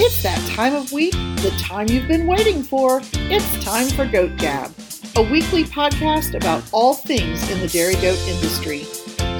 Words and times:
It's 0.00 0.22
that 0.22 0.38
time 0.50 0.76
of 0.76 0.92
week, 0.92 1.10
the 1.10 1.52
time 1.58 1.88
you've 1.88 2.06
been 2.06 2.28
waiting 2.28 2.62
for. 2.62 3.00
It's 3.14 3.64
time 3.64 3.88
for 3.88 4.06
Goat 4.06 4.36
Gab, 4.36 4.72
a 5.16 5.22
weekly 5.22 5.64
podcast 5.64 6.36
about 6.36 6.62
all 6.70 6.94
things 6.94 7.50
in 7.50 7.58
the 7.58 7.66
dairy 7.66 7.94
goat 7.94 8.18
industry. 8.28 8.84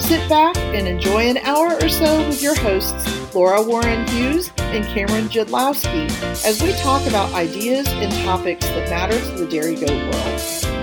Sit 0.00 0.28
back 0.28 0.56
and 0.56 0.88
enjoy 0.88 1.28
an 1.28 1.36
hour 1.38 1.76
or 1.80 1.88
so 1.88 2.26
with 2.26 2.42
your 2.42 2.56
hosts, 2.56 3.32
Laura 3.32 3.62
Warren 3.62 4.04
Hughes 4.08 4.50
and 4.58 4.84
Cameron 4.86 5.28
Jadlowski, 5.28 6.10
as 6.44 6.60
we 6.60 6.72
talk 6.72 7.06
about 7.06 7.32
ideas 7.34 7.86
and 7.86 8.12
topics 8.24 8.66
that 8.66 8.90
matter 8.90 9.16
to 9.16 9.44
the 9.44 9.46
dairy 9.46 9.76
goat 9.76 9.90
world. 9.90 10.77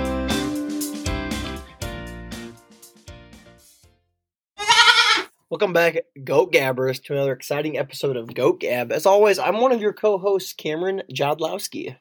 Welcome 5.65 5.73
back, 5.73 6.03
Goat 6.23 6.51
Gabbers, 6.51 6.99
to 6.99 7.13
another 7.13 7.33
exciting 7.33 7.75
episode 7.75 8.17
of 8.17 8.31
Goat 8.35 8.59
Gab. 8.59 8.91
As 8.91 9.07
always, 9.07 9.39
I'm 9.39 9.59
one 9.59 9.71
of 9.71 9.81
your 9.81 9.93
co-hosts, 9.93 10.53
Cameron 10.53 11.01
Jodlowski. 11.11 11.97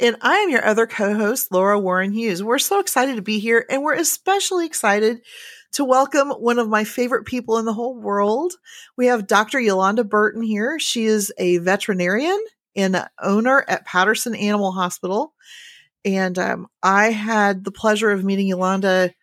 And 0.00 0.16
I 0.20 0.38
am 0.38 0.50
your 0.50 0.64
other 0.64 0.88
co-host, 0.88 1.52
Laura 1.52 1.78
Warren 1.78 2.10
Hughes. 2.10 2.42
We're 2.42 2.58
so 2.58 2.80
excited 2.80 3.14
to 3.14 3.22
be 3.22 3.38
here, 3.38 3.64
and 3.70 3.84
we're 3.84 3.94
especially 3.94 4.66
excited 4.66 5.20
to 5.74 5.84
welcome 5.84 6.30
one 6.30 6.58
of 6.58 6.68
my 6.68 6.82
favorite 6.82 7.24
people 7.24 7.58
in 7.58 7.66
the 7.66 7.72
whole 7.72 7.94
world. 7.96 8.54
We 8.96 9.06
have 9.06 9.28
Dr. 9.28 9.60
Yolanda 9.60 10.02
Burton 10.02 10.42
here. 10.42 10.80
She 10.80 11.04
is 11.04 11.32
a 11.38 11.58
veterinarian 11.58 12.44
and 12.74 13.06
owner 13.22 13.64
at 13.68 13.86
Patterson 13.86 14.34
Animal 14.34 14.72
Hospital. 14.72 15.34
And 16.04 16.36
um, 16.36 16.66
I 16.82 17.12
had 17.12 17.62
the 17.62 17.70
pleasure 17.70 18.10
of 18.10 18.24
meeting 18.24 18.48
Yolanda. 18.48 19.14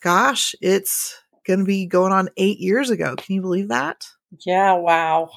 Gosh, 0.00 0.54
it's 0.62 1.20
going 1.46 1.60
to 1.60 1.64
be 1.64 1.86
going 1.86 2.12
on 2.12 2.28
eight 2.36 2.58
years 2.58 2.90
ago. 2.90 3.14
Can 3.16 3.34
you 3.34 3.40
believe 3.40 3.68
that? 3.68 4.06
Yeah, 4.44 4.74
wow. 4.74 5.30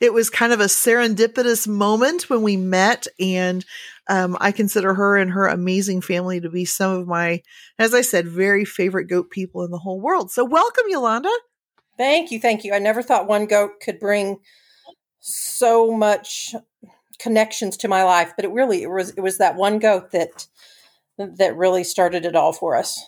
It 0.00 0.12
was 0.14 0.30
kind 0.30 0.52
of 0.52 0.60
a 0.60 0.64
serendipitous 0.64 1.68
moment 1.68 2.30
when 2.30 2.42
we 2.42 2.56
met, 2.56 3.06
and 3.18 3.64
um, 4.08 4.36
I 4.40 4.52
consider 4.52 4.94
her 4.94 5.16
and 5.16 5.30
her 5.32 5.46
amazing 5.46 6.00
family 6.00 6.40
to 6.40 6.48
be 6.48 6.64
some 6.64 6.92
of 6.92 7.06
my, 7.06 7.42
as 7.78 7.92
I 7.92 8.00
said, 8.00 8.26
very 8.26 8.64
favorite 8.64 9.06
goat 9.06 9.30
people 9.30 9.62
in 9.64 9.70
the 9.70 9.78
whole 9.78 10.00
world. 10.00 10.30
So, 10.30 10.44
welcome, 10.44 10.84
Yolanda. 10.88 11.30
Thank 11.98 12.30
you. 12.30 12.40
Thank 12.40 12.64
you. 12.64 12.72
I 12.72 12.78
never 12.78 13.02
thought 13.02 13.28
one 13.28 13.44
goat 13.44 13.72
could 13.82 14.00
bring 14.00 14.38
so 15.20 15.94
much 15.94 16.54
connections 17.18 17.76
to 17.76 17.88
my 17.88 18.02
life, 18.04 18.32
but 18.36 18.44
it 18.44 18.52
really 18.52 18.82
it 18.82 18.90
was 18.90 19.10
it 19.10 19.20
was 19.20 19.38
that 19.38 19.56
one 19.56 19.78
goat 19.78 20.12
that 20.12 20.46
that 21.18 21.56
really 21.56 21.84
started 21.84 22.24
it 22.24 22.34
all 22.34 22.52
for 22.52 22.74
us. 22.74 23.04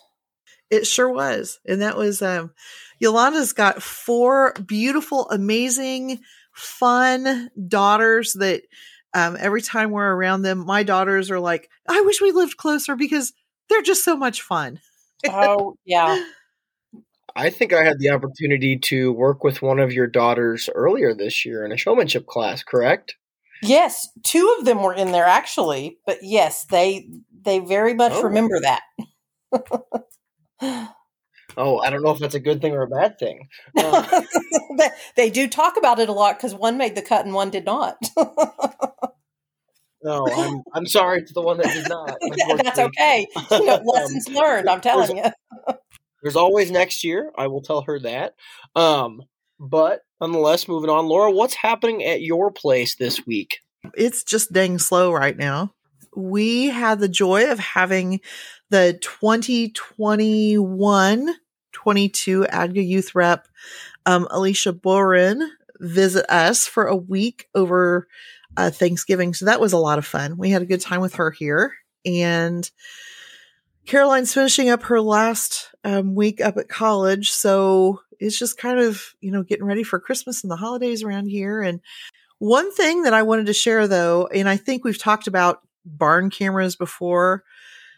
It 0.69 0.87
sure 0.87 1.09
was. 1.09 1.59
And 1.65 1.81
that 1.81 1.97
was 1.97 2.21
um 2.21 2.51
Yolanda's 2.99 3.53
got 3.53 3.83
four 3.83 4.53
beautiful, 4.65 5.29
amazing, 5.29 6.19
fun 6.53 7.49
daughters 7.67 8.33
that 8.33 8.63
um 9.13 9.37
every 9.39 9.61
time 9.61 9.91
we're 9.91 10.13
around 10.13 10.41
them, 10.41 10.65
my 10.65 10.83
daughters 10.83 11.29
are 11.31 11.39
like, 11.39 11.69
I 11.87 12.01
wish 12.01 12.21
we 12.21 12.31
lived 12.31 12.57
closer 12.57 12.95
because 12.95 13.33
they're 13.69 13.81
just 13.81 14.03
so 14.03 14.15
much 14.15 14.41
fun. 14.41 14.79
oh, 15.29 15.75
yeah. 15.85 16.23
I 17.35 17.49
think 17.49 17.73
I 17.73 17.83
had 17.83 17.99
the 17.99 18.11
opportunity 18.11 18.77
to 18.77 19.11
work 19.11 19.43
with 19.43 19.61
one 19.61 19.79
of 19.79 19.91
your 19.91 20.05
daughters 20.05 20.69
earlier 20.75 21.15
this 21.15 21.45
year 21.45 21.65
in 21.65 21.71
a 21.71 21.77
showmanship 21.77 22.27
class, 22.27 22.63
correct? 22.63 23.15
Yes, 23.63 24.09
two 24.23 24.55
of 24.59 24.65
them 24.65 24.83
were 24.83 24.93
in 24.93 25.11
there 25.11 25.25
actually, 25.25 25.97
but 26.05 26.17
yes, 26.21 26.65
they 26.65 27.07
they 27.43 27.59
very 27.59 27.93
much 27.93 28.11
oh. 28.13 28.23
remember 28.23 28.59
that. 28.59 28.81
oh, 31.57 31.79
I 31.79 31.89
don't 31.89 32.03
know 32.03 32.11
if 32.11 32.19
that's 32.19 32.35
a 32.35 32.39
good 32.39 32.61
thing 32.61 32.73
or 32.73 32.83
a 32.83 32.87
bad 32.87 33.17
thing. 33.19 33.47
Uh, 34.75 34.89
they 35.15 35.29
do 35.29 35.47
talk 35.47 35.77
about 35.77 35.99
it 35.99 36.09
a 36.09 36.11
lot 36.11 36.37
because 36.37 36.55
one 36.55 36.77
made 36.77 36.95
the 36.95 37.01
cut 37.01 37.25
and 37.25 37.33
one 37.33 37.51
did 37.51 37.63
not. 37.63 37.95
no, 40.03 40.27
I'm 40.35 40.63
I'm 40.73 40.85
sorry 40.87 41.23
to 41.23 41.33
the 41.33 41.41
one 41.41 41.57
that 41.57 41.67
did 41.67 41.87
not. 41.87 42.17
that's 42.63 42.79
okay. 42.79 43.27
You 43.51 43.65
know, 43.65 43.81
lessons 43.85 44.27
um, 44.29 44.33
learned. 44.33 44.69
I'm 44.69 44.81
telling 44.81 45.17
you. 45.17 45.25
there's 46.21 46.35
always 46.35 46.71
next 46.71 47.03
year. 47.03 47.31
I 47.37 47.47
will 47.47 47.61
tell 47.61 47.83
her 47.83 47.99
that. 47.99 48.33
Um, 48.75 49.21
but 49.59 50.01
nonetheless, 50.19 50.67
moving 50.67 50.89
on, 50.89 51.05
Laura, 51.05 51.31
what's 51.31 51.55
happening 51.55 52.03
at 52.03 52.21
your 52.21 52.51
place 52.51 52.95
this 52.95 53.25
week? 53.27 53.59
It's 53.95 54.23
just 54.23 54.51
dang 54.51 54.79
slow 54.79 55.11
right 55.11 55.37
now. 55.37 55.73
We 56.15 56.67
had 56.67 56.99
the 56.99 57.09
joy 57.09 57.51
of 57.51 57.59
having 57.59 58.21
the 58.73 58.97
2021 59.01 61.35
22 61.73 62.47
ADGA 62.49 62.81
Youth 62.81 63.13
Rep, 63.13 63.47
um, 64.07 64.27
Alicia 64.31 64.73
Boren, 64.73 65.47
visit 65.79 66.25
us 66.27 66.65
for 66.65 66.87
a 66.87 66.95
week 66.95 67.47
over 67.53 68.07
uh, 68.57 68.71
Thanksgiving. 68.71 69.35
So 69.35 69.45
that 69.45 69.61
was 69.61 69.73
a 69.73 69.77
lot 69.77 69.99
of 69.99 70.07
fun. 70.07 70.39
We 70.39 70.49
had 70.49 70.63
a 70.63 70.65
good 70.65 70.81
time 70.81 71.01
with 71.01 71.13
her 71.15 71.29
here. 71.29 71.75
And 72.03 72.67
Caroline's 73.85 74.33
finishing 74.33 74.69
up 74.69 74.81
her 74.83 74.99
last 74.99 75.69
um, 75.83 76.15
week 76.15 76.41
up 76.41 76.57
at 76.57 76.67
college. 76.67 77.29
So 77.29 78.01
it's 78.19 78.39
just 78.39 78.57
kind 78.57 78.79
of, 78.79 79.13
you 79.21 79.29
know, 79.29 79.43
getting 79.43 79.65
ready 79.65 79.83
for 79.83 79.99
Christmas 79.99 80.43
and 80.43 80.49
the 80.49 80.55
holidays 80.55 81.03
around 81.03 81.27
here. 81.27 81.61
And 81.61 81.79
one 82.39 82.73
thing 82.73 83.03
that 83.03 83.13
I 83.13 83.21
wanted 83.21 83.45
to 83.45 83.53
share 83.53 83.87
though, 83.87 84.25
and 84.33 84.49
I 84.49 84.57
think 84.57 84.83
we've 84.83 84.97
talked 84.97 85.27
about 85.27 85.61
barn 85.85 86.31
cameras 86.31 86.75
before. 86.75 87.43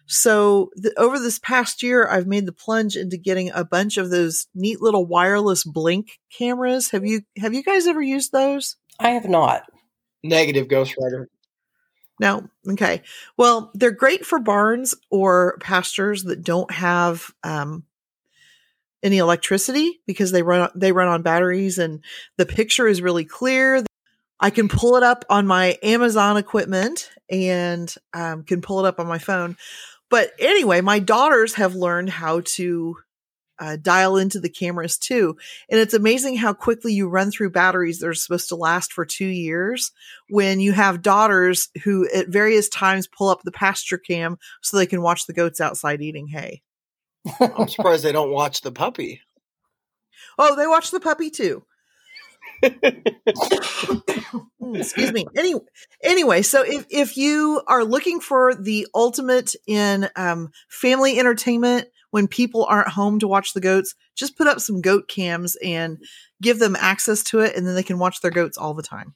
So 0.07 0.71
the, 0.75 0.93
over 0.97 1.19
this 1.19 1.39
past 1.39 1.81
year, 1.81 2.07
I've 2.07 2.27
made 2.27 2.45
the 2.45 2.51
plunge 2.51 2.95
into 2.95 3.17
getting 3.17 3.51
a 3.51 3.65
bunch 3.65 3.97
of 3.97 4.09
those 4.09 4.47
neat 4.53 4.81
little 4.81 5.05
wireless 5.05 5.63
blink 5.63 6.19
cameras. 6.31 6.91
Have 6.91 7.05
you 7.05 7.21
have 7.37 7.53
you 7.53 7.63
guys 7.63 7.87
ever 7.87 8.01
used 8.01 8.31
those? 8.31 8.77
I 8.99 9.09
have 9.09 9.27
not. 9.27 9.63
Negative 10.23 10.67
Ghost 10.67 10.95
Rider. 10.99 11.29
No. 12.19 12.47
Okay. 12.67 13.01
Well, 13.37 13.71
they're 13.73 13.91
great 13.91 14.25
for 14.25 14.39
barns 14.39 14.95
or 15.09 15.57
pastures 15.59 16.23
that 16.23 16.43
don't 16.43 16.71
have 16.71 17.31
um, 17.43 17.83
any 19.03 19.17
electricity 19.17 20.01
because 20.07 20.31
they 20.31 20.41
run 20.41 20.69
they 20.75 20.91
run 20.91 21.07
on 21.07 21.21
batteries 21.21 21.77
and 21.77 22.03
the 22.37 22.45
picture 22.45 22.87
is 22.87 23.01
really 23.01 23.25
clear. 23.25 23.83
I 24.39 24.49
can 24.49 24.67
pull 24.67 24.95
it 24.97 25.03
up 25.03 25.25
on 25.29 25.47
my 25.47 25.77
Amazon 25.81 26.37
equipment 26.37 27.09
and 27.29 27.93
um, 28.13 28.43
can 28.43 28.61
pull 28.61 28.83
it 28.83 28.87
up 28.87 28.99
on 28.99 29.07
my 29.07 29.17
phone. 29.17 29.57
But 30.15 30.31
anyway, 30.39 30.79
my 30.79 30.99
daughters 30.99 31.55
have 31.55 31.75
learned 31.75 32.09
how 32.09 32.39
to 32.45 32.95
uh, 33.59 33.75
dial 33.75 34.15
into 34.15 34.39
the 34.39 34.47
cameras 34.47 34.97
too. 34.97 35.35
And 35.69 35.77
it's 35.77 35.93
amazing 35.93 36.37
how 36.37 36.53
quickly 36.53 36.93
you 36.93 37.09
run 37.09 37.31
through 37.31 37.49
batteries 37.49 37.99
that 37.99 38.07
are 38.07 38.13
supposed 38.13 38.47
to 38.47 38.55
last 38.55 38.93
for 38.93 39.03
two 39.03 39.25
years 39.25 39.91
when 40.29 40.61
you 40.61 40.71
have 40.71 41.01
daughters 41.01 41.67
who 41.83 42.07
at 42.15 42.29
various 42.29 42.69
times 42.69 43.09
pull 43.09 43.27
up 43.27 43.41
the 43.43 43.51
pasture 43.51 43.97
cam 43.97 44.37
so 44.61 44.77
they 44.77 44.85
can 44.85 45.01
watch 45.01 45.25
the 45.25 45.33
goats 45.33 45.59
outside 45.59 46.01
eating 46.01 46.27
hay. 46.27 46.61
I'm 47.41 47.67
surprised 47.67 48.05
they 48.05 48.13
don't 48.13 48.31
watch 48.31 48.61
the 48.61 48.71
puppy. 48.71 49.19
Oh, 50.39 50.55
they 50.55 50.65
watch 50.65 50.91
the 50.91 51.01
puppy 51.01 51.29
too. 51.29 51.65
Excuse 54.73 55.13
me. 55.13 55.25
Anyway, 55.37 55.61
anyway, 56.03 56.41
so 56.41 56.63
if, 56.63 56.85
if 56.89 57.17
you 57.17 57.61
are 57.67 57.83
looking 57.83 58.19
for 58.19 58.55
the 58.55 58.87
ultimate 58.93 59.55
in 59.67 60.09
um, 60.15 60.51
family 60.69 61.19
entertainment 61.19 61.87
when 62.11 62.27
people 62.27 62.65
aren't 62.65 62.89
home 62.89 63.19
to 63.19 63.27
watch 63.27 63.53
the 63.53 63.61
goats, 63.61 63.95
just 64.15 64.37
put 64.37 64.47
up 64.47 64.59
some 64.59 64.81
goat 64.81 65.07
cams 65.07 65.55
and 65.63 65.97
give 66.41 66.59
them 66.59 66.75
access 66.79 67.23
to 67.23 67.39
it, 67.39 67.55
and 67.55 67.67
then 67.67 67.75
they 67.75 67.83
can 67.83 67.99
watch 67.99 68.21
their 68.21 68.31
goats 68.31 68.57
all 68.57 68.73
the 68.73 68.83
time. 68.83 69.15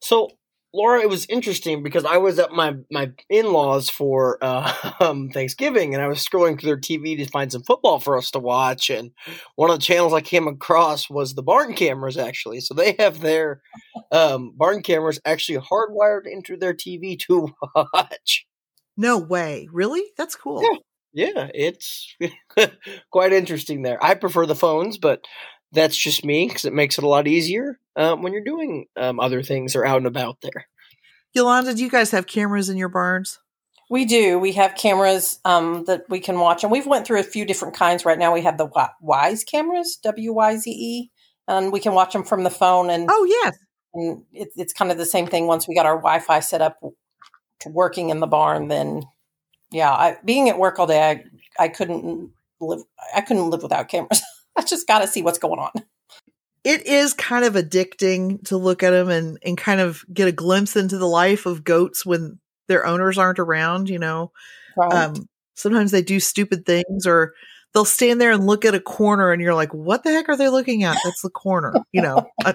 So 0.00 0.30
Laura, 0.74 1.00
it 1.00 1.08
was 1.08 1.24
interesting 1.26 1.82
because 1.82 2.04
I 2.04 2.18
was 2.18 2.38
at 2.38 2.52
my 2.52 2.76
my 2.90 3.10
in 3.30 3.52
laws 3.52 3.88
for 3.88 4.38
uh, 4.42 4.92
um, 5.00 5.30
Thanksgiving, 5.30 5.94
and 5.94 6.02
I 6.02 6.08
was 6.08 6.24
scrolling 6.24 6.60
through 6.60 6.68
their 6.68 6.80
TV 6.80 7.16
to 7.16 7.26
find 7.26 7.50
some 7.50 7.62
football 7.62 7.98
for 7.98 8.18
us 8.18 8.30
to 8.32 8.38
watch. 8.38 8.90
And 8.90 9.12
one 9.56 9.70
of 9.70 9.78
the 9.78 9.84
channels 9.84 10.12
I 10.12 10.20
came 10.20 10.46
across 10.46 11.08
was 11.08 11.34
the 11.34 11.42
barn 11.42 11.74
cameras, 11.74 12.18
actually. 12.18 12.60
So 12.60 12.74
they 12.74 12.96
have 12.98 13.20
their 13.20 13.62
um, 14.12 14.52
barn 14.56 14.82
cameras 14.82 15.20
actually 15.24 15.58
hardwired 15.58 16.26
into 16.30 16.56
their 16.56 16.74
TV 16.74 17.18
to 17.20 17.54
watch. 17.74 18.46
No 18.96 19.16
way, 19.18 19.68
really? 19.72 20.02
That's 20.18 20.34
cool. 20.34 20.62
Yeah, 21.12 21.30
yeah 21.34 21.50
it's 21.54 22.14
quite 23.10 23.32
interesting. 23.32 23.82
There, 23.82 24.02
I 24.04 24.14
prefer 24.14 24.44
the 24.44 24.54
phones, 24.54 24.98
but 24.98 25.24
that's 25.72 25.96
just 25.96 26.24
me 26.24 26.48
because 26.48 26.64
it 26.64 26.72
makes 26.72 26.98
it 26.98 27.04
a 27.04 27.08
lot 27.08 27.26
easier 27.26 27.78
um, 27.96 28.22
when 28.22 28.32
you're 28.32 28.44
doing 28.44 28.86
um, 28.96 29.20
other 29.20 29.42
things 29.42 29.76
or 29.76 29.84
out 29.84 29.98
and 29.98 30.06
about 30.06 30.38
there. 30.40 30.66
Yolanda, 31.34 31.74
do 31.74 31.82
you 31.82 31.90
guys 31.90 32.10
have 32.10 32.26
cameras 32.26 32.68
in 32.68 32.76
your 32.76 32.88
barns? 32.88 33.38
We 33.90 34.04
do. 34.04 34.38
We 34.38 34.52
have 34.52 34.74
cameras 34.74 35.40
um, 35.44 35.84
that 35.84 36.04
we 36.08 36.20
can 36.20 36.38
watch, 36.38 36.62
and 36.62 36.70
we've 36.70 36.86
went 36.86 37.06
through 37.06 37.20
a 37.20 37.24
few 37.24 37.46
different 37.46 37.74
kinds. 37.74 38.04
Right 38.04 38.18
now, 38.18 38.34
we 38.34 38.42
have 38.42 38.58
the 38.58 38.68
Wyze 39.02 39.46
cameras, 39.46 39.98
W 40.02 40.32
Y 40.34 40.56
Z 40.56 40.70
E, 40.70 41.10
and 41.46 41.72
we 41.72 41.80
can 41.80 41.94
watch 41.94 42.12
them 42.12 42.24
from 42.24 42.44
the 42.44 42.50
phone. 42.50 42.90
And 42.90 43.06
oh 43.10 43.24
yes, 43.24 43.56
and 43.94 44.24
it, 44.32 44.48
it's 44.56 44.74
kind 44.74 44.90
of 44.90 44.98
the 44.98 45.06
same 45.06 45.26
thing. 45.26 45.46
Once 45.46 45.66
we 45.66 45.74
got 45.74 45.86
our 45.86 45.96
Wi-Fi 45.96 46.40
set 46.40 46.60
up 46.60 46.78
to 47.60 47.68
working 47.70 48.10
in 48.10 48.20
the 48.20 48.26
barn, 48.26 48.68
then 48.68 49.04
yeah, 49.70 49.90
I, 49.90 50.16
being 50.22 50.50
at 50.50 50.58
work 50.58 50.78
all 50.78 50.86
day, 50.86 51.02
I 51.10 51.64
I 51.64 51.68
couldn't 51.68 52.30
live. 52.60 52.80
I 53.14 53.22
couldn't 53.22 53.48
live 53.48 53.62
without 53.62 53.88
cameras. 53.88 54.22
I 54.58 54.62
just 54.62 54.86
got 54.86 54.98
to 54.98 55.06
see 55.06 55.22
what's 55.22 55.38
going 55.38 55.60
on. 55.60 55.70
it 56.64 56.86
is 56.86 57.14
kind 57.14 57.44
of 57.44 57.54
addicting 57.54 58.44
to 58.48 58.56
look 58.56 58.82
at 58.82 58.90
them 58.90 59.08
and, 59.08 59.38
and 59.42 59.56
kind 59.56 59.80
of 59.80 60.04
get 60.12 60.28
a 60.28 60.32
glimpse 60.32 60.76
into 60.76 60.98
the 60.98 61.06
life 61.06 61.46
of 61.46 61.64
goats 61.64 62.04
when 62.04 62.38
their 62.66 62.84
owners 62.84 63.16
aren't 63.16 63.38
around, 63.38 63.88
you 63.88 63.98
know. 63.98 64.32
Right. 64.76 64.92
Um, 64.92 65.28
sometimes 65.54 65.92
they 65.92 66.02
do 66.02 66.20
stupid 66.20 66.66
things 66.66 67.06
or 67.06 67.34
they'll 67.72 67.84
stand 67.84 68.20
there 68.20 68.32
and 68.32 68.46
look 68.46 68.64
at 68.64 68.74
a 68.74 68.80
corner 68.80 69.32
and 69.32 69.40
you're 69.40 69.54
like, 69.54 69.72
what 69.72 70.02
the 70.02 70.10
heck 70.10 70.28
are 70.28 70.36
they 70.36 70.48
looking 70.48 70.82
at? 70.82 70.98
That's 71.04 71.22
the 71.22 71.30
corner, 71.30 71.72
you 71.92 72.02
know. 72.02 72.28
Uh, 72.44 72.54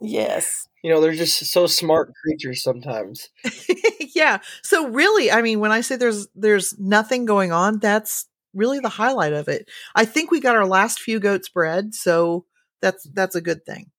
yes. 0.00 0.66
You 0.82 0.90
know, 0.90 1.00
they're 1.00 1.12
just 1.12 1.44
so 1.46 1.66
smart 1.66 2.12
creatures 2.22 2.62
sometimes. 2.62 3.28
yeah. 4.14 4.38
So 4.62 4.88
really, 4.88 5.30
I 5.30 5.42
mean, 5.42 5.60
when 5.60 5.72
I 5.72 5.82
say 5.82 5.96
there's 5.96 6.26
there's 6.34 6.78
nothing 6.78 7.24
going 7.24 7.52
on, 7.52 7.78
that's 7.78 8.26
really 8.54 8.80
the 8.80 8.88
highlight 8.88 9.32
of 9.32 9.48
it. 9.48 9.68
I 9.94 10.04
think 10.04 10.30
we 10.30 10.40
got 10.40 10.56
our 10.56 10.66
last 10.66 11.00
few 11.00 11.20
goats 11.20 11.48
bred, 11.48 11.94
so 11.94 12.46
that's 12.80 13.04
that's 13.12 13.34
a 13.34 13.40
good 13.40 13.64
thing. 13.64 13.90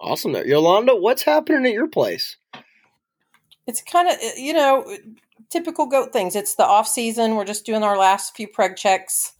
Awesome 0.00 0.32
there. 0.32 0.46
Yolanda, 0.46 0.94
what's 0.94 1.22
happening 1.22 1.66
at 1.66 1.72
your 1.72 1.88
place? 1.88 2.36
It's 3.66 3.82
kind 3.82 4.08
of 4.08 4.14
uh, 4.14 4.36
you 4.36 4.52
know 4.52 4.82
uh, 4.82 4.96
typical 5.50 5.86
goat 5.86 6.12
things. 6.12 6.36
It's 6.36 6.54
the 6.54 6.64
off 6.64 6.88
season. 6.88 7.36
We're 7.36 7.44
just 7.44 7.66
doing 7.66 7.82
our 7.82 7.96
last 7.96 8.36
few 8.36 8.48
preg 8.48 8.76
checks. 8.76 9.32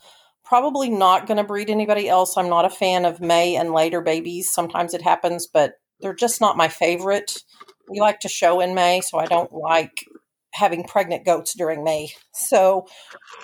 Probably 0.44 0.90
not 0.90 1.26
going 1.26 1.38
to 1.38 1.44
breed 1.44 1.70
anybody 1.70 2.08
else. 2.08 2.37
I'm 2.37 2.50
not 2.50 2.67
a 2.67 2.70
fan 2.70 3.05
of 3.05 3.20
May 3.20 3.56
and 3.56 3.72
later 3.72 4.00
babies. 4.00 4.50
Sometimes 4.50 4.93
it 4.93 5.00
happens, 5.02 5.46
but 5.46 5.75
they're 6.00 6.14
just 6.14 6.40
not 6.40 6.56
my 6.56 6.69
favorite. 6.69 7.43
We 7.88 8.00
like 8.00 8.20
to 8.20 8.28
show 8.28 8.60
in 8.60 8.75
May, 8.75 9.00
so 9.00 9.19
I 9.19 9.26
don't 9.26 9.52
like 9.52 10.06
having 10.55 10.85
pregnant 10.85 11.25
goats 11.25 11.55
during 11.56 11.85
May. 11.85 12.09
So 12.33 12.87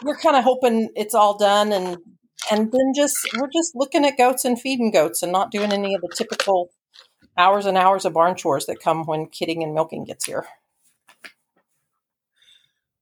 we're 0.02 0.16
kind 0.18 0.36
of 0.36 0.44
hoping 0.44 0.90
it's 0.96 1.14
all 1.14 1.36
done 1.36 1.72
and 1.72 1.98
and 2.50 2.72
then 2.72 2.92
just 2.96 3.16
we're 3.36 3.50
just 3.52 3.72
looking 3.74 4.04
at 4.06 4.16
goats 4.16 4.44
and 4.44 4.58
feeding 4.60 4.90
goats 4.90 5.22
and 5.22 5.30
not 5.32 5.50
doing 5.50 5.72
any 5.72 5.94
of 5.94 6.00
the 6.00 6.08
typical 6.16 6.70
hours 7.36 7.66
and 7.66 7.76
hours 7.76 8.04
of 8.04 8.14
barn 8.14 8.34
chores 8.36 8.66
that 8.66 8.80
come 8.80 9.04
when 9.04 9.26
kidding 9.26 9.62
and 9.62 9.74
milking 9.74 10.04
gets 10.04 10.24
here. 10.24 10.46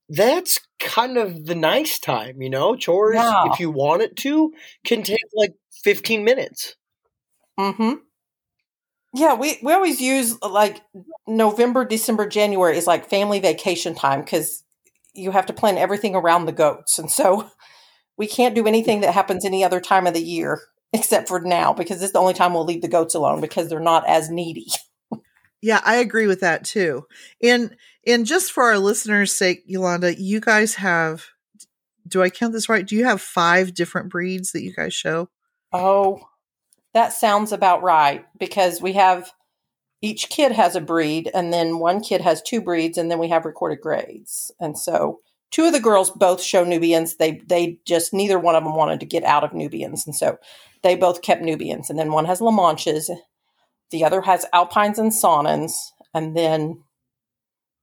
That's 0.08 0.60
kind 0.80 1.18
of 1.18 1.44
the 1.44 1.54
nice 1.54 1.98
time, 1.98 2.40
you 2.40 2.48
know? 2.48 2.76
Chores, 2.76 3.16
Yeah. 3.16 3.52
if 3.52 3.60
you 3.60 3.70
want 3.70 4.02
it 4.02 4.16
to, 4.16 4.52
can 4.84 5.02
take 5.02 5.18
like 5.34 5.52
15 5.84 6.24
minutes. 6.24 6.76
Mm-hmm. 7.60 7.92
Yeah, 9.14 9.34
we, 9.34 9.58
we 9.62 9.72
always 9.72 10.00
use 10.00 10.36
uh, 10.42 10.48
like 10.48 10.82
November, 11.26 11.84
December, 11.84 12.28
January 12.28 12.76
is 12.76 12.86
like 12.86 13.08
family 13.08 13.40
vacation 13.40 13.94
time 13.94 14.20
because 14.20 14.64
you 15.14 15.30
have 15.30 15.46
to 15.46 15.52
plan 15.52 15.78
everything 15.78 16.14
around 16.14 16.44
the 16.44 16.52
goats. 16.52 16.98
And 16.98 17.10
so 17.10 17.50
we 18.16 18.26
can't 18.26 18.54
do 18.54 18.66
anything 18.66 19.00
that 19.00 19.14
happens 19.14 19.44
any 19.44 19.64
other 19.64 19.80
time 19.80 20.06
of 20.06 20.14
the 20.14 20.22
year 20.22 20.60
except 20.92 21.28
for 21.28 21.40
now 21.40 21.72
because 21.72 22.02
it's 22.02 22.12
the 22.12 22.18
only 22.18 22.34
time 22.34 22.54
we'll 22.54 22.64
leave 22.64 22.82
the 22.82 22.88
goats 22.88 23.14
alone 23.14 23.40
because 23.40 23.68
they're 23.68 23.80
not 23.80 24.06
as 24.08 24.30
needy. 24.30 24.66
Yeah, 25.60 25.80
I 25.84 25.96
agree 25.96 26.28
with 26.28 26.40
that 26.40 26.64
too. 26.64 27.06
And 27.42 27.76
and 28.06 28.26
just 28.26 28.52
for 28.52 28.62
our 28.62 28.78
listeners' 28.78 29.34
sake, 29.34 29.64
Yolanda, 29.66 30.18
you 30.20 30.40
guys 30.40 30.76
have 30.76 31.26
do 32.06 32.22
I 32.22 32.30
count 32.30 32.52
this 32.52 32.68
right? 32.68 32.86
Do 32.86 32.96
you 32.96 33.04
have 33.04 33.20
five 33.20 33.74
different 33.74 34.08
breeds 34.08 34.52
that 34.52 34.62
you 34.62 34.72
guys 34.72 34.94
show? 34.94 35.28
Oh, 35.72 36.20
that 36.94 37.12
sounds 37.12 37.52
about 37.52 37.82
right 37.82 38.24
because 38.38 38.80
we 38.80 38.94
have 38.94 39.32
each 40.00 40.28
kid 40.28 40.52
has 40.52 40.76
a 40.76 40.80
breed 40.80 41.30
and 41.34 41.52
then 41.52 41.78
one 41.78 42.00
kid 42.00 42.20
has 42.20 42.40
two 42.42 42.60
breeds 42.60 42.98
and 42.98 43.10
then 43.10 43.18
we 43.18 43.28
have 43.28 43.44
recorded 43.44 43.80
grades. 43.80 44.52
And 44.60 44.78
so 44.78 45.20
two 45.50 45.64
of 45.64 45.72
the 45.72 45.80
girls 45.80 46.10
both 46.10 46.42
show 46.42 46.64
Nubians. 46.64 47.16
They 47.16 47.42
they 47.46 47.78
just 47.84 48.12
neither 48.14 48.38
one 48.38 48.54
of 48.54 48.64
them 48.64 48.74
wanted 48.74 49.00
to 49.00 49.06
get 49.06 49.24
out 49.24 49.44
of 49.44 49.52
Nubians 49.52 50.06
and 50.06 50.14
so 50.14 50.38
they 50.82 50.94
both 50.94 51.22
kept 51.22 51.42
Nubians 51.42 51.90
and 51.90 51.98
then 51.98 52.12
one 52.12 52.26
has 52.26 52.40
LaManchas, 52.40 53.10
the 53.90 54.04
other 54.04 54.22
has 54.22 54.46
Alpines 54.52 54.98
and 54.98 55.10
Saanens 55.10 55.72
and 56.14 56.36
then 56.36 56.82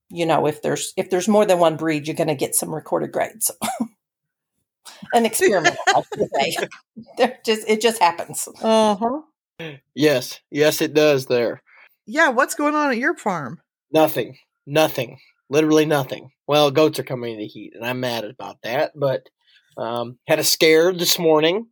you 0.09 0.25
know 0.25 0.47
if 0.47 0.61
there's 0.61 0.93
if 0.95 1.09
there's 1.09 1.27
more 1.27 1.45
than 1.45 1.59
one 1.59 1.75
breed 1.75 2.07
you're 2.07 2.15
going 2.15 2.27
to 2.27 2.35
get 2.35 2.55
some 2.55 2.73
recorded 2.73 3.11
grades. 3.11 3.51
An 5.13 5.25
experiment, 5.25 5.75
I 5.87 6.03
say. 6.39 6.57
They're 7.17 7.37
just 7.45 7.67
it 7.67 7.81
just 7.81 7.99
happens. 7.99 8.47
Uh-huh. 8.61 9.21
Yes, 9.93 10.39
yes, 10.51 10.81
it 10.81 10.93
does 10.93 11.25
there. 11.27 11.61
Yeah, 12.05 12.29
what's 12.29 12.55
going 12.55 12.75
on 12.75 12.91
at 12.91 12.97
your 12.97 13.15
farm? 13.15 13.61
Nothing. 13.91 14.37
Nothing. 14.65 15.17
Literally 15.49 15.85
nothing. 15.85 16.31
Well, 16.47 16.71
goats 16.71 16.99
are 16.99 17.03
coming 17.03 17.33
into 17.33 17.45
heat, 17.45 17.73
and 17.75 17.85
I'm 17.85 17.99
mad 17.99 18.25
about 18.25 18.57
that. 18.63 18.91
But 18.95 19.27
um, 19.77 20.17
had 20.27 20.39
a 20.39 20.43
scare 20.43 20.93
this 20.93 21.19
morning. 21.19 21.67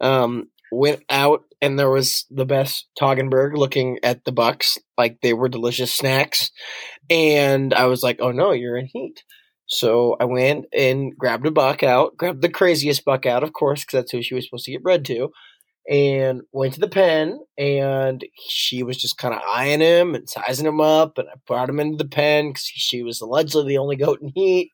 Um, 0.00 0.48
went 0.70 1.02
out, 1.08 1.44
and 1.60 1.78
there 1.78 1.90
was 1.90 2.26
the 2.30 2.44
best 2.44 2.86
Toggenburg 3.00 3.56
looking 3.56 3.98
at 4.02 4.24
the 4.24 4.32
bucks 4.32 4.78
like 4.96 5.18
they 5.22 5.32
were 5.32 5.48
delicious 5.48 5.94
snacks. 5.94 6.50
And 7.10 7.72
I 7.74 7.86
was 7.86 8.02
like, 8.02 8.18
"Oh 8.20 8.32
no, 8.32 8.52
you're 8.52 8.76
in 8.76 8.86
heat." 8.86 9.22
So 9.68 10.16
I 10.18 10.24
went 10.24 10.64
and 10.76 11.16
grabbed 11.16 11.46
a 11.46 11.50
buck 11.50 11.82
out, 11.82 12.16
grabbed 12.16 12.42
the 12.42 12.48
craziest 12.48 13.04
buck 13.04 13.26
out, 13.26 13.42
of 13.42 13.52
course, 13.52 13.82
because 13.84 13.98
that's 13.98 14.12
who 14.12 14.22
she 14.22 14.34
was 14.34 14.46
supposed 14.46 14.64
to 14.64 14.72
get 14.72 14.82
bred 14.82 15.04
to 15.06 15.30
and 15.88 16.42
went 16.52 16.74
to 16.74 16.80
the 16.80 16.88
pen 16.88 17.40
and 17.56 18.24
she 18.48 18.82
was 18.82 18.98
just 18.98 19.16
kind 19.16 19.32
of 19.34 19.40
eyeing 19.48 19.80
him 19.80 20.14
and 20.14 20.28
sizing 20.28 20.66
him 20.66 20.82
up 20.82 21.16
and 21.16 21.28
i 21.28 21.36
brought 21.46 21.70
him 21.70 21.80
into 21.80 21.96
the 21.96 22.08
pen 22.08 22.50
because 22.50 22.62
she 22.62 23.02
was 23.02 23.22
allegedly 23.22 23.68
the 23.68 23.78
only 23.78 23.96
goat 23.96 24.20
in 24.20 24.28
heat. 24.34 24.70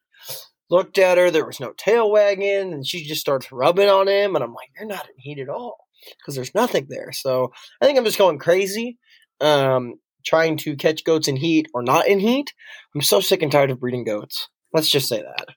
Looked 0.70 0.98
at 0.98 1.18
her 1.18 1.30
there 1.30 1.46
was 1.46 1.60
no 1.60 1.72
tail 1.76 2.10
wagging 2.10 2.72
and 2.72 2.84
she 2.84 3.04
just 3.04 3.20
starts 3.20 3.52
rubbing 3.52 3.88
on 3.88 4.08
him 4.08 4.34
and 4.34 4.42
i'm 4.42 4.54
like 4.54 4.70
you're 4.76 4.88
not 4.88 5.06
in 5.06 5.14
heat 5.18 5.38
at 5.38 5.48
all 5.48 5.76
because 6.18 6.34
there's 6.34 6.54
nothing 6.54 6.86
there. 6.88 7.12
So 7.12 7.52
i 7.80 7.86
think 7.86 7.96
i'm 7.96 8.04
just 8.04 8.18
going 8.18 8.38
crazy 8.38 8.98
um, 9.40 9.94
trying 10.24 10.56
to 10.58 10.74
catch 10.74 11.04
goats 11.04 11.28
in 11.28 11.36
heat 11.36 11.68
or 11.74 11.82
not 11.82 12.08
in 12.08 12.18
heat. 12.18 12.54
I'm 12.94 13.02
so 13.02 13.20
sick 13.20 13.42
and 13.42 13.52
tired 13.52 13.70
of 13.70 13.78
breeding 13.78 14.04
goats 14.04 14.48
let's 14.74 14.90
just 14.90 15.08
say 15.08 15.22
that 15.22 15.48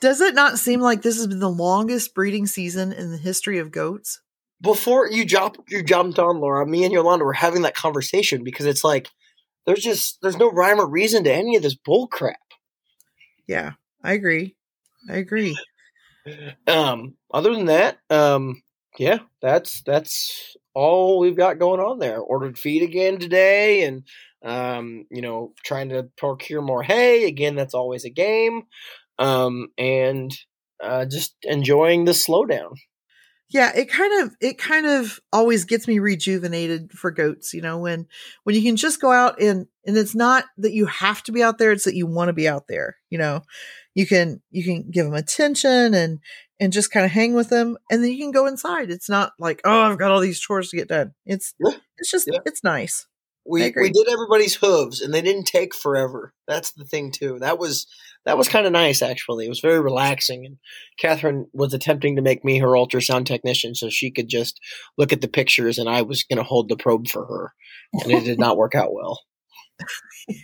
Does 0.00 0.22
it 0.22 0.34
not 0.34 0.58
seem 0.58 0.80
like 0.80 1.02
this 1.02 1.16
has 1.18 1.26
been 1.26 1.40
the 1.40 1.50
longest 1.50 2.14
breeding 2.14 2.46
season 2.46 2.92
in 2.92 3.10
the 3.10 3.18
history 3.18 3.58
of 3.58 3.70
goats? 3.70 4.20
before 4.64 5.10
you 5.10 5.24
jumped 5.24 5.60
you 5.70 5.82
jumped 5.82 6.18
on 6.18 6.40
Laura, 6.40 6.66
me 6.66 6.84
and 6.84 6.92
Yolanda 6.92 7.24
were 7.24 7.32
having 7.34 7.62
that 7.62 7.76
conversation 7.76 8.42
because 8.42 8.66
it's 8.66 8.82
like 8.82 9.08
there's 9.66 9.82
just 9.82 10.18
there's 10.22 10.38
no 10.38 10.50
rhyme 10.50 10.80
or 10.80 10.88
reason 10.88 11.22
to 11.24 11.32
any 11.32 11.56
of 11.56 11.62
this 11.62 11.74
bull 11.74 12.08
crap. 12.08 12.36
Yeah, 13.46 13.72
I 14.02 14.14
agree. 14.14 14.56
I 15.08 15.16
agree. 15.16 15.56
Um, 16.66 17.16
other 17.34 17.54
than 17.54 17.66
that, 17.66 17.98
um, 18.08 18.62
yeah, 18.98 19.18
that's 19.42 19.82
that's 19.82 20.56
all 20.74 21.18
we've 21.18 21.36
got 21.36 21.58
going 21.58 21.80
on 21.80 21.98
there. 21.98 22.18
Ordered 22.18 22.58
feed 22.58 22.82
again 22.82 23.18
today, 23.18 23.84
and 23.84 24.02
um, 24.44 25.06
you 25.10 25.22
know, 25.22 25.52
trying 25.64 25.88
to 25.90 26.08
procure 26.16 26.62
more 26.62 26.82
hay 26.82 27.24
again. 27.26 27.54
That's 27.54 27.74
always 27.74 28.04
a 28.04 28.10
game. 28.10 28.62
Um, 29.18 29.68
and 29.78 30.36
uh, 30.82 31.06
just 31.06 31.36
enjoying 31.42 32.04
the 32.04 32.12
slowdown. 32.12 32.74
Yeah, 33.50 33.70
it 33.74 33.88
kind 33.88 34.22
of 34.22 34.34
it 34.40 34.58
kind 34.58 34.86
of 34.86 35.20
always 35.32 35.64
gets 35.64 35.86
me 35.86 35.98
rejuvenated 35.98 36.90
for 36.92 37.10
goats, 37.10 37.52
you 37.54 37.62
know, 37.62 37.78
when 37.78 38.06
when 38.42 38.56
you 38.56 38.62
can 38.62 38.76
just 38.76 39.00
go 39.00 39.12
out 39.12 39.40
and 39.40 39.66
and 39.86 39.96
it's 39.96 40.14
not 40.14 40.46
that 40.58 40.72
you 40.72 40.86
have 40.86 41.22
to 41.24 41.32
be 41.32 41.42
out 41.42 41.58
there, 41.58 41.70
it's 41.70 41.84
that 41.84 41.94
you 41.94 42.06
want 42.06 42.28
to 42.28 42.32
be 42.32 42.48
out 42.48 42.64
there, 42.68 42.96
you 43.10 43.18
know. 43.18 43.42
You 43.94 44.06
can 44.06 44.42
you 44.50 44.64
can 44.64 44.90
give 44.90 45.04
them 45.04 45.14
attention 45.14 45.94
and 45.94 46.18
and 46.60 46.72
just 46.72 46.90
kind 46.90 47.04
of 47.04 47.12
hang 47.12 47.34
with 47.34 47.48
them 47.48 47.76
and 47.90 48.02
then 48.02 48.10
you 48.10 48.18
can 48.18 48.30
go 48.30 48.46
inside. 48.46 48.90
It's 48.90 49.08
not 49.08 49.32
like, 49.38 49.60
oh, 49.64 49.82
I've 49.82 49.98
got 49.98 50.10
all 50.10 50.20
these 50.20 50.40
chores 50.40 50.70
to 50.70 50.76
get 50.76 50.88
done. 50.88 51.14
It's 51.26 51.54
Yeah. 51.60 51.76
it's 51.98 52.10
just 52.10 52.28
Yeah. 52.30 52.40
it's 52.46 52.62
nice. 52.64 53.06
We 53.46 53.60
we 53.76 53.90
did 53.90 54.08
everybody's 54.08 54.54
hooves, 54.54 55.02
and 55.02 55.12
they 55.12 55.20
didn't 55.20 55.44
take 55.44 55.74
forever. 55.74 56.32
That's 56.48 56.72
the 56.72 56.86
thing 56.86 57.10
too. 57.12 57.38
That 57.40 57.58
was 57.58 57.86
that 58.24 58.38
was 58.38 58.48
kind 58.48 58.64
of 58.64 58.72
nice 58.72 59.02
actually. 59.02 59.44
It 59.44 59.50
was 59.50 59.60
very 59.60 59.80
relaxing, 59.80 60.46
and 60.46 60.56
Catherine 60.98 61.46
was 61.52 61.74
attempting 61.74 62.16
to 62.16 62.22
make 62.22 62.42
me 62.42 62.58
her 62.60 62.68
ultrasound 62.68 63.26
technician 63.26 63.74
so 63.74 63.90
she 63.90 64.10
could 64.10 64.28
just 64.28 64.58
look 64.96 65.12
at 65.12 65.20
the 65.20 65.28
pictures, 65.28 65.76
and 65.76 65.90
I 65.90 66.00
was 66.00 66.22
going 66.22 66.38
to 66.38 66.42
hold 66.42 66.70
the 66.70 66.76
probe 66.76 67.06
for 67.08 67.26
her, 67.26 67.52
and 68.02 68.10
it 68.12 68.24
did 68.24 68.38
not 68.38 68.56
work 68.56 68.74
out 68.74 68.94
well. 68.94 69.20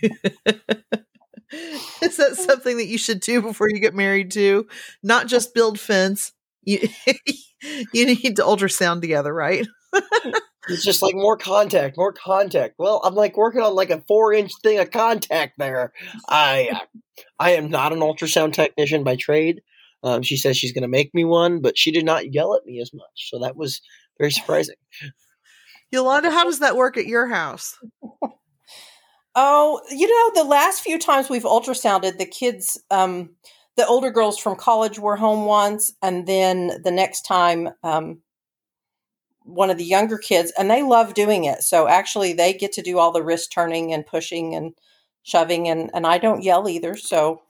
Is 2.01 2.17
that 2.17 2.35
something 2.35 2.77
that 2.77 2.87
you 2.87 2.97
should 2.97 3.19
do 3.19 3.41
before 3.41 3.69
you 3.69 3.79
get 3.79 3.95
married 3.95 4.31
to? 4.31 4.67
Not 5.03 5.27
just 5.27 5.53
build 5.53 5.79
fence. 5.79 6.31
You 6.63 6.87
you 7.93 8.05
need 8.05 8.35
to 8.37 8.43
ultrasound 8.43 9.01
together, 9.01 9.33
right? 9.33 9.67
It's 10.69 10.83
just 10.83 11.01
like 11.01 11.15
more 11.15 11.37
contact, 11.37 11.97
more 11.97 12.13
contact. 12.13 12.75
Well, 12.77 13.01
I'm 13.03 13.15
like 13.15 13.35
working 13.35 13.61
on 13.61 13.73
like 13.75 13.89
a 13.89 14.01
four 14.07 14.31
inch 14.33 14.51
thing 14.61 14.79
of 14.79 14.91
contact 14.91 15.55
there. 15.57 15.91
I 16.29 16.81
I 17.39 17.51
am 17.51 17.69
not 17.69 17.93
an 17.93 17.99
ultrasound 17.99 18.53
technician 18.53 19.03
by 19.03 19.15
trade. 19.15 19.61
Um, 20.03 20.21
she 20.21 20.37
says 20.37 20.57
she's 20.57 20.71
going 20.71 20.83
to 20.83 20.87
make 20.87 21.13
me 21.13 21.23
one, 21.23 21.61
but 21.61 21.77
she 21.77 21.91
did 21.91 22.05
not 22.05 22.33
yell 22.33 22.55
at 22.55 22.65
me 22.65 22.79
as 22.81 22.91
much, 22.93 23.29
so 23.29 23.39
that 23.39 23.55
was 23.55 23.81
very 24.17 24.31
surprising. 24.31 24.75
Yolanda, 25.91 26.31
how 26.31 26.45
does 26.45 26.59
that 26.59 26.75
work 26.75 26.97
at 26.97 27.05
your 27.05 27.27
house? 27.27 27.77
Oh, 29.35 29.81
you 29.89 30.07
know, 30.07 30.43
the 30.43 30.47
last 30.49 30.81
few 30.81 30.99
times 30.99 31.29
we've 31.29 31.43
ultrasounded, 31.43 32.17
the 32.17 32.25
kids, 32.25 32.81
um, 32.91 33.29
the 33.77 33.87
older 33.87 34.11
girls 34.11 34.37
from 34.37 34.57
college 34.57 34.99
were 34.99 35.15
home 35.15 35.45
once, 35.45 35.93
and 36.01 36.27
then 36.27 36.81
the 36.83 36.91
next 36.91 37.21
time, 37.21 37.69
um, 37.83 38.21
one 39.43 39.69
of 39.69 39.77
the 39.77 39.83
younger 39.83 40.17
kids, 40.17 40.51
and 40.57 40.69
they 40.69 40.83
love 40.83 41.13
doing 41.13 41.45
it. 41.45 41.61
So 41.63 41.87
actually, 41.87 42.33
they 42.33 42.53
get 42.53 42.71
to 42.73 42.81
do 42.81 42.99
all 42.99 43.11
the 43.11 43.23
wrist 43.23 43.51
turning 43.51 43.91
and 43.93 44.05
pushing 44.05 44.55
and 44.55 44.73
shoving, 45.23 45.67
and 45.67 45.89
and 45.93 46.05
I 46.05 46.17
don't 46.19 46.43
yell 46.43 46.69
either. 46.69 46.95
So 46.95 47.41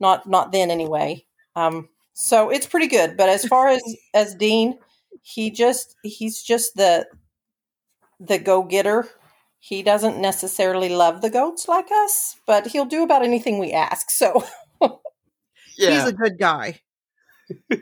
not 0.00 0.28
not 0.28 0.52
then 0.52 0.70
anyway. 0.70 1.24
Um, 1.56 1.88
so 2.14 2.50
it's 2.50 2.66
pretty 2.66 2.88
good. 2.88 3.16
But 3.16 3.28
as 3.30 3.46
far 3.46 3.68
as 3.68 3.82
as 4.14 4.34
Dean, 4.34 4.78
he 5.22 5.50
just 5.50 5.96
he's 6.04 6.42
just 6.42 6.76
the 6.76 7.06
the 8.20 8.38
go 8.38 8.62
getter. 8.62 9.08
He 9.62 9.82
doesn't 9.82 10.18
necessarily 10.18 10.88
love 10.88 11.20
the 11.20 11.28
goats 11.28 11.68
like 11.68 11.88
us, 11.92 12.36
but 12.46 12.68
he'll 12.68 12.86
do 12.86 13.02
about 13.02 13.22
anything 13.22 13.58
we 13.58 13.72
ask. 13.72 14.10
So 14.10 14.42
yeah. 15.76 15.90
he's 15.90 16.06
a 16.06 16.14
good 16.14 16.38
guy. 16.38 16.80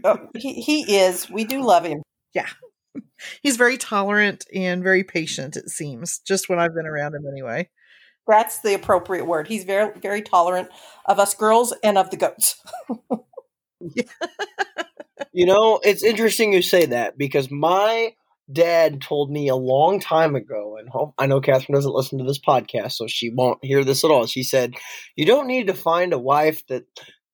oh, 0.04 0.28
he 0.36 0.54
he 0.54 0.96
is. 0.96 1.30
We 1.30 1.44
do 1.44 1.62
love 1.62 1.84
him. 1.84 2.02
Yeah. 2.34 2.48
He's 3.42 3.56
very 3.56 3.76
tolerant 3.76 4.44
and 4.54 4.82
very 4.82 5.04
patient, 5.04 5.56
it 5.56 5.68
seems, 5.70 6.20
just 6.20 6.48
when 6.48 6.58
I've 6.58 6.74
been 6.74 6.86
around 6.86 7.14
him 7.14 7.26
anyway. 7.30 7.68
That's 8.26 8.60
the 8.60 8.74
appropriate 8.74 9.26
word. 9.26 9.46
He's 9.46 9.64
very 9.64 9.98
very 9.98 10.22
tolerant 10.22 10.68
of 11.06 11.18
us 11.18 11.34
girls 11.34 11.72
and 11.84 11.96
of 11.96 12.10
the 12.10 12.16
goats. 12.16 12.60
you 15.32 15.46
know, 15.46 15.80
it's 15.84 16.02
interesting 16.02 16.52
you 16.52 16.62
say 16.62 16.86
that 16.86 17.16
because 17.16 17.50
my 17.50 18.14
dad 18.52 19.00
told 19.00 19.30
me 19.30 19.48
a 19.48 19.56
long 19.56 20.00
time 20.00 20.34
ago, 20.34 20.76
and 20.78 20.88
I 21.18 21.26
know 21.26 21.40
Catherine 21.40 21.74
doesn't 21.74 21.94
listen 21.94 22.18
to 22.18 22.24
this 22.24 22.38
podcast, 22.38 22.92
so 22.92 23.06
she 23.06 23.30
won't 23.30 23.64
hear 23.64 23.84
this 23.84 24.04
at 24.04 24.10
all. 24.10 24.26
She 24.26 24.42
said, 24.42 24.74
You 25.16 25.26
don't 25.26 25.46
need 25.46 25.66
to 25.66 25.74
find 25.74 26.12
a 26.12 26.18
wife 26.18 26.66
that 26.68 26.84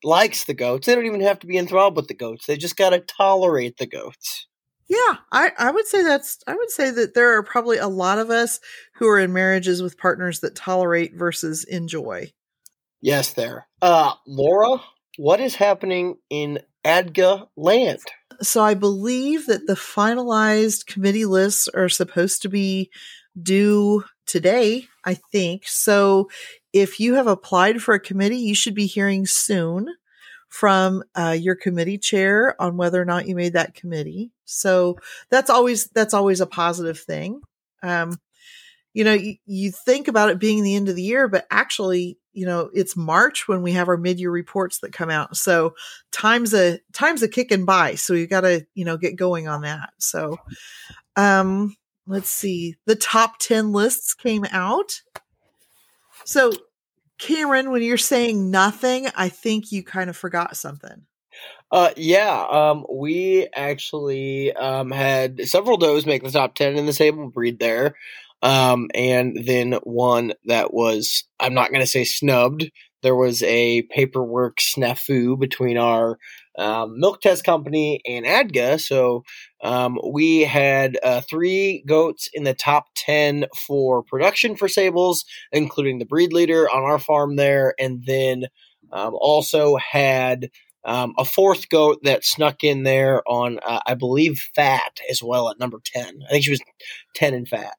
likes 0.03 0.45
the 0.45 0.55
goats. 0.55 0.87
They 0.87 0.95
don't 0.95 1.07
even 1.07 1.21
have 1.21 1.39
to 1.41 1.47
be 1.47 1.59
enthralled 1.59 1.97
with 1.97 2.09
the 2.09 2.15
goats. 2.15 2.47
They 2.47 2.57
just 2.57 2.77
got 2.77 2.91
to 2.91 3.01
tolerate 3.01 3.79
the 3.79 3.87
goats. 3.87 4.47
Yeah, 4.89 5.17
I, 5.33 5.53
I 5.59 5.71
would 5.71 5.87
say 5.87 6.03
that's 6.03 6.39
I 6.47 6.55
would 6.55 6.71
say 6.71 6.91
that 6.91 7.15
there 7.15 7.37
are 7.37 7.43
probably 7.43 7.79
a 7.79 7.89
lot 7.89 8.19
of 8.19 8.31
us 8.31 8.61
who 8.97 9.09
are 9.09 9.19
in 9.19 9.33
marriages 9.33 9.83
with 9.83 9.97
partners 9.97 10.41
that 10.41 10.55
tolerate 10.55 11.17
versus 11.17 11.65
enjoy. 11.65 12.33
Yes, 13.01 13.33
there. 13.33 13.67
Uh 13.81 14.13
Laura, 14.27 14.83
what 15.17 15.41
is 15.41 15.55
happening 15.55 16.17
in 16.29 16.61
ADGA 16.85 17.49
land? 17.57 18.01
So 18.41 18.63
I 18.63 18.75
believe 18.75 19.47
that 19.47 19.67
the 19.67 19.75
finalized 19.75 20.87
committee 20.87 21.25
lists 21.25 21.69
are 21.69 21.89
supposed 21.89 22.43
to 22.43 22.49
be 22.49 22.91
due 23.41 24.05
today, 24.27 24.87
I 25.05 25.15
think. 25.15 25.67
So 25.67 26.29
if 26.73 27.01
you 27.01 27.15
have 27.15 27.27
applied 27.27 27.83
for 27.83 27.95
a 27.95 28.01
committee, 28.01 28.39
you 28.39 28.55
should 28.55 28.75
be 28.75 28.87
hearing 28.87 29.27
soon 29.27 29.89
from 30.49 31.03
uh, 31.17 31.37
your 31.39 31.57
committee 31.57 31.99
chair 31.99 32.61
on 32.63 32.77
whether 32.77 33.01
or 33.01 33.05
not 33.05 33.27
you 33.27 33.35
made 33.35 33.55
that 33.55 33.75
committee. 33.75 34.31
So 34.45 34.99
that's 35.29 35.51
always 35.51 35.89
that's 35.89 36.15
always 36.15 36.41
a 36.41 36.47
positive 36.47 36.99
thing. 36.99 37.43
Um, 37.83 38.21
you 38.93 39.03
know, 39.03 39.13
you, 39.13 39.37
you 39.47 39.73
think 39.73 40.07
about 40.07 40.31
it 40.31 40.39
being 40.39 40.63
the 40.63 40.77
end 40.77 40.89
of 40.89 40.95
the 40.95 41.03
year, 41.03 41.27
but 41.27 41.47
actually, 41.51 42.19
you 42.35 42.47
know, 42.47 42.71
it's 42.75 42.97
March 42.97 43.49
when 43.49 43.63
we 43.63 43.73
have 43.73 43.89
our 43.89 43.97
mid-year 43.97 44.31
reports 44.31 44.81
that 44.81 44.93
come 44.93 45.11
out. 45.11 45.37
So 45.37 45.75
time's 46.13 46.53
a 46.53 46.81
time's 46.93 47.23
a 47.23 47.29
kicking 47.29 47.65
by. 47.65 47.95
So 47.95 48.15
you 48.15 48.27
got 48.27 48.43
to 48.43 48.67
you 48.75 48.85
know 48.85 48.97
get 48.97 49.17
going 49.17 49.49
on 49.49 49.63
that. 49.63 49.91
So, 49.99 50.39
um, 51.17 51.77
let's 52.07 52.29
see. 52.29 52.77
The 52.87 52.97
top 52.97 53.39
ten 53.39 53.73
lists 53.73 54.15
came 54.15 54.45
out. 54.53 55.01
So 56.25 56.53
Cameron, 57.19 57.71
when 57.71 57.83
you're 57.83 57.97
saying 57.97 58.51
nothing, 58.51 59.09
I 59.17 59.29
think 59.29 59.73
you 59.73 59.83
kind 59.83 60.11
of 60.11 60.17
forgot 60.17 60.57
something. 60.57 61.07
Uh, 61.71 61.91
yeah, 61.97 62.47
um, 62.51 62.87
we 62.89 63.49
actually 63.53 64.53
um, 64.53 64.91
had 64.91 65.41
several 65.49 65.77
does 65.77 66.07
make 66.07 66.23
the 66.23 66.31
top 66.31 66.55
10 66.55 66.77
in 66.77 66.87
the 66.87 66.93
sable 66.93 67.29
breed 67.31 67.59
there. 67.59 67.97
Um, 68.45 68.89
and 68.95 69.39
then 69.47 69.73
one 69.85 70.35
that 70.45 70.75
was, 70.75 71.25
I'm 71.41 71.55
not 71.55 71.71
going 71.71 71.81
to 71.81 71.91
say 71.91 72.05
snubbed. 72.05 72.71
There 73.03 73.17
was 73.17 73.43
a 73.43 73.83
paperwork 73.91 74.59
snafu 74.59 75.39
between 75.39 75.79
our 75.79 76.19
um, 76.59 77.01
milk 77.01 77.23
test 77.23 77.45
company 77.45 78.03
and 78.07 78.27
ADGA. 78.27 78.79
So 78.81 79.25
um, 79.63 79.99
we 80.13 80.41
had 80.43 80.99
uh, 81.03 81.23
three 81.23 81.83
goats 81.87 82.29
in 82.35 82.45
the 82.45 82.55
top 82.55 82.85
10 82.97 83.47
for 83.67 84.03
production 84.03 84.57
for 84.57 84.69
sables, 84.69 85.25
including 85.51 85.99
the 85.99 86.07
breed 86.07 86.35
leader 86.35 86.69
on 86.69 86.83
our 86.83 86.99
farm 86.99 87.37
there. 87.37 87.75
And 87.79 88.05
then 88.07 88.45
um, 88.93 89.15
also 89.19 89.77
had 89.77 90.51
um, 90.85 91.15
a 91.19 91.25
fourth 91.25 91.71
goat 91.71 92.01
that 92.03 92.27
snuck 92.27 92.63
in 92.63 92.83
there 92.83 93.23
on, 93.27 93.59
uh, 93.67 93.81
I 93.87 93.95
believe, 93.95 94.39
fat 94.55 95.01
as 95.11 95.23
well 95.23 95.49
at 95.49 95.59
number 95.59 95.81
10. 95.83 96.21
I 96.29 96.31
think 96.31 96.45
she 96.45 96.51
was 96.51 96.61
10 97.15 97.33
in 97.33 97.47
fat. 97.47 97.75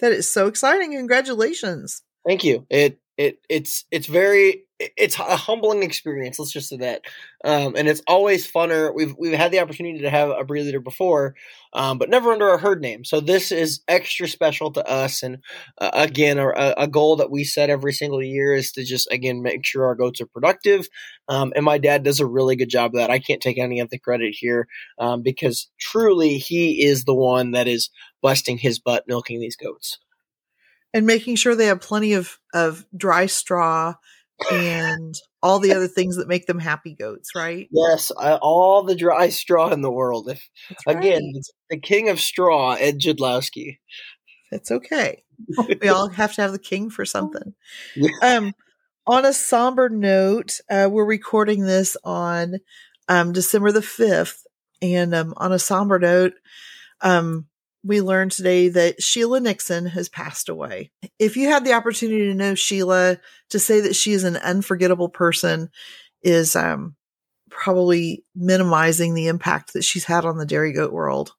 That 0.00 0.12
is 0.12 0.30
so 0.30 0.46
exciting. 0.46 0.92
Congratulations. 0.92 2.02
Thank 2.26 2.44
you. 2.44 2.66
It 2.70 2.98
it 3.16 3.40
it's 3.48 3.84
it's 3.90 4.06
very 4.06 4.64
it's 4.96 5.18
a 5.18 5.36
humbling 5.36 5.82
experience. 5.82 6.38
Let's 6.38 6.52
just 6.52 6.70
say 6.70 6.78
that, 6.78 7.02
um, 7.44 7.74
and 7.76 7.86
it's 7.86 8.02
always 8.06 8.50
funner. 8.50 8.94
We've 8.94 9.14
we've 9.18 9.36
had 9.36 9.52
the 9.52 9.60
opportunity 9.60 10.00
to 10.00 10.10
have 10.10 10.30
a 10.30 10.44
breed 10.44 10.64
leader 10.64 10.80
before, 10.80 11.34
um, 11.74 11.98
but 11.98 12.08
never 12.08 12.32
under 12.32 12.48
a 12.48 12.58
herd 12.58 12.80
name. 12.80 13.04
So 13.04 13.20
this 13.20 13.52
is 13.52 13.80
extra 13.88 14.26
special 14.26 14.72
to 14.72 14.88
us. 14.88 15.22
And 15.22 15.38
uh, 15.78 15.90
again, 15.92 16.38
a, 16.38 16.74
a, 16.78 16.88
goal 16.88 17.16
that 17.16 17.30
we 17.30 17.44
set 17.44 17.68
every 17.68 17.92
single 17.92 18.22
year 18.22 18.54
is 18.54 18.72
to 18.72 18.84
just 18.84 19.10
again 19.12 19.42
make 19.42 19.66
sure 19.66 19.84
our 19.84 19.94
goats 19.94 20.20
are 20.20 20.26
productive. 20.26 20.88
Um, 21.28 21.52
and 21.54 21.64
my 21.64 21.78
dad 21.78 22.02
does 22.02 22.20
a 22.20 22.26
really 22.26 22.56
good 22.56 22.70
job 22.70 22.94
of 22.94 23.00
that. 23.00 23.10
I 23.10 23.18
can't 23.18 23.42
take 23.42 23.58
any 23.58 23.80
of 23.80 23.90
the 23.90 23.98
credit 23.98 24.34
here 24.38 24.66
um, 24.98 25.22
because 25.22 25.68
truly 25.78 26.38
he 26.38 26.84
is 26.84 27.04
the 27.04 27.14
one 27.14 27.50
that 27.50 27.68
is 27.68 27.90
busting 28.22 28.58
his 28.58 28.78
butt 28.78 29.04
milking 29.06 29.40
these 29.40 29.56
goats 29.56 29.98
and 30.92 31.06
making 31.06 31.36
sure 31.36 31.54
they 31.54 31.66
have 31.66 31.80
plenty 31.80 32.12
of 32.12 32.38
of 32.52 32.86
dry 32.96 33.26
straw 33.26 33.94
and 34.50 35.14
all 35.42 35.58
the 35.58 35.74
other 35.74 35.88
things 35.88 36.16
that 36.16 36.28
make 36.28 36.46
them 36.46 36.58
happy 36.58 36.94
goats, 36.94 37.34
right? 37.34 37.68
Yes, 37.70 38.10
all 38.10 38.82
the 38.82 38.94
dry 38.94 39.28
straw 39.28 39.70
in 39.70 39.82
the 39.82 39.90
world. 39.90 40.28
If 40.28 40.48
right. 40.86 40.96
again, 40.96 41.32
the 41.68 41.78
king 41.78 42.08
of 42.08 42.20
straw, 42.20 42.72
Ed 42.72 42.98
Jadlowski. 42.98 43.78
It's 44.50 44.70
okay. 44.70 45.22
we 45.80 45.88
all 45.88 46.08
have 46.08 46.34
to 46.34 46.42
have 46.42 46.52
the 46.52 46.58
king 46.58 46.90
for 46.90 47.04
something. 47.04 47.54
Um, 48.22 48.52
on 49.06 49.24
a 49.24 49.32
somber 49.32 49.88
note, 49.88 50.60
uh, 50.70 50.88
we're 50.90 51.04
recording 51.04 51.64
this 51.64 51.96
on 52.04 52.56
um, 53.08 53.32
December 53.32 53.72
the 53.72 53.82
fifth, 53.82 54.46
and 54.82 55.14
um, 55.14 55.34
on 55.36 55.52
a 55.52 55.58
somber 55.58 55.98
note, 55.98 56.34
um, 57.00 57.46
we 57.82 58.00
learned 58.00 58.32
today 58.32 58.68
that 58.68 59.02
Sheila 59.02 59.40
Nixon 59.40 59.86
has 59.86 60.08
passed 60.08 60.48
away. 60.48 60.90
If 61.18 61.36
you 61.36 61.48
had 61.48 61.64
the 61.64 61.72
opportunity 61.72 62.26
to 62.28 62.34
know 62.34 62.54
Sheila, 62.54 63.18
to 63.50 63.58
say 63.58 63.80
that 63.80 63.96
she 63.96 64.12
is 64.12 64.24
an 64.24 64.36
unforgettable 64.36 65.08
person 65.08 65.70
is 66.22 66.54
um, 66.54 66.96
probably 67.50 68.24
minimizing 68.34 69.14
the 69.14 69.28
impact 69.28 69.72
that 69.72 69.84
she's 69.84 70.04
had 70.04 70.24
on 70.24 70.36
the 70.36 70.46
dairy 70.46 70.72
goat 70.72 70.92
world. 70.92 71.32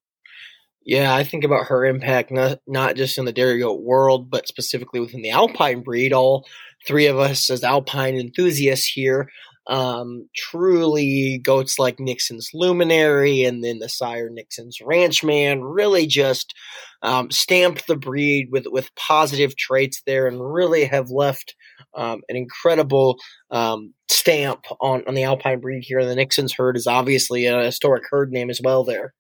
Yeah, 0.84 1.14
I 1.14 1.24
think 1.24 1.44
about 1.44 1.68
her 1.68 1.86
impact 1.86 2.32
not 2.32 2.60
not 2.66 2.96
just 2.96 3.20
in 3.20 3.26
the 3.26 3.32
dairy 3.32 3.60
goat 3.60 3.84
world, 3.84 4.32
but 4.32 4.48
specifically 4.48 5.00
within 5.00 5.22
the 5.22 5.30
alpine 5.30 5.82
breed. 5.82 6.12
All 6.12 6.48
three 6.88 7.06
of 7.06 7.20
us 7.20 7.52
as 7.52 7.64
alpine 7.64 8.16
enthusiasts 8.16 8.88
here 8.88 9.30
um, 9.68 10.28
truly 10.36 11.40
goats 11.44 11.78
like 11.78 12.00
Nixon's 12.00 12.50
Luminary 12.54 13.44
and 13.44 13.64
then 13.64 13.80
the 13.80 13.90
sire 13.90 14.30
Nixon's 14.30 14.80
Ranchman 14.80 15.60
really 15.62 16.08
just 16.08 16.54
um, 17.02 17.30
stamped 17.32 17.88
the 17.88 17.96
breed 17.96 18.50
with 18.52 18.66
with 18.68 18.94
positive 18.96 19.56
traits 19.56 20.02
there 20.06 20.28
and 20.28 20.54
really 20.54 20.86
have 20.86 21.10
left 21.10 21.56
um, 21.96 22.22
an 22.30 22.36
incredible 22.36 23.18
um, 23.52 23.94
stamp 24.10 24.66
on 24.80 25.04
on 25.08 25.14
the 25.14 25.24
Alpine 25.24 25.60
breed 25.60 25.84
here. 25.84 26.04
The 26.06 26.16
Nixon's 26.16 26.54
herd 26.54 26.76
is 26.76 26.88
obviously 26.88 27.46
a 27.46 27.64
historic 27.64 28.04
herd 28.10 28.32
name 28.32 28.50
as 28.50 28.62
well 28.64 28.84
there. 28.84 29.14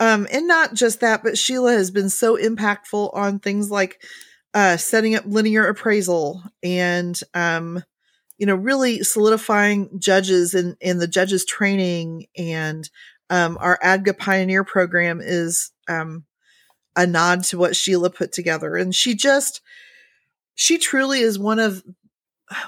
Um, 0.00 0.26
and 0.32 0.48
not 0.48 0.74
just 0.74 1.00
that, 1.00 1.22
but 1.22 1.38
Sheila 1.38 1.72
has 1.72 1.90
been 1.90 2.10
so 2.10 2.36
impactful 2.36 3.14
on 3.14 3.38
things 3.38 3.70
like 3.70 4.02
uh, 4.52 4.76
setting 4.76 5.14
up 5.14 5.24
linear 5.26 5.66
appraisal 5.66 6.42
and 6.62 7.18
um, 7.32 7.82
you 8.38 8.46
know, 8.46 8.54
really 8.54 9.02
solidifying 9.02 9.98
judges 9.98 10.54
in, 10.54 10.76
in 10.80 10.98
the 10.98 11.06
judges 11.06 11.44
training 11.44 12.26
and 12.36 12.88
um, 13.30 13.56
our 13.60 13.78
ADGA 13.82 14.14
Pioneer 14.14 14.64
program 14.64 15.20
is 15.22 15.70
um, 15.88 16.24
a 16.96 17.06
nod 17.06 17.44
to 17.44 17.58
what 17.58 17.76
Sheila 17.76 18.10
put 18.10 18.32
together. 18.32 18.76
And 18.76 18.94
she 18.94 19.14
just, 19.14 19.60
she 20.54 20.78
truly 20.78 21.20
is 21.20 21.38
one 21.38 21.58
of 21.58 21.82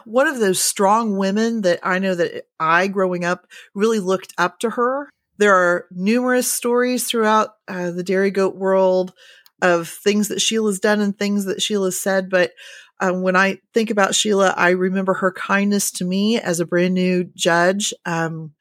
one 0.04 0.26
of 0.26 0.38
those 0.38 0.60
strong 0.60 1.18
women 1.18 1.60
that 1.60 1.80
I 1.82 1.98
know 1.98 2.14
that 2.14 2.46
I, 2.58 2.86
growing 2.88 3.24
up, 3.24 3.46
really 3.74 4.00
looked 4.00 4.32
up 4.38 4.58
to 4.60 4.70
her. 4.70 5.10
There 5.38 5.54
are 5.54 5.86
numerous 5.90 6.50
stories 6.50 7.04
throughout 7.04 7.50
uh, 7.68 7.90
the 7.90 8.02
dairy 8.02 8.30
goat 8.30 8.56
world 8.56 9.12
of 9.60 9.88
things 9.88 10.28
that 10.28 10.40
Sheila's 10.40 10.80
done 10.80 11.00
and 11.00 11.16
things 11.16 11.44
that 11.44 11.62
Sheila's 11.62 12.00
said, 12.00 12.30
but 12.30 12.52
um, 13.00 13.22
when 13.22 13.36
I 13.36 13.58
think 13.74 13.90
about 13.90 14.14
Sheila, 14.14 14.54
I 14.56 14.70
remember 14.70 15.14
her 15.14 15.32
kindness 15.32 15.90
to 15.92 16.04
me 16.04 16.40
as 16.40 16.60
a 16.60 16.66
brand 16.66 16.94
new 16.94 17.24
judge 17.34 17.92
um, 18.04 18.52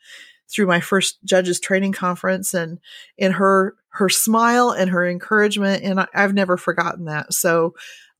through 0.50 0.68
my 0.68 0.80
first 0.80 1.24
judges 1.24 1.60
training 1.60 1.94
conference, 1.94 2.54
and 2.54 2.80
in 3.18 3.34
her 3.34 3.76
her 3.90 4.10
smile 4.10 4.72
and 4.72 4.90
her 4.90 5.08
encouragement. 5.08 5.84
And 5.84 6.02
I, 6.02 6.08
have 6.14 6.34
never 6.34 6.58
forgotten 6.58 7.06
that. 7.06 7.34
So, 7.34 7.76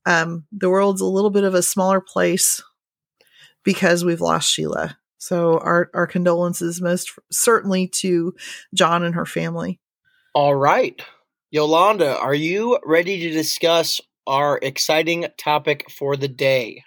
um, 0.06 0.46
the 0.52 0.70
world's 0.70 1.00
a 1.00 1.06
little 1.06 1.30
bit 1.30 1.44
of 1.44 1.54
a 1.54 1.62
smaller 1.62 2.00
place 2.00 2.62
because 3.62 4.04
we've 4.04 4.20
lost 4.20 4.50
Sheila. 4.50 4.96
So 5.18 5.58
our, 5.58 5.90
our 5.92 6.06
condolences 6.06 6.80
most 6.80 7.10
certainly 7.32 7.88
to 7.88 8.34
John 8.72 9.02
and 9.02 9.16
her 9.16 9.26
family. 9.26 9.80
All 10.34 10.54
right. 10.54 11.02
Yolanda, 11.50 12.16
are 12.16 12.34
you 12.34 12.78
ready 12.84 13.18
to 13.20 13.30
discuss 13.30 14.00
our 14.26 14.58
exciting 14.62 15.26
topic 15.36 15.90
for 15.90 16.16
the 16.16 16.28
day? 16.28 16.84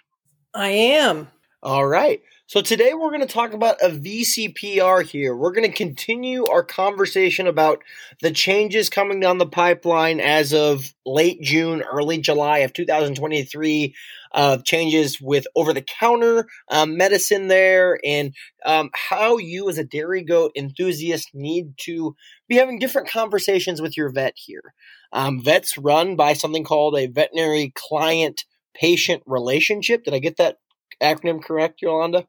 I 0.54 0.68
am. 0.68 1.28
All 1.62 1.86
right. 1.86 2.22
So 2.46 2.60
today 2.60 2.94
we're 2.94 3.10
going 3.10 3.20
to 3.20 3.32
talk 3.32 3.52
about 3.52 3.76
a 3.80 3.90
VCPR 3.90 5.04
here. 5.04 5.36
We're 5.36 5.52
going 5.52 5.70
to 5.70 5.76
continue 5.76 6.46
our 6.46 6.64
conversation 6.64 7.46
about 7.46 7.84
the 8.22 8.32
changes 8.32 8.90
coming 8.90 9.20
down 9.20 9.38
the 9.38 9.46
pipeline 9.46 10.18
as 10.18 10.52
of 10.52 10.92
late 11.06 11.40
June, 11.42 11.82
early 11.82 12.18
July 12.18 12.58
of 12.58 12.72
2023. 12.72 13.94
Uh, 14.32 14.58
changes 14.64 15.20
with 15.20 15.46
over 15.56 15.72
the 15.72 15.82
counter 15.82 16.46
um, 16.70 16.96
medicine 16.96 17.48
there, 17.48 17.98
and 18.04 18.32
um, 18.64 18.90
how 18.94 19.38
you, 19.38 19.68
as 19.68 19.76
a 19.76 19.84
dairy 19.84 20.22
goat 20.22 20.52
enthusiast, 20.56 21.30
need 21.34 21.74
to 21.78 22.14
be 22.48 22.56
having 22.56 22.78
different 22.78 23.08
conversations 23.08 23.82
with 23.82 23.96
your 23.96 24.10
vet 24.10 24.34
here. 24.36 24.72
Um, 25.12 25.42
vets 25.42 25.76
run 25.76 26.14
by 26.14 26.34
something 26.34 26.64
called 26.64 26.96
a 26.96 27.06
veterinary 27.06 27.72
client 27.74 28.44
patient 28.74 29.22
relationship. 29.26 30.04
Did 30.04 30.14
I 30.14 30.18
get 30.18 30.36
that 30.36 30.58
acronym 31.02 31.42
correct, 31.42 31.82
Yolanda? 31.82 32.26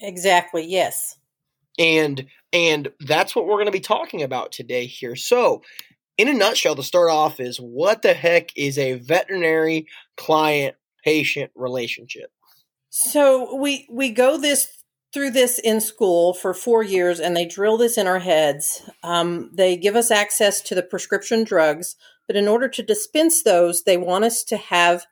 Exactly, 0.00 0.66
yes. 0.66 1.18
And 1.78 2.26
and 2.52 2.92
that's 3.00 3.34
what 3.34 3.46
we're 3.46 3.56
going 3.56 3.66
to 3.66 3.72
be 3.72 3.80
talking 3.80 4.22
about 4.22 4.52
today 4.52 4.86
here. 4.86 5.16
So, 5.16 5.62
in 6.16 6.28
a 6.28 6.32
nutshell 6.32 6.76
to 6.76 6.82
start 6.82 7.10
off 7.10 7.40
is 7.40 7.58
what 7.58 8.02
the 8.02 8.14
heck 8.14 8.56
is 8.56 8.78
a 8.78 8.94
veterinary 8.94 9.88
client 10.16 10.76
patient 11.04 11.50
relationship? 11.54 12.30
So, 12.88 13.56
we 13.56 13.86
we 13.90 14.10
go 14.10 14.38
this 14.38 14.68
through 15.12 15.30
this 15.30 15.60
in 15.60 15.80
school 15.80 16.34
for 16.34 16.52
four 16.52 16.82
years 16.82 17.20
and 17.20 17.36
they 17.36 17.46
drill 17.46 17.78
this 17.78 17.96
in 17.96 18.08
our 18.08 18.18
heads. 18.18 18.82
Um, 19.04 19.48
they 19.54 19.76
give 19.76 19.94
us 19.94 20.10
access 20.10 20.60
to 20.62 20.74
the 20.74 20.82
prescription 20.82 21.44
drugs, 21.44 21.94
but 22.26 22.34
in 22.34 22.48
order 22.48 22.68
to 22.68 22.82
dispense 22.82 23.44
those, 23.44 23.84
they 23.84 23.96
want 23.96 24.24
us 24.24 24.42
to 24.44 24.56
have 24.56 25.06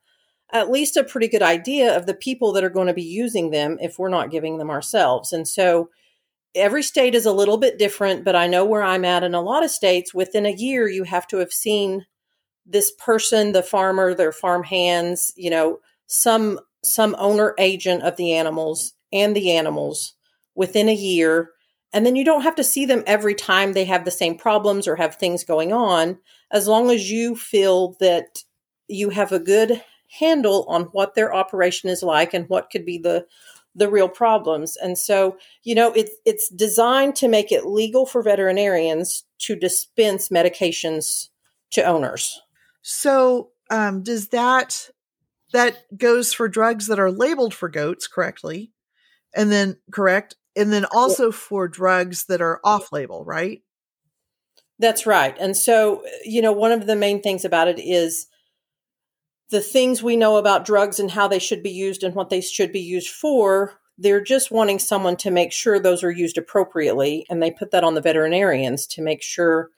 at 0.52 0.70
least 0.70 0.96
a 0.96 1.04
pretty 1.04 1.28
good 1.28 1.42
idea 1.42 1.96
of 1.96 2.06
the 2.06 2.14
people 2.14 2.52
that 2.52 2.64
are 2.64 2.70
going 2.70 2.88
to 2.88 2.92
be 2.92 3.02
using 3.02 3.50
them 3.50 3.78
if 3.80 3.98
we're 3.98 4.08
not 4.08 4.32
giving 4.32 4.58
them 4.58 4.70
ourselves. 4.70 5.32
And 5.32 5.46
so 5.46 5.88
every 6.54 6.82
state 6.82 7.14
is 7.14 7.24
a 7.24 7.32
little 7.32 7.56
bit 7.56 7.78
different, 7.78 8.24
but 8.24 8.36
I 8.36 8.48
know 8.48 8.64
where 8.64 8.82
I'm 8.82 9.04
at 9.04 9.22
in 9.22 9.34
a 9.34 9.40
lot 9.40 9.64
of 9.64 9.70
states, 9.70 10.12
within 10.12 10.46
a 10.46 10.50
year, 10.50 10.88
you 10.88 11.04
have 11.04 11.26
to 11.28 11.38
have 11.38 11.52
seen 11.52 12.06
this 12.66 12.92
person, 12.92 13.52
the 13.52 13.62
farmer, 13.62 14.14
their 14.14 14.32
farm 14.32 14.62
hands, 14.62 15.32
you 15.36 15.50
know, 15.50 15.80
some 16.06 16.60
some 16.84 17.14
owner 17.18 17.54
agent 17.58 18.02
of 18.02 18.16
the 18.16 18.32
animals 18.32 18.94
and 19.12 19.36
the 19.36 19.52
animals 19.52 20.14
within 20.54 20.88
a 20.88 20.94
year. 20.94 21.50
And 21.92 22.04
then 22.06 22.16
you 22.16 22.24
don't 22.24 22.42
have 22.42 22.56
to 22.56 22.64
see 22.64 22.86
them 22.86 23.04
every 23.06 23.34
time 23.34 23.72
they 23.72 23.84
have 23.84 24.04
the 24.04 24.10
same 24.10 24.36
problems 24.36 24.88
or 24.88 24.96
have 24.96 25.16
things 25.16 25.44
going 25.44 25.72
on, 25.72 26.18
as 26.50 26.66
long 26.66 26.90
as 26.90 27.10
you 27.10 27.36
feel 27.36 27.96
that 28.00 28.42
you 28.88 29.10
have 29.10 29.32
a 29.32 29.38
good 29.38 29.82
handle 30.18 30.64
on 30.68 30.84
what 30.84 31.14
their 31.14 31.34
operation 31.34 31.88
is 31.88 32.02
like 32.02 32.34
and 32.34 32.48
what 32.48 32.70
could 32.70 32.84
be 32.84 32.98
the 32.98 33.26
the 33.74 33.88
real 33.88 34.08
problems. 34.08 34.76
And 34.76 34.98
so, 34.98 35.38
you 35.62 35.74
know, 35.74 35.92
it's 35.92 36.12
it's 36.24 36.48
designed 36.48 37.16
to 37.16 37.28
make 37.28 37.50
it 37.50 37.66
legal 37.66 38.04
for 38.06 38.22
veterinarians 38.22 39.24
to 39.38 39.56
dispense 39.56 40.28
medications 40.28 41.28
to 41.70 41.82
owners. 41.82 42.40
So, 42.82 43.50
um, 43.70 44.02
does 44.02 44.28
that 44.28 44.90
that 45.52 45.76
goes 45.96 46.32
for 46.32 46.48
drugs 46.48 46.86
that 46.86 46.98
are 46.98 47.10
labeled 47.10 47.54
for 47.54 47.68
goats 47.68 48.06
correctly, 48.06 48.72
and 49.34 49.50
then 49.50 49.76
correct, 49.90 50.36
and 50.56 50.72
then 50.72 50.84
also 50.86 51.30
for 51.30 51.68
drugs 51.68 52.24
that 52.26 52.40
are 52.40 52.60
off 52.64 52.92
label, 52.92 53.24
right? 53.24 53.62
That's 54.78 55.06
right. 55.06 55.36
And 55.38 55.56
so, 55.56 56.04
you 56.24 56.42
know, 56.42 56.52
one 56.52 56.72
of 56.72 56.86
the 56.86 56.96
main 56.96 57.22
things 57.22 57.44
about 57.44 57.68
it 57.68 57.78
is 57.78 58.26
the 59.50 59.60
things 59.60 60.02
we 60.02 60.16
know 60.16 60.38
about 60.38 60.64
drugs 60.64 60.98
and 60.98 61.10
how 61.10 61.28
they 61.28 61.38
should 61.38 61.62
be 61.62 61.70
used 61.70 62.02
and 62.02 62.14
what 62.14 62.30
they 62.30 62.40
should 62.40 62.72
be 62.72 62.80
used 62.80 63.10
for, 63.10 63.78
they're 63.98 64.22
just 64.22 64.50
wanting 64.50 64.78
someone 64.78 65.16
to 65.18 65.30
make 65.30 65.52
sure 65.52 65.78
those 65.78 66.02
are 66.02 66.10
used 66.10 66.38
appropriately. 66.38 67.26
And 67.30 67.40
they 67.40 67.50
put 67.50 67.70
that 67.70 67.84
on 67.84 67.94
the 67.94 68.00
veterinarians 68.00 68.86
to 68.88 69.02
make 69.02 69.22
sure 69.22 69.70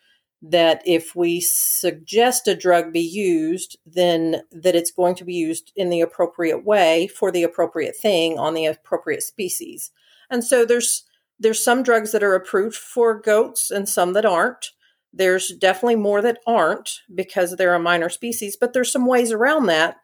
that 0.47 0.83
if 0.85 1.17
we 1.17 1.41
suggest 1.41 2.47
a 2.47 2.55
drug 2.55 2.93
be 2.93 3.01
used, 3.01 3.79
then 3.87 4.43
that 4.53 4.77
it's 4.77 4.91
going 4.91 5.15
to 5.15 5.25
be 5.25 5.33
used 5.33 5.73
in 5.75 5.89
the 5.89 6.03
appropriate 6.03 6.65
way 6.65 7.07
for 7.07 7.33
the 7.33 7.43
appropriate 7.43 7.97
thing 7.97 8.39
on 8.39 8.53
the 8.53 8.67
appropriate 8.67 9.23
species. 9.23 9.91
And 10.29 10.45
so 10.45 10.65
there's 10.67 11.05
there's 11.41 11.65
some 11.65 11.83
drugs 11.83 12.13
that 12.13 12.23
are 12.23 12.35
approved 12.35 12.77
for 12.77 13.19
goats 13.19 13.71
and 13.71 13.89
some 13.89 14.13
that 14.13 14.27
aren't. 14.27 14.71
There's 15.13 15.49
definitely 15.49 15.97
more 15.97 16.23
that 16.23 16.39
aren't 16.47 17.01
because 17.13 17.57
they're 17.57 17.75
a 17.75 17.81
minor 17.81 18.09
species, 18.09 18.57
but 18.57 18.73
there's 18.73 18.93
some 18.93 19.07
ways 19.07 19.33
around 19.33 19.67
that 19.67 19.97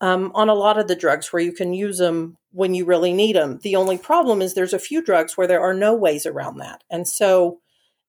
um, 0.00 0.30
on 0.34 0.48
a 0.48 0.54
lot 0.54 0.78
of 0.78 0.88
the 0.88 0.96
drugs 0.96 1.32
where 1.32 1.42
you 1.42 1.52
can 1.52 1.74
use 1.74 1.98
them 1.98 2.36
when 2.52 2.74
you 2.74 2.84
really 2.84 3.12
need 3.12 3.36
them. 3.36 3.58
The 3.62 3.76
only 3.76 3.98
problem 3.98 4.40
is 4.40 4.54
there's 4.54 4.72
a 4.72 4.78
few 4.78 5.02
drugs 5.02 5.36
where 5.36 5.46
there 5.46 5.60
are 5.60 5.74
no 5.74 5.94
ways 5.94 6.24
around 6.24 6.58
that. 6.58 6.84
And 6.90 7.08
so 7.08 7.60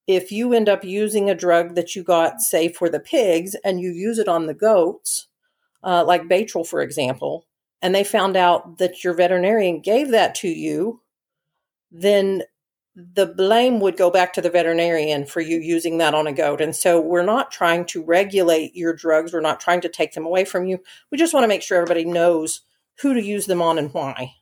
if 0.08 0.32
you 0.32 0.54
end 0.54 0.70
up 0.70 0.84
using 0.84 1.30
a 1.30 1.36
drug 1.36 1.76
that 1.76 1.96
you 1.96 2.04
got, 2.04 2.42
say, 2.42 2.68
for 2.68 2.90
the 2.90 3.00
pigs 3.00 3.56
and 3.64 3.80
you 3.80 3.92
use 3.92 4.20
it 4.20 4.28
on 4.28 4.46
the 4.46 4.54
goats, 4.54 5.28
uh, 5.84 6.04
like 6.06 6.24
Baytril, 6.24 6.68
for 6.68 6.82
example, 6.82 7.46
and 7.82 7.94
they 7.94 8.04
found 8.04 8.36
out 8.38 8.78
that 8.78 9.04
your 9.04 9.14
veterinarian 9.14 9.82
gave 9.82 10.12
that 10.12 10.36
to 10.36 10.48
you, 10.48 11.02
then 11.92 12.44
the 12.96 13.26
blame 13.26 13.80
would 13.80 13.98
go 13.98 14.12
back 14.12 14.34
to 14.34 14.42
the 14.42 14.50
veterinarian 14.50 15.26
for 15.26 15.42
you 15.42 15.58
using 15.58 15.98
that 15.98 16.14
on 16.14 16.28
a 16.28 16.34
goat. 16.34 16.62
And 16.62 16.76
so 16.76 17.02
we're 17.02 17.26
not 17.26 17.52
trying 17.52 17.86
to 17.88 18.04
regulate 18.04 18.76
your 18.76 18.94
drugs. 18.94 19.34
We're 19.34 19.42
not 19.42 19.60
trying 19.60 19.82
to 19.82 19.90
take 19.90 20.14
them 20.14 20.26
away 20.26 20.46
from 20.46 20.66
you. 20.66 20.80
We 21.12 21.18
just 21.18 21.34
want 21.34 21.44
to 21.44 21.48
make 21.48 21.64
sure 21.64 21.78
everybody 21.78 22.06
knows 22.06 22.62
who 23.00 23.14
to 23.14 23.22
use 23.22 23.48
them 23.48 23.62
on 23.62 23.80
and 23.80 23.92
why. 23.94 24.36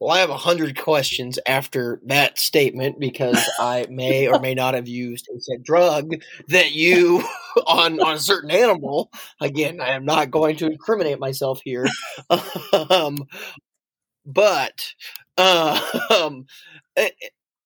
Well, 0.00 0.16
I 0.16 0.20
have 0.20 0.30
a 0.30 0.36
hundred 0.36 0.78
questions 0.78 1.38
after 1.46 2.00
that 2.06 2.38
statement 2.38 2.98
because 2.98 3.38
I 3.60 3.86
may 3.90 4.28
or 4.28 4.40
may 4.40 4.54
not 4.54 4.72
have 4.72 4.88
used 4.88 5.28
a 5.28 5.38
said 5.38 5.62
drug 5.62 6.14
that 6.48 6.72
you 6.72 7.22
on 7.66 8.00
on 8.00 8.16
a 8.16 8.18
certain 8.18 8.50
animal. 8.50 9.10
Again, 9.40 9.80
I 9.80 9.90
am 9.90 10.06
not 10.06 10.30
going 10.30 10.56
to 10.56 10.66
incriminate 10.66 11.20
myself 11.20 11.60
here, 11.62 11.86
um, 12.90 13.24
but 14.24 14.94
uh, 15.36 15.80
um, 16.10 16.46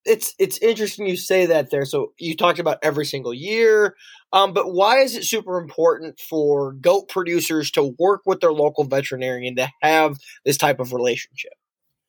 it's 0.04 0.34
it's 0.38 0.58
interesting 0.58 1.06
you 1.06 1.16
say 1.16 1.46
that 1.46 1.70
there. 1.70 1.84
So 1.84 2.14
you 2.18 2.36
talked 2.36 2.58
about 2.58 2.78
every 2.82 3.06
single 3.06 3.32
year, 3.32 3.94
um, 4.32 4.52
but 4.52 4.72
why 4.72 4.98
is 4.98 5.14
it 5.14 5.24
super 5.24 5.56
important 5.60 6.18
for 6.18 6.72
goat 6.72 7.08
producers 7.08 7.70
to 7.72 7.94
work 7.96 8.22
with 8.26 8.40
their 8.40 8.52
local 8.52 8.82
veterinarian 8.82 9.54
to 9.54 9.68
have 9.82 10.18
this 10.44 10.58
type 10.58 10.80
of 10.80 10.92
relationship? 10.92 11.52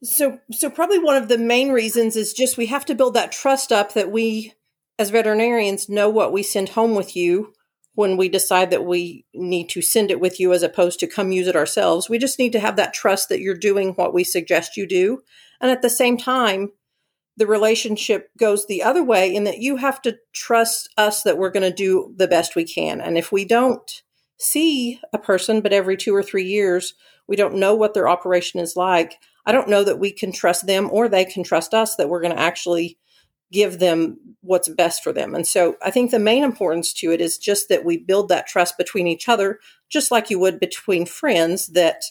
So, 0.03 0.39
so 0.51 0.69
probably 0.69 0.99
one 0.99 1.15
of 1.15 1.29
the 1.29 1.37
main 1.37 1.71
reasons 1.71 2.15
is 2.15 2.33
just 2.33 2.57
we 2.57 2.67
have 2.67 2.85
to 2.85 2.95
build 2.95 3.13
that 3.13 3.31
trust 3.31 3.71
up 3.71 3.93
that 3.93 4.11
we, 4.11 4.53
as 4.99 5.09
veterinarians, 5.09 5.89
know 5.89 6.09
what 6.09 6.33
we 6.33 6.43
send 6.43 6.69
home 6.69 6.95
with 6.95 7.15
you 7.15 7.53
when 7.95 8.17
we 8.17 8.27
decide 8.29 8.71
that 8.71 8.85
we 8.85 9.25
need 9.33 9.69
to 9.69 9.81
send 9.81 10.11
it 10.11 10.19
with 10.19 10.39
you 10.39 10.53
as 10.53 10.63
opposed 10.63 10.99
to 10.99 11.07
come 11.07 11.31
use 11.31 11.47
it 11.47 11.55
ourselves. 11.55 12.09
We 12.09 12.17
just 12.17 12.37
need 12.37 12.51
to 12.51 12.59
have 12.59 12.75
that 12.75 12.93
trust 12.93 13.29
that 13.29 13.39
you're 13.39 13.55
doing 13.55 13.93
what 13.93 14.13
we 14.13 14.23
suggest 14.23 14.77
you 14.77 14.85
do, 14.85 15.21
and 15.61 15.71
at 15.71 15.81
the 15.81 15.89
same 15.89 16.17
time 16.17 16.71
the 17.37 17.47
relationship 17.47 18.29
goes 18.37 18.65
the 18.65 18.83
other 18.83 19.03
way 19.03 19.33
in 19.33 19.43
that 19.43 19.59
you 19.59 19.75
have 19.77 20.01
to 20.01 20.17
trust 20.33 20.89
us 20.97 21.23
that 21.23 21.37
we're 21.37 21.51
going 21.51 21.69
to 21.69 21.75
do 21.75 22.13
the 22.15 22.27
best 22.27 22.55
we 22.55 22.63
can. 22.63 23.01
And 23.01 23.17
if 23.17 23.31
we 23.31 23.43
don't 23.43 24.03
see 24.37 24.99
a 25.11 25.17
person, 25.17 25.61
but 25.61 25.73
every 25.73 25.97
two 25.97 26.15
or 26.15 26.23
three 26.23 26.45
years, 26.45 26.93
we 27.27 27.35
don't 27.35 27.55
know 27.55 27.75
what 27.75 27.93
their 27.93 28.07
operation 28.07 28.59
is 28.59 28.75
like, 28.75 29.17
I 29.45 29.51
don't 29.51 29.69
know 29.69 29.83
that 29.83 29.99
we 29.99 30.11
can 30.11 30.31
trust 30.31 30.67
them 30.67 30.89
or 30.91 31.07
they 31.07 31.25
can 31.25 31.43
trust 31.43 31.73
us 31.73 31.95
that 31.95 32.09
we're 32.09 32.21
going 32.21 32.35
to 32.35 32.41
actually 32.41 32.97
give 33.51 33.79
them 33.79 34.17
what's 34.41 34.67
best 34.67 35.03
for 35.03 35.13
them. 35.13 35.35
And 35.35 35.45
so 35.45 35.75
I 35.81 35.91
think 35.91 36.11
the 36.11 36.19
main 36.19 36.43
importance 36.43 36.93
to 36.93 37.11
it 37.11 37.21
is 37.21 37.37
just 37.37 37.69
that 37.69 37.85
we 37.85 37.97
build 37.97 38.29
that 38.29 38.47
trust 38.47 38.77
between 38.77 39.07
each 39.07 39.29
other, 39.29 39.59
just 39.89 40.11
like 40.11 40.29
you 40.29 40.39
would 40.39 40.59
between 40.59 41.05
friends, 41.05 41.67
that 41.67 42.01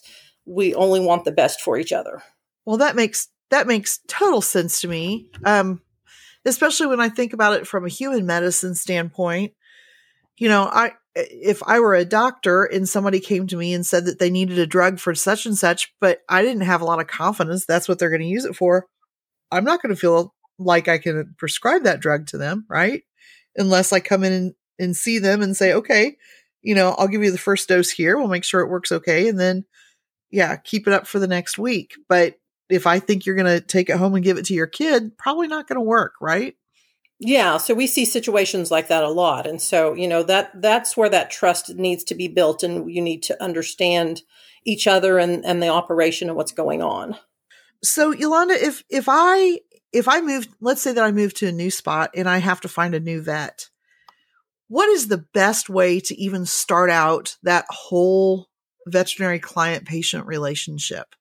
we 0.47 0.75
only 0.75 1.01
want 1.01 1.25
the 1.25 1.33
best 1.33 1.61
for 1.61 1.77
each 1.77 1.93
other. 1.93 2.23
Well, 2.65 2.79
that 2.79 2.97
makes 2.97 3.29
that 3.51 3.67
makes 3.67 4.01
total 4.09 4.41
sense 4.41 4.81
to 4.81 4.89
me. 4.89 5.31
Um, 5.45 5.83
especially 6.45 6.87
when 6.87 7.01
I 7.01 7.09
think 7.09 7.33
about 7.33 7.55
it 7.55 7.67
from 7.67 7.85
a 7.85 7.91
human 7.91 8.27
medicine 8.27 8.75
standpoint. 8.75 9.53
You 10.37 10.49
know, 10.49 10.65
I 10.65 10.93
if 11.15 11.63
I 11.65 11.81
were 11.81 11.95
a 11.95 12.05
doctor 12.05 12.65
and 12.65 12.89
somebody 12.89 13.21
came 13.21 13.47
to 13.47 13.57
me 13.57 13.73
and 13.73 13.87
said 13.87 14.07
that 14.07 14.19
they 14.19 14.31
needed 14.31 14.59
a 14.59 14.67
drug 14.67 14.99
for 14.99 15.15
such 15.15 15.47
and 15.47 15.57
such, 15.57 15.93
but 16.01 16.21
I 16.29 16.43
didn't 16.43 16.63
have 16.63 16.81
a 16.81 16.85
lot 16.85 17.01
of 17.01 17.07
confidence 17.07 17.65
that's 17.65 17.89
what 17.89 17.99
they're 17.99 18.11
going 18.11 18.21
to 18.21 18.27
use 18.27 18.45
it 18.45 18.57
for, 18.57 18.87
I'm 19.51 19.65
not 19.65 19.81
going 19.83 19.95
to 19.95 20.01
feel 20.01 20.35
like 20.59 20.89
I 20.89 20.99
can 20.99 21.35
prescribe 21.39 21.85
that 21.85 22.01
drug 22.01 22.27
to 22.29 22.39
them, 22.39 22.67
right? 22.69 23.03
Unless 23.57 23.93
I 23.93 24.01
come 24.01 24.25
in 24.25 24.33
and 24.33 24.55
and 24.79 24.97
see 24.97 25.19
them 25.19 25.43
and 25.43 25.57
say, 25.57 25.73
okay, 25.73 26.17
you 26.63 26.75
know, 26.75 26.95
I'll 26.99 27.09
give 27.09 27.23
you 27.23 27.31
the 27.31 27.39
first 27.39 27.69
dose 27.69 27.91
here. 27.91 28.17
We'll 28.17 28.29
make 28.29 28.45
sure 28.45 28.61
it 28.61 28.71
works 28.71 28.93
okay. 28.93 29.29
And 29.29 29.39
then, 29.39 29.65
yeah, 30.31 30.57
keep 30.57 30.87
it 30.87 30.93
up 30.93 31.07
for 31.07 31.19
the 31.19 31.29
next 31.29 31.59
week. 31.59 31.95
But 32.09 32.35
if 32.69 32.87
I 32.87 32.99
think 32.99 33.27
you're 33.27 33.37
going 33.37 33.47
to 33.47 33.61
take 33.61 33.91
it 33.91 33.97
home 33.97 34.15
and 34.15 34.25
give 34.25 34.39
it 34.39 34.47
to 34.47 34.55
your 34.55 34.67
kid, 34.67 35.17
probably 35.19 35.47
not 35.47 35.69
going 35.69 35.77
to 35.77 35.83
work, 35.83 36.15
right? 36.21 36.57
Yeah, 37.21 37.59
so 37.59 37.75
we 37.75 37.87
see 37.87 38.05
situations 38.05 38.71
like 38.71 38.89
that 38.89 39.05
a 39.05 39.09
lot. 39.09 39.47
And 39.47 39.63
so, 39.63 39.95
you 39.95 40.09
know, 40.09 40.23
that 40.25 40.61
that's 40.61 40.97
where 40.97 41.09
that 41.09 41.31
trust 41.31 41.75
needs 41.75 42.05
to 42.05 42.15
be 42.15 42.29
built 42.29 42.63
and 42.63 42.91
you 42.91 43.01
need 43.01 43.23
to 43.25 43.43
understand 43.43 44.23
each 44.65 44.87
other 44.87 45.19
and 45.19 45.45
and 45.45 45.63
the 45.63 45.69
operation 45.69 46.29
and 46.29 46.37
what's 46.37 46.53
going 46.53 46.83
on. 46.83 47.17
So, 47.83 48.13
Yolanda, 48.13 48.55
if 48.55 48.83
if 48.91 49.07
I 49.09 49.61
if 49.93 50.09
I 50.09 50.21
move, 50.21 50.49
let's 50.61 50.83
say 50.83 50.93
that 50.93 51.05
I 51.05 51.13
move 51.13 51.35
to 51.35 51.47
a 51.47 51.53
new 51.53 51.71
spot 51.71 52.11
and 52.15 52.29
I 52.29 52.39
have 52.39 52.61
to 52.63 52.69
find 52.69 52.95
a 52.95 53.01
new 53.01 53.23
vet, 53.23 53.71
what 54.69 54.89
is 54.89 55.07
the 55.07 55.25
best 55.33 55.71
way 55.71 56.01
to 56.01 56.21
even 56.21 56.47
start 56.47 56.91
out 56.91 57.37
that 57.45 57.65
whole 57.69 58.49
veterinary 58.89 59.39
client 59.39 59.87
patient 59.87 60.27
relationship? 60.27 61.15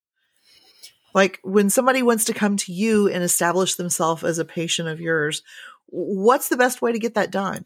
Like 1.13 1.39
when 1.43 1.69
somebody 1.69 2.01
wants 2.01 2.25
to 2.25 2.34
come 2.34 2.58
to 2.58 2.73
you 2.73 3.08
and 3.08 3.23
establish 3.23 3.75
themselves 3.75 4.23
as 4.23 4.39
a 4.39 4.45
patient 4.45 4.89
of 4.89 4.99
yours, 4.99 5.43
what's 5.93 6.49
the 6.49 6.58
best 6.58 6.82
way 6.82 6.91
to 6.91 6.99
get 6.99 7.13
that 7.13 7.32
done? 7.32 7.65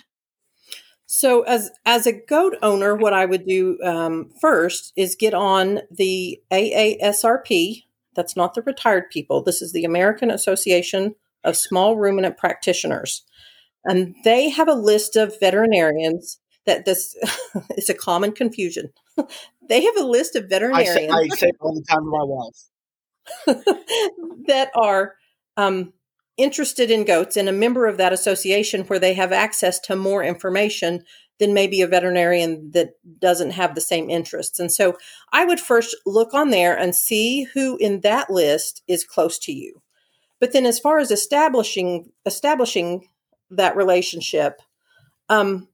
So, 1.05 1.43
as 1.43 1.71
as 1.85 2.05
a 2.05 2.11
goat 2.11 2.57
owner, 2.61 2.93
what 2.93 3.13
I 3.13 3.25
would 3.25 3.47
do 3.47 3.79
um, 3.81 4.29
first 4.41 4.91
is 4.97 5.15
get 5.15 5.33
on 5.33 5.79
the 5.89 6.41
AASRP. 6.51 7.83
That's 8.13 8.35
not 8.35 8.53
the 8.53 8.61
retired 8.61 9.09
people. 9.09 9.41
This 9.41 9.61
is 9.61 9.71
the 9.71 9.85
American 9.85 10.29
Association 10.29 11.15
of 11.45 11.55
Small 11.55 11.95
Ruminant 11.95 12.37
Practitioners, 12.37 13.23
and 13.85 14.15
they 14.25 14.49
have 14.49 14.67
a 14.67 14.73
list 14.73 15.15
of 15.15 15.39
veterinarians 15.39 16.39
that 16.65 16.83
this 16.83 17.15
is 17.77 17.89
a 17.89 17.93
common 17.93 18.33
confusion. 18.33 18.91
they 19.69 19.83
have 19.83 19.97
a 19.97 20.03
list 20.03 20.35
of 20.35 20.49
veterinarians. 20.49 20.89
I 20.89 20.93
say, 20.93 21.07
I 21.07 21.27
say 21.35 21.51
all 21.61 21.73
the 21.73 21.85
time 21.89 22.03
to 22.03 22.09
my 22.09 22.23
wife 22.23 23.65
that 24.47 24.71
are 24.75 25.15
um, 25.55 25.93
interested 26.37 26.91
in 26.91 27.05
goats 27.05 27.35
and 27.35 27.49
a 27.49 27.53
member 27.53 27.87
of 27.87 27.97
that 27.97 28.13
association 28.13 28.83
where 28.83 28.99
they 28.99 29.13
have 29.13 29.31
access 29.31 29.79
to 29.81 29.95
more 29.95 30.23
information 30.23 31.03
than 31.39 31.53
maybe 31.53 31.81
a 31.81 31.87
veterinarian 31.87 32.71
that 32.71 32.91
doesn't 33.19 33.51
have 33.51 33.75
the 33.75 33.81
same 33.81 34.09
interests. 34.09 34.59
And 34.59 34.71
so 34.71 34.97
I 35.31 35.45
would 35.45 35.59
first 35.59 35.95
look 36.05 36.33
on 36.33 36.49
there 36.49 36.75
and 36.77 36.95
see 36.95 37.43
who 37.43 37.77
in 37.77 38.01
that 38.01 38.29
list 38.29 38.81
is 38.87 39.03
close 39.03 39.37
to 39.39 39.51
you. 39.51 39.81
But 40.39 40.53
then 40.53 40.65
as 40.65 40.79
far 40.79 40.99
as 40.99 41.11
establishing 41.11 42.11
establishing 42.25 43.07
that 43.51 43.75
relationship, 43.75 44.61
um, 45.29 45.67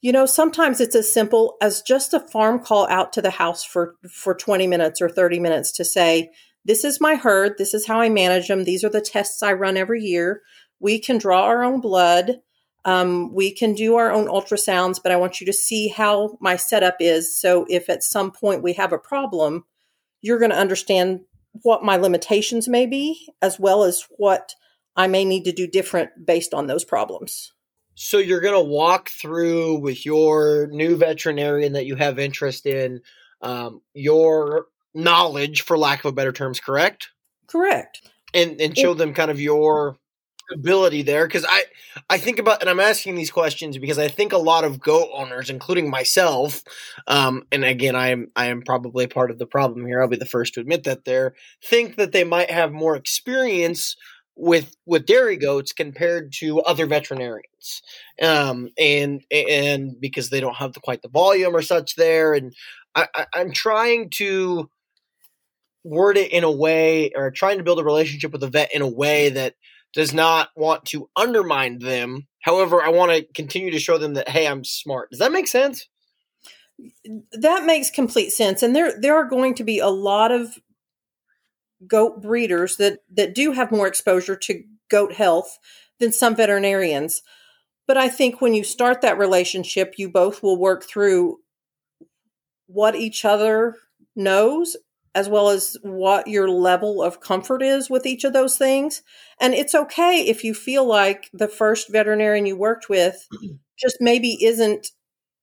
you 0.00 0.12
know, 0.12 0.26
sometimes 0.26 0.80
it's 0.80 0.94
as 0.94 1.12
simple 1.12 1.56
as 1.60 1.82
just 1.82 2.14
a 2.14 2.20
farm 2.20 2.60
call 2.60 2.88
out 2.88 3.12
to 3.14 3.22
the 3.22 3.30
house 3.30 3.64
for 3.64 3.94
for 4.08 4.34
20 4.34 4.66
minutes 4.66 5.00
or 5.00 5.08
30 5.08 5.40
minutes 5.40 5.72
to 5.72 5.84
say, 5.84 6.30
this 6.68 6.84
is 6.84 7.00
my 7.00 7.14
herd. 7.14 7.56
This 7.56 7.72
is 7.72 7.86
how 7.86 7.98
I 7.98 8.10
manage 8.10 8.46
them. 8.46 8.64
These 8.64 8.84
are 8.84 8.90
the 8.90 9.00
tests 9.00 9.42
I 9.42 9.54
run 9.54 9.78
every 9.78 10.02
year. 10.02 10.42
We 10.78 10.98
can 10.98 11.16
draw 11.16 11.44
our 11.44 11.64
own 11.64 11.80
blood. 11.80 12.40
Um, 12.84 13.34
we 13.34 13.50
can 13.50 13.72
do 13.72 13.96
our 13.96 14.12
own 14.12 14.26
ultrasounds, 14.26 15.02
but 15.02 15.10
I 15.10 15.16
want 15.16 15.40
you 15.40 15.46
to 15.46 15.52
see 15.52 15.88
how 15.88 16.36
my 16.40 16.56
setup 16.56 16.96
is. 17.00 17.34
So 17.34 17.66
if 17.70 17.88
at 17.88 18.04
some 18.04 18.30
point 18.30 18.62
we 18.62 18.74
have 18.74 18.92
a 18.92 18.98
problem, 18.98 19.64
you're 20.20 20.38
going 20.38 20.50
to 20.50 20.58
understand 20.58 21.20
what 21.62 21.82
my 21.82 21.96
limitations 21.96 22.68
may 22.68 22.84
be, 22.84 23.28
as 23.40 23.58
well 23.58 23.82
as 23.82 24.06
what 24.18 24.54
I 24.94 25.06
may 25.06 25.24
need 25.24 25.44
to 25.44 25.52
do 25.52 25.66
different 25.66 26.26
based 26.26 26.52
on 26.52 26.66
those 26.66 26.84
problems. 26.84 27.52
So 27.94 28.18
you're 28.18 28.42
going 28.42 28.54
to 28.54 28.70
walk 28.70 29.08
through 29.08 29.80
with 29.80 30.04
your 30.04 30.68
new 30.70 30.96
veterinarian 30.96 31.72
that 31.72 31.86
you 31.86 31.96
have 31.96 32.18
interest 32.18 32.66
in, 32.66 33.00
um, 33.40 33.80
your 33.94 34.66
knowledge, 34.94 35.62
for 35.62 35.78
lack 35.78 36.00
of 36.00 36.10
a 36.10 36.12
better 36.12 36.32
terms, 36.32 36.60
correct? 36.60 37.10
Correct. 37.46 38.08
And 38.34 38.60
and 38.60 38.76
show 38.76 38.94
them 38.94 39.14
kind 39.14 39.30
of 39.30 39.40
your 39.40 39.96
ability 40.52 41.02
there 41.02 41.26
because 41.26 41.44
I 41.48 41.64
I 42.08 42.18
think 42.18 42.38
about 42.38 42.60
and 42.60 42.70
I'm 42.70 42.80
asking 42.80 43.14
these 43.14 43.30
questions 43.30 43.78
because 43.78 43.98
I 43.98 44.08
think 44.08 44.32
a 44.32 44.38
lot 44.38 44.64
of 44.64 44.80
goat 44.80 45.08
owners, 45.12 45.50
including 45.50 45.90
myself, 45.90 46.62
um, 47.06 47.44
and 47.52 47.64
again 47.64 47.96
I 47.96 48.08
am 48.08 48.30
I 48.36 48.46
am 48.46 48.62
probably 48.62 49.06
part 49.06 49.30
of 49.30 49.38
the 49.38 49.46
problem 49.46 49.86
here. 49.86 50.02
I'll 50.02 50.08
be 50.08 50.16
the 50.16 50.26
first 50.26 50.54
to 50.54 50.60
admit 50.60 50.84
that 50.84 51.04
there 51.04 51.34
think 51.64 51.96
that 51.96 52.12
they 52.12 52.24
might 52.24 52.50
have 52.50 52.72
more 52.72 52.96
experience 52.96 53.96
with 54.38 54.76
with 54.86 55.04
dairy 55.04 55.36
goats 55.36 55.72
compared 55.72 56.32
to 56.32 56.60
other 56.60 56.86
veterinarians 56.86 57.82
um 58.22 58.68
and 58.78 59.24
and 59.32 60.00
because 60.00 60.30
they 60.30 60.38
don't 60.38 60.54
have 60.54 60.72
the, 60.74 60.80
quite 60.80 61.02
the 61.02 61.08
volume 61.08 61.56
or 61.56 61.60
such 61.60 61.96
there 61.96 62.34
and 62.34 62.54
I, 62.94 63.08
I 63.16 63.26
i'm 63.34 63.50
trying 63.50 64.10
to 64.10 64.70
word 65.88 66.16
it 66.16 66.32
in 66.32 66.44
a 66.44 66.50
way 66.50 67.12
or 67.14 67.30
trying 67.30 67.58
to 67.58 67.64
build 67.64 67.80
a 67.80 67.84
relationship 67.84 68.32
with 68.32 68.42
a 68.42 68.48
vet 68.48 68.74
in 68.74 68.82
a 68.82 68.88
way 68.88 69.30
that 69.30 69.54
does 69.94 70.12
not 70.12 70.50
want 70.54 70.84
to 70.86 71.08
undermine 71.16 71.78
them. 71.78 72.26
However, 72.40 72.82
I 72.82 72.90
want 72.90 73.12
to 73.12 73.26
continue 73.34 73.70
to 73.70 73.78
show 73.78 73.98
them 73.98 74.14
that 74.14 74.28
hey, 74.28 74.46
I'm 74.46 74.64
smart. 74.64 75.10
Does 75.10 75.18
that 75.20 75.32
make 75.32 75.48
sense? 75.48 75.88
That 77.32 77.64
makes 77.64 77.90
complete 77.90 78.30
sense. 78.30 78.62
And 78.62 78.76
there 78.76 79.00
there 79.00 79.16
are 79.16 79.28
going 79.28 79.54
to 79.54 79.64
be 79.64 79.78
a 79.78 79.88
lot 79.88 80.30
of 80.30 80.58
goat 81.86 82.20
breeders 82.22 82.76
that 82.76 83.00
that 83.14 83.34
do 83.34 83.52
have 83.52 83.72
more 83.72 83.86
exposure 83.86 84.36
to 84.36 84.62
goat 84.90 85.14
health 85.14 85.58
than 85.98 86.12
some 86.12 86.36
veterinarians. 86.36 87.22
But 87.86 87.96
I 87.96 88.08
think 88.08 88.40
when 88.40 88.52
you 88.52 88.64
start 88.64 89.00
that 89.00 89.18
relationship, 89.18 89.94
you 89.96 90.10
both 90.10 90.42
will 90.42 90.58
work 90.58 90.84
through 90.84 91.38
what 92.66 92.94
each 92.94 93.24
other 93.24 93.76
knows 94.14 94.76
as 95.14 95.28
well 95.28 95.48
as 95.48 95.76
what 95.82 96.26
your 96.26 96.48
level 96.48 97.02
of 97.02 97.20
comfort 97.20 97.62
is 97.62 97.90
with 97.90 98.06
each 98.06 98.24
of 98.24 98.32
those 98.32 98.56
things. 98.56 99.02
And 99.40 99.54
it's 99.54 99.74
okay 99.74 100.20
if 100.20 100.44
you 100.44 100.54
feel 100.54 100.86
like 100.86 101.30
the 101.32 101.48
first 101.48 101.90
veterinarian 101.90 102.46
you 102.46 102.56
worked 102.56 102.88
with 102.88 103.26
just 103.78 103.98
maybe 104.00 104.44
isn't 104.44 104.88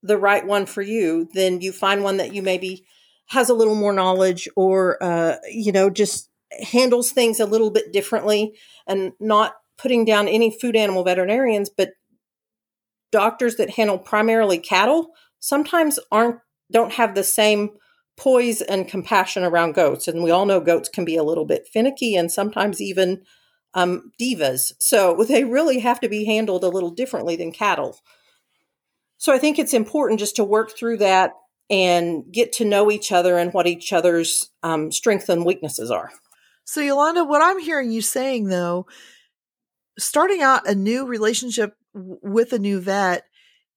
the 0.03 0.17
right 0.17 0.45
one 0.45 0.65
for 0.65 0.81
you, 0.81 1.29
then 1.33 1.61
you 1.61 1.71
find 1.71 2.03
one 2.03 2.17
that 2.17 2.33
you 2.33 2.41
maybe 2.41 2.85
has 3.27 3.49
a 3.49 3.55
little 3.55 3.75
more 3.75 3.93
knowledge 3.93 4.47
or, 4.55 5.01
uh, 5.03 5.37
you 5.51 5.71
know, 5.71 5.89
just 5.89 6.29
handles 6.71 7.11
things 7.11 7.39
a 7.39 7.45
little 7.45 7.71
bit 7.71 7.91
differently 7.91 8.53
and 8.87 9.13
not 9.19 9.55
putting 9.77 10.05
down 10.05 10.27
any 10.27 10.55
food 10.57 10.75
animal 10.75 11.03
veterinarians, 11.03 11.69
but 11.69 11.89
doctors 13.11 13.55
that 13.55 13.71
handle 13.71 13.97
primarily 13.97 14.59
cattle 14.59 15.09
sometimes 15.39 15.99
aren't, 16.11 16.39
don't 16.71 16.93
have 16.93 17.15
the 17.15 17.23
same 17.23 17.71
poise 18.17 18.61
and 18.61 18.87
compassion 18.87 19.43
around 19.43 19.73
goats. 19.73 20.07
And 20.07 20.23
we 20.23 20.31
all 20.31 20.45
know 20.45 20.59
goats 20.59 20.89
can 20.89 21.05
be 21.05 21.15
a 21.15 21.23
little 21.23 21.45
bit 21.45 21.67
finicky 21.71 22.15
and 22.15 22.31
sometimes 22.31 22.81
even 22.81 23.23
um, 23.73 24.11
divas. 24.19 24.71
So 24.79 25.23
they 25.27 25.43
really 25.43 25.79
have 25.79 25.99
to 26.01 26.09
be 26.09 26.25
handled 26.25 26.63
a 26.63 26.69
little 26.69 26.91
differently 26.91 27.35
than 27.35 27.51
cattle. 27.51 27.99
So 29.17 29.33
I 29.33 29.37
think 29.37 29.57
it's 29.57 29.73
important 29.73 30.19
just 30.19 30.35
to 30.37 30.43
work 30.43 30.77
through 30.77 30.97
that 30.97 31.31
and 31.69 32.23
get 32.31 32.53
to 32.53 32.65
know 32.65 32.91
each 32.91 33.11
other 33.11 33.37
and 33.37 33.53
what 33.53 33.67
each 33.67 33.91
other's 33.91 34.51
um, 34.61 34.91
strengths 34.91 35.29
and 35.29 35.45
weaknesses 35.45 35.89
are. 35.89 36.11
So, 36.63 36.81
Yolanda, 36.81 37.23
what 37.23 37.41
I'm 37.41 37.59
hearing 37.59 37.91
you 37.91 38.01
saying 38.01 38.45
though, 38.45 38.85
starting 39.97 40.41
out 40.41 40.67
a 40.67 40.75
new 40.75 41.05
relationship 41.05 41.75
with 41.93 42.53
a 42.53 42.59
new 42.59 42.79
vet 42.81 43.23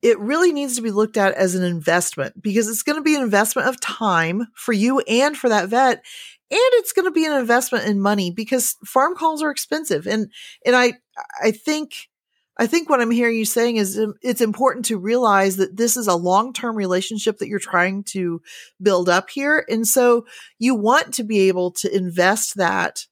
it 0.02 0.18
really 0.18 0.52
needs 0.52 0.76
to 0.76 0.82
be 0.82 0.90
looked 0.90 1.16
at 1.16 1.34
as 1.34 1.54
an 1.54 1.64
investment 1.64 2.40
because 2.40 2.68
it's 2.68 2.82
going 2.82 2.96
to 2.96 3.02
be 3.02 3.16
an 3.16 3.22
investment 3.22 3.68
of 3.68 3.80
time 3.80 4.46
for 4.54 4.72
you 4.72 5.00
and 5.00 5.36
for 5.36 5.48
that 5.48 5.68
vet. 5.68 6.04
And 6.50 6.60
it's 6.74 6.92
going 6.92 7.04
to 7.04 7.10
be 7.10 7.26
an 7.26 7.36
investment 7.36 7.86
in 7.86 8.00
money 8.00 8.30
because 8.30 8.76
farm 8.84 9.14
calls 9.16 9.42
are 9.42 9.50
expensive. 9.50 10.06
And, 10.06 10.32
and 10.64 10.74
I, 10.74 10.94
I 11.42 11.50
think, 11.50 12.08
I 12.56 12.66
think 12.66 12.88
what 12.88 13.00
I'm 13.00 13.10
hearing 13.10 13.36
you 13.36 13.44
saying 13.44 13.76
is 13.76 13.98
um, 13.98 14.14
it's 14.22 14.40
important 14.40 14.86
to 14.86 14.98
realize 14.98 15.56
that 15.56 15.76
this 15.76 15.96
is 15.96 16.06
a 16.06 16.16
long-term 16.16 16.74
relationship 16.74 17.38
that 17.38 17.48
you're 17.48 17.58
trying 17.58 18.02
to 18.04 18.40
build 18.80 19.08
up 19.08 19.30
here. 19.30 19.64
And 19.68 19.86
so 19.86 20.26
you 20.58 20.74
want 20.74 21.14
to 21.14 21.24
be 21.24 21.48
able 21.48 21.70
to 21.72 21.94
invest 21.94 22.56
that 22.56 23.06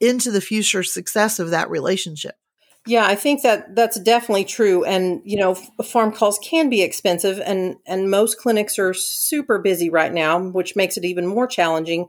into 0.00 0.30
the 0.30 0.40
future 0.40 0.82
success 0.82 1.38
of 1.38 1.50
that 1.50 1.70
relationship. 1.70 2.34
Yeah, 2.86 3.06
I 3.06 3.14
think 3.14 3.42
that 3.42 3.74
that's 3.74 3.98
definitely 3.98 4.44
true. 4.44 4.84
And 4.84 5.22
you 5.24 5.38
know, 5.38 5.54
farm 5.54 6.12
calls 6.12 6.38
can 6.40 6.68
be 6.68 6.82
expensive, 6.82 7.40
and 7.44 7.76
and 7.86 8.10
most 8.10 8.38
clinics 8.38 8.78
are 8.78 8.92
super 8.92 9.58
busy 9.58 9.88
right 9.88 10.12
now, 10.12 10.38
which 10.38 10.76
makes 10.76 10.96
it 10.98 11.04
even 11.04 11.26
more 11.26 11.46
challenging. 11.46 12.08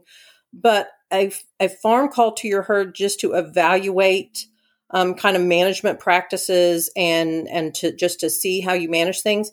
But 0.52 0.88
a 1.12 1.32
a 1.60 1.68
farm 1.68 2.08
call 2.10 2.32
to 2.34 2.48
your 2.48 2.62
herd 2.62 2.94
just 2.94 3.20
to 3.20 3.32
evaluate 3.32 4.46
um, 4.90 5.14
kind 5.14 5.36
of 5.36 5.42
management 5.42 5.98
practices 5.98 6.90
and 6.94 7.48
and 7.48 7.74
to 7.76 7.92
just 7.96 8.20
to 8.20 8.28
see 8.28 8.60
how 8.60 8.74
you 8.74 8.90
manage 8.90 9.22
things 9.22 9.52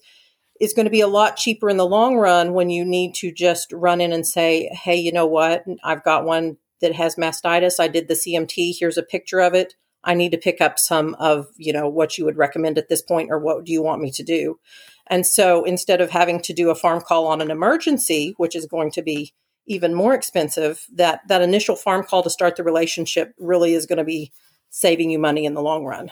is 0.59 0.73
going 0.73 0.86
to 0.86 0.91
be 0.91 1.01
a 1.01 1.07
lot 1.07 1.38
cheaper 1.38 1.69
in 1.69 1.77
the 1.77 1.86
long 1.88 2.15
run 2.17 2.53
when 2.53 2.69
you 2.69 2.86
need 2.86 3.15
to 3.15 3.31
just 3.31 3.71
run 3.73 4.01
in 4.01 4.13
and 4.13 4.27
say, 4.27 4.69
hey, 4.83 4.95
you 4.95 5.12
know 5.12 5.25
what, 5.25 5.65
I've 5.83 6.03
got 6.03 6.25
one 6.25 6.57
that 6.81 6.93
has 6.95 7.15
mastitis. 7.15 7.79
I 7.79 7.88
did 7.88 8.07
the 8.07 8.15
CMT. 8.15 8.73
Here's 8.79 8.97
a 8.97 9.03
picture 9.03 9.39
of 9.39 9.53
it 9.53 9.75
I 10.03 10.13
need 10.13 10.31
to 10.31 10.37
pick 10.37 10.61
up 10.61 10.77
some 10.79 11.15
of, 11.15 11.47
you 11.57 11.73
know, 11.73 11.87
what 11.87 12.17
you 12.17 12.25
would 12.25 12.37
recommend 12.37 12.77
at 12.77 12.89
this 12.89 13.01
point 13.01 13.29
or 13.31 13.39
what 13.39 13.63
do 13.63 13.71
you 13.71 13.81
want 13.81 14.01
me 14.01 14.11
to 14.11 14.23
do? 14.23 14.59
And 15.07 15.25
so 15.25 15.63
instead 15.63 16.01
of 16.01 16.09
having 16.09 16.41
to 16.41 16.53
do 16.53 16.69
a 16.69 16.75
farm 16.75 17.01
call 17.01 17.27
on 17.27 17.41
an 17.41 17.51
emergency, 17.51 18.33
which 18.37 18.55
is 18.55 18.65
going 18.65 18.91
to 18.91 19.01
be 19.01 19.33
even 19.65 19.93
more 19.93 20.13
expensive, 20.13 20.85
that 20.93 21.21
that 21.27 21.41
initial 21.41 21.75
farm 21.75 22.03
call 22.03 22.23
to 22.23 22.29
start 22.29 22.55
the 22.55 22.63
relationship 22.63 23.33
really 23.37 23.73
is 23.73 23.85
going 23.85 23.97
to 23.97 24.03
be 24.03 24.31
saving 24.69 25.09
you 25.09 25.19
money 25.19 25.45
in 25.45 25.53
the 25.53 25.61
long 25.61 25.85
run. 25.85 26.11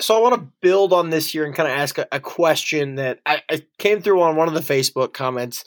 So 0.00 0.16
I 0.16 0.20
want 0.20 0.34
to 0.34 0.48
build 0.60 0.92
on 0.92 1.10
this 1.10 1.30
here 1.30 1.44
and 1.44 1.54
kind 1.54 1.68
of 1.68 1.76
ask 1.76 1.98
a, 1.98 2.08
a 2.12 2.20
question 2.20 2.96
that 2.96 3.20
I, 3.26 3.42
I, 3.50 3.62
came 3.78 4.00
through 4.00 4.22
on 4.22 4.36
one 4.36 4.48
of 4.48 4.54
the 4.54 4.60
Facebook 4.60 5.12
comments 5.12 5.64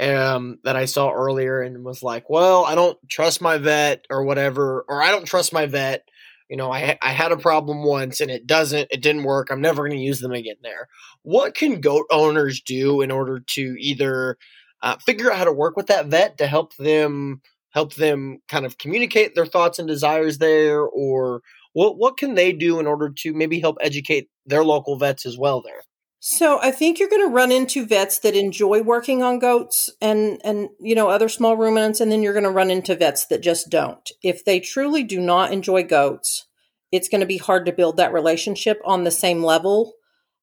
um, 0.00 0.58
that 0.64 0.76
I 0.76 0.84
saw 0.84 1.10
earlier 1.10 1.60
and 1.62 1.84
was 1.84 2.02
like, 2.02 2.28
well, 2.28 2.64
I 2.64 2.74
don't 2.74 2.98
trust 3.08 3.40
my 3.40 3.58
vet 3.58 4.06
or 4.10 4.24
whatever, 4.24 4.84
or 4.88 5.02
I 5.02 5.10
don't 5.10 5.24
trust 5.24 5.52
my 5.52 5.66
vet. 5.66 6.08
You 6.48 6.56
know, 6.56 6.72
I 6.72 6.98
I 7.02 7.10
had 7.10 7.32
a 7.32 7.36
problem 7.36 7.84
once 7.84 8.20
and 8.20 8.30
it 8.30 8.46
doesn't, 8.46 8.88
it 8.90 9.02
didn't 9.02 9.24
work. 9.24 9.50
I'm 9.50 9.60
never 9.60 9.82
going 9.86 9.98
to 9.98 10.04
use 10.04 10.20
them 10.20 10.32
again. 10.32 10.56
There, 10.62 10.88
what 11.22 11.54
can 11.54 11.80
goat 11.80 12.06
owners 12.10 12.60
do 12.62 13.00
in 13.02 13.10
order 13.10 13.40
to 13.40 13.76
either 13.78 14.38
uh, 14.82 14.96
figure 15.04 15.30
out 15.30 15.38
how 15.38 15.44
to 15.44 15.52
work 15.52 15.76
with 15.76 15.86
that 15.88 16.06
vet 16.06 16.38
to 16.38 16.46
help 16.46 16.74
them 16.76 17.42
help 17.70 17.94
them 17.94 18.38
kind 18.48 18.64
of 18.64 18.78
communicate 18.78 19.34
their 19.34 19.46
thoughts 19.46 19.78
and 19.78 19.86
desires 19.88 20.38
there, 20.38 20.80
or 20.82 21.42
what 21.74 21.98
what 21.98 22.16
can 22.16 22.34
they 22.34 22.52
do 22.52 22.80
in 22.80 22.86
order 22.86 23.10
to 23.10 23.34
maybe 23.34 23.60
help 23.60 23.76
educate 23.82 24.28
their 24.46 24.64
local 24.64 24.96
vets 24.98 25.26
as 25.26 25.36
well 25.36 25.60
there? 25.60 25.82
So 26.20 26.58
I 26.60 26.72
think 26.72 26.98
you're 26.98 27.08
going 27.08 27.26
to 27.26 27.32
run 27.32 27.52
into 27.52 27.86
vets 27.86 28.18
that 28.20 28.34
enjoy 28.34 28.82
working 28.82 29.22
on 29.22 29.38
goats 29.38 29.88
and 30.00 30.40
and 30.42 30.68
you 30.80 30.94
know 30.94 31.08
other 31.08 31.28
small 31.28 31.56
ruminants 31.56 32.00
and 32.00 32.10
then 32.10 32.22
you're 32.22 32.32
going 32.32 32.44
to 32.44 32.50
run 32.50 32.70
into 32.70 32.96
vets 32.96 33.26
that 33.26 33.40
just 33.40 33.70
don't. 33.70 34.10
If 34.22 34.44
they 34.44 34.58
truly 34.58 35.04
do 35.04 35.20
not 35.20 35.52
enjoy 35.52 35.84
goats, 35.84 36.46
it's 36.90 37.08
going 37.08 37.20
to 37.20 37.26
be 37.26 37.38
hard 37.38 37.66
to 37.66 37.72
build 37.72 37.98
that 37.98 38.12
relationship 38.12 38.80
on 38.84 39.04
the 39.04 39.10
same 39.12 39.44
level 39.44 39.94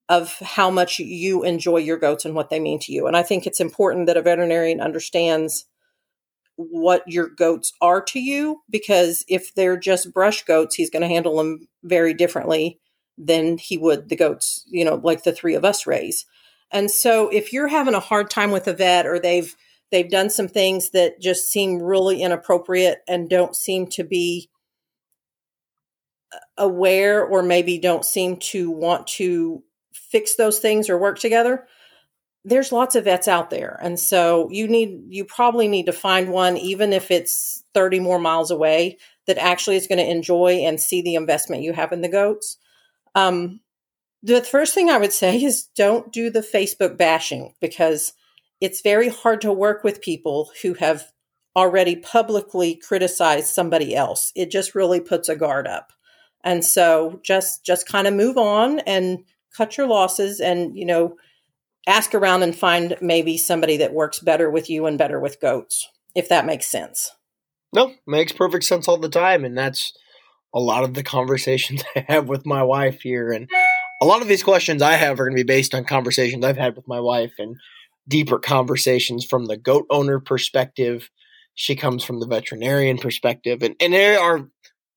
of 0.07 0.37
how 0.39 0.69
much 0.69 0.99
you 0.99 1.43
enjoy 1.43 1.77
your 1.77 1.97
goats 1.97 2.23
and 2.23 2.35
what 2.35 2.49
they 2.49 2.59
mean 2.59 2.79
to 2.79 2.93
you. 2.93 3.07
And 3.07 3.17
I 3.17 3.23
think 3.23 3.45
it's 3.45 3.59
important 3.59 4.05
that 4.07 4.17
a 4.17 4.21
veterinarian 4.21 4.79
understands 4.79 5.65
what 6.57 7.03
your 7.05 7.27
goats 7.27 7.73
are 7.81 8.01
to 8.01 8.19
you 8.19 8.61
because 8.69 9.25
if 9.27 9.53
they're 9.55 9.77
just 9.77 10.13
brush 10.13 10.45
goats, 10.45 10.75
he's 10.75 10.91
going 10.91 11.01
to 11.01 11.07
handle 11.07 11.35
them 11.35 11.67
very 11.83 12.13
differently 12.13 12.79
than 13.17 13.57
he 13.57 13.77
would 13.77 14.09
the 14.09 14.15
goats, 14.15 14.65
you 14.67 14.83
know, 14.85 14.95
like 14.95 15.23
the 15.23 15.31
three 15.31 15.55
of 15.55 15.65
us 15.65 15.87
raise. 15.87 16.25
And 16.71 16.89
so 16.91 17.29
if 17.29 17.53
you're 17.53 17.67
having 17.67 17.93
a 17.93 17.99
hard 17.99 18.29
time 18.29 18.51
with 18.51 18.67
a 18.67 18.73
vet 18.73 19.05
or 19.05 19.19
they've 19.19 19.55
they've 19.91 20.09
done 20.09 20.29
some 20.29 20.47
things 20.47 20.89
that 20.91 21.21
just 21.21 21.47
seem 21.47 21.81
really 21.81 22.21
inappropriate 22.21 22.99
and 23.07 23.29
don't 23.29 23.55
seem 23.55 23.87
to 23.87 24.03
be 24.03 24.49
aware 26.57 27.23
or 27.23 27.43
maybe 27.43 27.77
don't 27.77 28.05
seem 28.05 28.37
to 28.37 28.69
want 28.71 29.07
to 29.07 29.63
fix 29.93 30.35
those 30.35 30.59
things 30.59 30.89
or 30.89 30.97
work 30.97 31.19
together, 31.19 31.67
there's 32.43 32.71
lots 32.71 32.95
of 32.95 33.05
vets 33.05 33.27
out 33.27 33.49
there. 33.49 33.79
And 33.81 33.99
so 33.99 34.49
you 34.51 34.67
need 34.67 35.05
you 35.07 35.25
probably 35.25 35.67
need 35.67 35.85
to 35.87 35.93
find 35.93 36.29
one 36.29 36.57
even 36.57 36.93
if 36.93 37.09
it's 37.09 37.63
30 37.73 37.99
more 37.99 38.19
miles 38.19 38.51
away 38.51 38.97
that 39.27 39.37
actually 39.37 39.77
is 39.77 39.87
going 39.87 39.97
to 39.97 40.09
enjoy 40.09 40.63
and 40.65 40.79
see 40.79 41.01
the 41.01 41.15
investment 41.15 41.63
you 41.63 41.73
have 41.73 41.91
in 41.91 42.01
the 42.01 42.09
goats 42.09 42.57
um, 43.15 43.61
the 44.21 44.41
first 44.41 44.73
thing 44.73 44.89
I 44.89 44.97
would 44.97 45.13
say 45.13 45.41
is 45.41 45.67
don't 45.75 46.11
do 46.11 46.29
the 46.29 46.41
Facebook 46.41 46.97
bashing 46.97 47.53
because 47.61 48.13
it's 48.61 48.81
very 48.81 49.09
hard 49.09 49.41
to 49.41 49.53
work 49.53 49.83
with 49.83 50.01
people 50.01 50.51
who 50.61 50.73
have 50.75 51.05
already 51.55 51.95
publicly 51.95 52.75
criticized 52.75 53.47
somebody 53.47 53.95
else. 53.95 54.31
It 54.35 54.51
just 54.51 54.75
really 54.75 54.99
puts 54.99 55.29
a 55.29 55.35
guard 55.35 55.67
up. 55.67 55.93
And 56.43 56.63
so 56.63 57.19
just 57.23 57.65
just 57.65 57.87
kind 57.87 58.07
of 58.07 58.13
move 58.13 58.37
on 58.37 58.79
and 58.79 59.23
cut 59.55 59.77
your 59.77 59.87
losses 59.87 60.39
and 60.39 60.77
you 60.77 60.85
know 60.85 61.15
ask 61.87 62.13
around 62.13 62.43
and 62.43 62.55
find 62.55 62.97
maybe 63.01 63.37
somebody 63.37 63.77
that 63.77 63.93
works 63.93 64.19
better 64.19 64.49
with 64.49 64.69
you 64.69 64.85
and 64.85 64.97
better 64.97 65.19
with 65.19 65.39
goats 65.39 65.87
if 66.15 66.29
that 66.29 66.45
makes 66.45 66.65
sense. 66.65 67.11
No, 67.73 67.93
makes 68.07 68.31
perfect 68.31 68.63
sense 68.63 68.87
all 68.87 68.97
the 68.97 69.09
time 69.09 69.43
and 69.43 69.57
that's 69.57 69.93
a 70.55 70.59
lot 70.59 70.85
of 70.85 70.93
the 70.93 71.03
conversations 71.03 71.83
I 71.95 72.05
have 72.07 72.27
with 72.27 72.45
my 72.45 72.63
wife 72.63 73.01
here. 73.01 73.31
And 73.31 73.49
a 74.01 74.05
lot 74.05 74.21
of 74.21 74.27
these 74.27 74.43
questions 74.43 74.81
I 74.81 74.93
have 74.93 75.19
are 75.19 75.25
going 75.25 75.37
to 75.37 75.43
be 75.43 75.47
based 75.47 75.75
on 75.75 75.83
conversations 75.83 76.43
I've 76.43 76.57
had 76.57 76.75
with 76.75 76.87
my 76.87 76.99
wife 76.99 77.33
and 77.37 77.57
deeper 78.07 78.39
conversations 78.39 79.25
from 79.25 79.45
the 79.45 79.57
goat 79.57 79.85
owner 79.89 80.19
perspective. 80.19 81.09
She 81.53 81.75
comes 81.75 82.03
from 82.03 82.19
the 82.19 82.27
veterinarian 82.27 82.97
perspective. 82.97 83.61
And, 83.61 83.75
and 83.79 83.93
there 83.93 84.19
are 84.19 84.47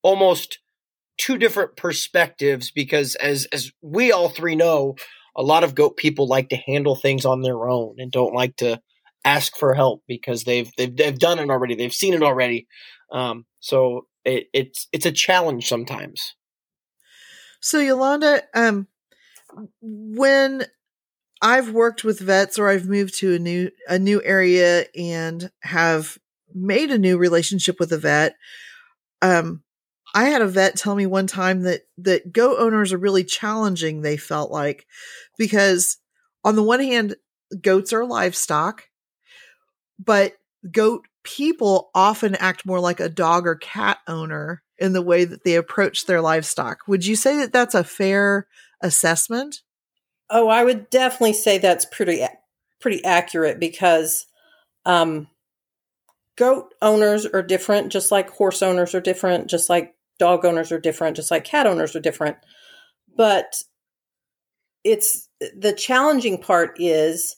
almost 0.02 0.60
two 1.18 1.36
different 1.36 1.76
perspectives 1.76 2.70
because 2.70 3.16
as, 3.16 3.46
as 3.46 3.72
we 3.82 4.12
all 4.12 4.28
three 4.28 4.54
know, 4.54 4.94
a 5.36 5.42
lot 5.42 5.64
of 5.64 5.74
goat 5.74 5.96
people 5.96 6.26
like 6.26 6.48
to 6.50 6.56
handle 6.56 6.96
things 6.96 7.24
on 7.24 7.42
their 7.42 7.68
own 7.68 7.96
and 7.98 8.10
don't 8.10 8.34
like 8.34 8.56
to 8.56 8.80
ask 9.24 9.56
for 9.56 9.74
help 9.74 10.02
because 10.08 10.44
they've 10.44 10.70
they've 10.76 10.96
they've 10.96 11.18
done 11.18 11.38
it 11.38 11.50
already. 11.50 11.74
They've 11.74 11.92
seen 11.92 12.14
it 12.14 12.22
already. 12.22 12.66
Um, 13.12 13.46
so 13.60 14.06
it, 14.28 14.48
it's 14.52 14.88
it's 14.92 15.06
a 15.06 15.12
challenge 15.12 15.68
sometimes. 15.68 16.34
So 17.60 17.80
Yolanda, 17.80 18.42
um, 18.54 18.86
when 19.80 20.66
I've 21.40 21.70
worked 21.70 22.04
with 22.04 22.20
vets 22.20 22.58
or 22.58 22.68
I've 22.68 22.86
moved 22.86 23.18
to 23.18 23.34
a 23.34 23.38
new 23.38 23.70
a 23.88 23.98
new 23.98 24.22
area 24.22 24.86
and 24.96 25.50
have 25.62 26.18
made 26.54 26.90
a 26.90 26.98
new 26.98 27.18
relationship 27.18 27.80
with 27.80 27.92
a 27.92 27.98
vet, 27.98 28.36
um, 29.22 29.62
I 30.14 30.26
had 30.26 30.42
a 30.42 30.46
vet 30.46 30.76
tell 30.76 30.94
me 30.94 31.06
one 31.06 31.26
time 31.26 31.62
that 31.62 31.82
that 31.98 32.32
goat 32.32 32.58
owners 32.58 32.92
are 32.92 32.98
really 32.98 33.24
challenging. 33.24 34.02
They 34.02 34.16
felt 34.16 34.50
like 34.50 34.86
because 35.36 35.98
on 36.44 36.54
the 36.54 36.62
one 36.62 36.80
hand, 36.80 37.16
goats 37.60 37.92
are 37.92 38.04
livestock, 38.04 38.84
but 39.98 40.34
goat 40.70 41.07
people 41.36 41.90
often 41.94 42.34
act 42.36 42.64
more 42.64 42.80
like 42.80 43.00
a 43.00 43.08
dog 43.08 43.46
or 43.46 43.54
cat 43.54 43.98
owner 44.06 44.62
in 44.78 44.94
the 44.94 45.02
way 45.02 45.24
that 45.24 45.44
they 45.44 45.56
approach 45.56 46.06
their 46.06 46.22
livestock. 46.22 46.80
Would 46.86 47.04
you 47.04 47.16
say 47.16 47.36
that 47.36 47.52
that's 47.52 47.74
a 47.74 47.84
fair 47.84 48.46
assessment? 48.80 49.60
Oh, 50.30 50.48
I 50.48 50.64
would 50.64 50.88
definitely 50.88 51.34
say 51.34 51.58
that's 51.58 51.84
pretty 51.84 52.24
pretty 52.80 53.04
accurate 53.04 53.60
because 53.60 54.26
um, 54.86 55.28
goat 56.36 56.72
owners 56.80 57.26
are 57.26 57.42
different, 57.42 57.92
just 57.92 58.10
like 58.10 58.30
horse 58.30 58.62
owners 58.62 58.94
are 58.94 59.00
different, 59.00 59.48
just 59.48 59.68
like 59.68 59.94
dog 60.18 60.44
owners 60.44 60.72
are 60.72 60.80
different, 60.80 61.16
just 61.16 61.30
like 61.30 61.44
cat 61.44 61.66
owners 61.66 61.94
are 61.94 62.00
different. 62.00 62.36
But 63.16 63.62
it's 64.84 65.28
the 65.56 65.72
challenging 65.72 66.40
part 66.40 66.76
is 66.80 67.36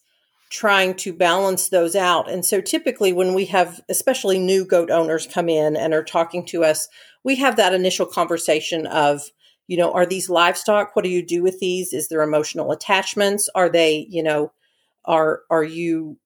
trying 0.51 0.95
to 0.95 1.13
balance 1.13 1.69
those 1.69 1.95
out. 1.95 2.29
And 2.29 2.45
so 2.45 2.61
typically 2.61 3.13
when 3.13 3.35
we 3.35 3.47
have 3.47 3.81
especially 3.89 4.39
new 4.39 4.65
goat 4.65 4.91
owners 4.91 5.27
come 5.27 5.49
in 5.49 5.77
and 5.77 5.95
are 5.95 6.03
talking 6.03 6.45
to 6.47 6.65
us, 6.65 6.89
we 7.23 7.37
have 7.37 7.57
that 7.57 7.73
initial 7.73 8.05
conversation 8.05 8.87
of, 8.89 9.23
you 9.69 9.77
know, 9.77 9.93
are 9.93 10.07
these 10.07 10.29
livestock? 10.29 10.97
What 10.97 11.05
do 11.05 11.09
you 11.09 11.25
do 11.25 11.43
with 11.43 11.61
these? 11.61 11.93
Is 11.93 12.09
there 12.09 12.23
emotional 12.23 12.73
attachments? 12.73 13.49
Are 13.55 13.69
they, 13.69 14.07
you 14.11 14.23
know, 14.25 14.53
are 15.05 15.43
are 15.51 15.65
you 15.65 16.19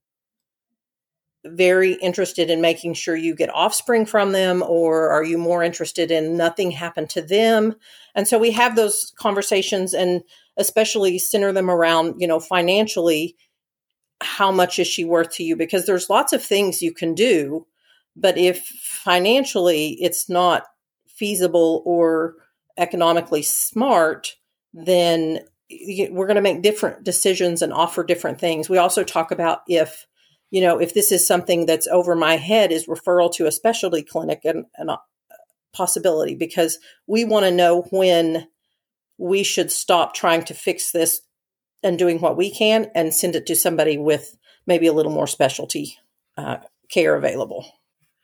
very 1.46 1.92
interested 1.94 2.48
in 2.48 2.62
making 2.62 2.94
sure 2.94 3.14
you 3.14 3.34
get 3.34 3.54
offspring 3.54 4.06
from 4.06 4.32
them 4.32 4.62
or 4.66 5.10
are 5.10 5.22
you 5.22 5.36
more 5.36 5.62
interested 5.62 6.10
in 6.10 6.38
nothing 6.38 6.70
happened 6.70 7.10
to 7.10 7.20
them 7.20 7.74
and 8.14 8.26
so 8.26 8.38
we 8.38 8.50
have 8.50 8.76
those 8.76 9.12
conversations 9.18 9.92
and 9.92 10.22
especially 10.56 11.18
center 11.18 11.52
them 11.52 11.70
around 11.70 12.14
you 12.18 12.26
know 12.26 12.40
financially 12.40 13.36
how 14.20 14.50
much 14.50 14.78
is 14.78 14.86
she 14.86 15.04
worth 15.04 15.30
to 15.34 15.44
you? 15.44 15.56
Because 15.56 15.86
there's 15.86 16.10
lots 16.10 16.32
of 16.32 16.42
things 16.42 16.82
you 16.82 16.92
can 16.92 17.14
do 17.14 17.66
but 18.16 18.38
if 18.38 18.64
financially 18.64 19.90
it's 20.00 20.28
not 20.28 20.66
feasible 21.06 21.82
or 21.84 22.36
economically 22.76 23.42
smart 23.42 24.36
then 24.72 25.40
we're 26.10 26.26
going 26.26 26.36
to 26.36 26.42
make 26.42 26.62
different 26.62 27.04
decisions 27.04 27.62
and 27.62 27.72
offer 27.72 28.04
different 28.04 28.38
things. 28.38 28.68
We 28.68 28.78
also 28.78 29.02
talk 29.02 29.30
about 29.30 29.60
if 29.68 30.06
you 30.50 30.60
know 30.60 30.78
if 30.78 30.94
this 30.94 31.10
is 31.10 31.26
something 31.26 31.66
that's 31.66 31.86
over 31.86 32.14
my 32.14 32.36
head 32.36 32.70
is 32.70 32.86
referral 32.86 33.32
to 33.34 33.46
a 33.46 33.52
specialty 33.52 34.02
clinic 34.02 34.40
and, 34.44 34.66
a 34.78 34.98
possibility 35.72 36.34
because 36.36 36.78
we 37.06 37.24
want 37.24 37.44
to 37.44 37.50
know 37.50 37.82
when 37.90 38.46
we 39.18 39.42
should 39.42 39.72
stop 39.72 40.14
trying 40.14 40.44
to 40.44 40.54
fix 40.54 40.92
this 40.92 41.20
and 41.84 41.98
doing 41.98 42.20
what 42.20 42.36
we 42.36 42.50
can 42.50 42.90
and 42.94 43.14
send 43.14 43.36
it 43.36 43.46
to 43.46 43.54
somebody 43.54 43.96
with 43.96 44.36
maybe 44.66 44.86
a 44.86 44.92
little 44.92 45.12
more 45.12 45.26
specialty 45.26 45.96
uh, 46.36 46.56
care 46.90 47.14
available. 47.14 47.66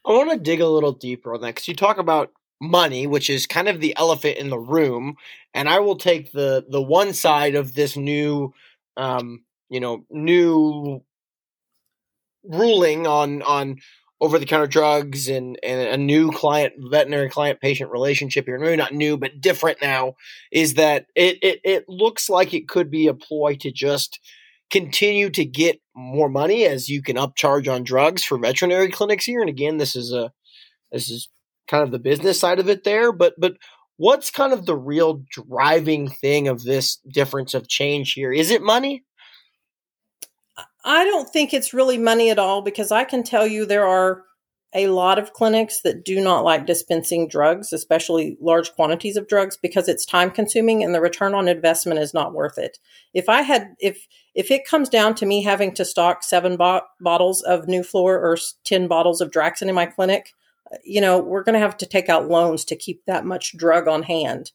I 0.04 0.12
want 0.12 0.30
to 0.30 0.38
dig 0.38 0.60
a 0.60 0.66
little 0.66 0.92
deeper 0.92 1.34
on 1.34 1.42
that 1.42 1.48
because 1.48 1.68
you 1.68 1.76
talk 1.76 1.98
about 1.98 2.32
money, 2.60 3.06
which 3.06 3.30
is 3.30 3.46
kind 3.46 3.68
of 3.68 3.80
the 3.80 3.94
elephant 3.96 4.38
in 4.38 4.48
the 4.48 4.58
room, 4.58 5.16
and 5.54 5.68
I 5.68 5.80
will 5.80 5.96
take 5.96 6.32
the 6.32 6.64
the 6.68 6.82
one 6.82 7.12
side 7.12 7.54
of 7.54 7.74
this 7.74 7.96
new, 7.96 8.54
um, 8.96 9.44
you 9.68 9.80
know, 9.80 10.04
new 10.10 11.02
ruling 12.44 13.06
on 13.06 13.42
on 13.42 13.76
over 14.20 14.38
the 14.38 14.46
counter 14.46 14.66
drugs 14.66 15.28
and, 15.28 15.58
and 15.62 15.80
a 15.80 15.96
new 15.96 16.30
client 16.30 16.74
veterinary 16.78 17.30
client 17.30 17.60
patient 17.60 17.90
relationship 17.90 18.44
here. 18.44 18.58
Maybe 18.58 18.76
not 18.76 18.92
new 18.92 19.16
but 19.16 19.40
different 19.40 19.78
now 19.80 20.14
is 20.52 20.74
that 20.74 21.06
it, 21.14 21.38
it 21.42 21.60
it 21.64 21.84
looks 21.88 22.28
like 22.28 22.52
it 22.52 22.68
could 22.68 22.90
be 22.90 23.06
a 23.06 23.14
ploy 23.14 23.56
to 23.56 23.72
just 23.72 24.20
continue 24.70 25.30
to 25.30 25.44
get 25.44 25.80
more 25.96 26.28
money 26.28 26.64
as 26.64 26.88
you 26.88 27.02
can 27.02 27.16
upcharge 27.16 27.72
on 27.72 27.82
drugs 27.82 28.22
for 28.22 28.38
veterinary 28.38 28.90
clinics 28.90 29.24
here. 29.24 29.40
And 29.40 29.50
again 29.50 29.78
this 29.78 29.96
is 29.96 30.12
a 30.12 30.32
this 30.92 31.10
is 31.10 31.28
kind 31.68 31.82
of 31.82 31.90
the 31.90 31.98
business 31.98 32.38
side 32.38 32.58
of 32.58 32.68
it 32.68 32.84
there. 32.84 33.12
But 33.12 33.34
but 33.38 33.54
what's 33.96 34.30
kind 34.30 34.52
of 34.52 34.66
the 34.66 34.76
real 34.76 35.24
driving 35.30 36.08
thing 36.08 36.46
of 36.46 36.62
this 36.62 36.98
difference 37.10 37.54
of 37.54 37.68
change 37.68 38.12
here? 38.12 38.32
Is 38.32 38.50
it 38.50 38.62
money 38.62 39.04
I 40.84 41.04
don't 41.04 41.28
think 41.28 41.52
it's 41.52 41.74
really 41.74 41.98
money 41.98 42.30
at 42.30 42.38
all 42.38 42.62
because 42.62 42.90
I 42.90 43.04
can 43.04 43.22
tell 43.22 43.46
you 43.46 43.66
there 43.66 43.86
are 43.86 44.24
a 44.72 44.86
lot 44.86 45.18
of 45.18 45.32
clinics 45.32 45.80
that 45.82 46.04
do 46.04 46.20
not 46.20 46.44
like 46.44 46.64
dispensing 46.64 47.28
drugs, 47.28 47.72
especially 47.72 48.36
large 48.40 48.72
quantities 48.74 49.16
of 49.16 49.26
drugs, 49.26 49.58
because 49.60 49.88
it's 49.88 50.06
time 50.06 50.30
consuming 50.30 50.84
and 50.84 50.94
the 50.94 51.00
return 51.00 51.34
on 51.34 51.48
investment 51.48 51.98
is 51.98 52.14
not 52.14 52.32
worth 52.32 52.56
it. 52.56 52.78
If 53.12 53.28
I 53.28 53.42
had, 53.42 53.74
if 53.80 54.06
if 54.34 54.50
it 54.50 54.64
comes 54.64 54.88
down 54.88 55.16
to 55.16 55.26
me 55.26 55.42
having 55.42 55.74
to 55.74 55.84
stock 55.84 56.22
seven 56.22 56.56
bo- 56.56 56.82
bottles 57.00 57.42
of 57.42 57.66
Nuflor 57.66 58.14
or 58.14 58.38
ten 58.64 58.86
bottles 58.86 59.20
of 59.20 59.32
Draxin 59.32 59.68
in 59.68 59.74
my 59.74 59.86
clinic, 59.86 60.34
uh, 60.72 60.76
you 60.84 61.00
know, 61.00 61.18
we're 61.18 61.42
going 61.42 61.54
to 61.54 61.66
have 61.66 61.76
to 61.78 61.86
take 61.86 62.08
out 62.08 62.28
loans 62.28 62.64
to 62.66 62.76
keep 62.76 63.04
that 63.06 63.26
much 63.26 63.56
drug 63.56 63.88
on 63.88 64.04
hand, 64.04 64.52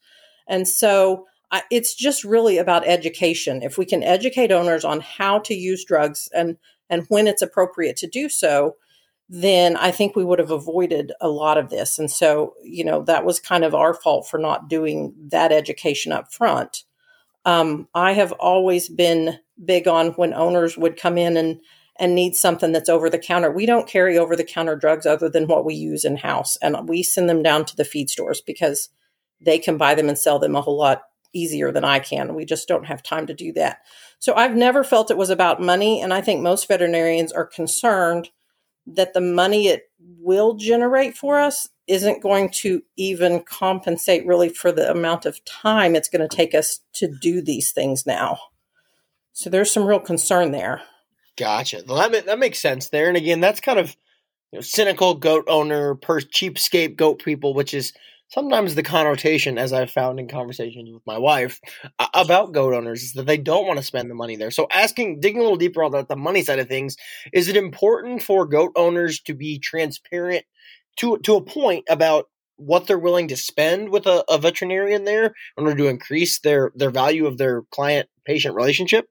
and 0.47 0.65
so 0.65 1.25
it's 1.71 1.95
just 1.95 2.23
really 2.23 2.57
about 2.57 2.87
education. 2.87 3.61
If 3.61 3.77
we 3.77 3.85
can 3.85 4.03
educate 4.03 4.51
owners 4.51 4.85
on 4.85 4.99
how 5.01 5.39
to 5.39 5.53
use 5.53 5.85
drugs 5.85 6.29
and 6.33 6.57
and 6.89 7.05
when 7.09 7.27
it's 7.27 7.41
appropriate 7.41 7.97
to 7.97 8.07
do 8.07 8.29
so, 8.29 8.75
then 9.27 9.75
I 9.75 9.91
think 9.91 10.15
we 10.15 10.23
would 10.23 10.39
have 10.39 10.51
avoided 10.51 11.11
a 11.19 11.27
lot 11.27 11.57
of 11.57 11.69
this. 11.69 11.97
And 11.97 12.11
so, 12.11 12.53
you 12.63 12.83
know, 12.83 13.01
that 13.03 13.25
was 13.25 13.39
kind 13.39 13.63
of 13.63 13.73
our 13.73 13.93
fault 13.93 14.27
for 14.27 14.37
not 14.37 14.69
doing 14.69 15.15
that 15.29 15.51
education 15.51 16.11
up 16.11 16.31
front. 16.31 16.83
Um, 17.43 17.87
I 17.95 18.13
have 18.13 18.31
always 18.33 18.87
been 18.87 19.39
big 19.63 19.87
on 19.87 20.09
when 20.11 20.33
owners 20.33 20.77
would 20.77 20.99
come 20.99 21.17
in 21.17 21.37
and 21.37 21.59
and 21.97 22.13
need 22.13 22.35
something 22.35 22.73
that's 22.73 22.89
over 22.89 23.09
the 23.09 23.17
counter. 23.17 23.49
We 23.49 23.65
don't 23.65 23.87
carry 23.87 24.17
over 24.17 24.35
the 24.35 24.43
counter 24.43 24.75
drugs 24.75 25.05
other 25.05 25.29
than 25.29 25.47
what 25.47 25.63
we 25.63 25.75
use 25.75 26.03
in 26.03 26.17
house, 26.17 26.57
and 26.57 26.89
we 26.89 27.03
send 27.03 27.29
them 27.29 27.41
down 27.41 27.63
to 27.65 27.75
the 27.75 27.85
feed 27.85 28.09
stores 28.09 28.41
because 28.41 28.89
they 29.39 29.57
can 29.57 29.77
buy 29.77 29.95
them 29.95 30.09
and 30.09 30.17
sell 30.17 30.37
them 30.37 30.55
a 30.55 30.61
whole 30.61 30.77
lot 30.77 31.03
easier 31.35 31.71
than 31.71 31.83
I 31.83 31.99
can. 31.99 32.33
We 32.33 32.45
just 32.45 32.67
don't 32.67 32.85
have 32.85 33.03
time 33.03 33.27
to 33.27 33.33
do 33.33 33.51
that. 33.53 33.79
So 34.19 34.33
I've 34.33 34.55
never 34.55 34.83
felt 34.83 35.11
it 35.11 35.17
was 35.17 35.29
about 35.29 35.61
money. 35.61 36.01
And 36.01 36.13
I 36.13 36.21
think 36.21 36.41
most 36.41 36.67
veterinarians 36.67 37.31
are 37.31 37.45
concerned 37.45 38.29
that 38.87 39.13
the 39.13 39.21
money 39.21 39.67
it 39.67 39.89
will 39.99 40.55
generate 40.55 41.17
for 41.17 41.39
us 41.39 41.67
isn't 41.87 42.23
going 42.23 42.49
to 42.49 42.81
even 42.97 43.43
compensate 43.43 44.25
really 44.25 44.49
for 44.49 44.71
the 44.71 44.89
amount 44.89 45.25
of 45.25 45.43
time 45.45 45.95
it's 45.95 46.09
going 46.09 46.27
to 46.27 46.35
take 46.35 46.55
us 46.55 46.79
to 46.93 47.07
do 47.07 47.41
these 47.41 47.71
things 47.71 48.05
now. 48.05 48.39
So 49.33 49.49
there's 49.49 49.71
some 49.71 49.85
real 49.85 49.99
concern 49.99 50.51
there. 50.51 50.81
Gotcha. 51.37 51.83
Well, 51.85 52.09
that, 52.09 52.25
that 52.25 52.39
makes 52.39 52.59
sense 52.59 52.89
there. 52.89 53.07
And 53.07 53.17
again, 53.17 53.41
that's 53.41 53.59
kind 53.59 53.77
of 53.79 53.95
you 54.51 54.57
know, 54.57 54.61
cynical 54.61 55.15
goat 55.15 55.45
owner, 55.47 55.95
per 55.95 56.21
cheapskate 56.21 56.95
goat 56.95 57.23
people, 57.23 57.53
which 57.53 57.73
is 57.73 57.93
sometimes 58.29 58.75
the 58.75 58.83
connotation, 58.83 59.57
as 59.57 59.73
I've 59.73 59.91
found 59.91 60.19
in 60.19 60.27
conversations 60.27 60.89
with 60.91 61.05
my 61.05 61.17
wife 61.17 61.59
about 62.13 62.53
goat 62.53 62.73
owners, 62.73 63.03
is 63.03 63.13
that 63.13 63.25
they 63.25 63.37
don't 63.37 63.67
want 63.67 63.77
to 63.77 63.85
spend 63.85 64.09
the 64.09 64.15
money 64.15 64.35
there. 64.35 64.51
So, 64.51 64.67
asking, 64.71 65.19
digging 65.19 65.39
a 65.39 65.43
little 65.43 65.57
deeper 65.57 65.83
on 65.83 66.05
the 66.07 66.15
money 66.15 66.43
side 66.43 66.59
of 66.59 66.67
things, 66.67 66.97
is 67.33 67.47
it 67.47 67.57
important 67.57 68.21
for 68.21 68.45
goat 68.45 68.71
owners 68.75 69.19
to 69.21 69.33
be 69.33 69.59
transparent 69.59 70.45
to 70.97 71.17
to 71.19 71.35
a 71.35 71.43
point 71.43 71.85
about 71.89 72.25
what 72.57 72.87
they're 72.87 72.97
willing 72.97 73.27
to 73.27 73.37
spend 73.37 73.89
with 73.89 74.07
a, 74.07 74.23
a 74.29 74.37
veterinarian 74.37 75.03
there 75.03 75.33
in 75.57 75.65
order 75.65 75.75
to 75.75 75.87
increase 75.87 76.39
their 76.39 76.71
their 76.75 76.91
value 76.91 77.25
of 77.25 77.37
their 77.37 77.63
client 77.71 78.09
patient 78.25 78.55
relationship? 78.55 79.07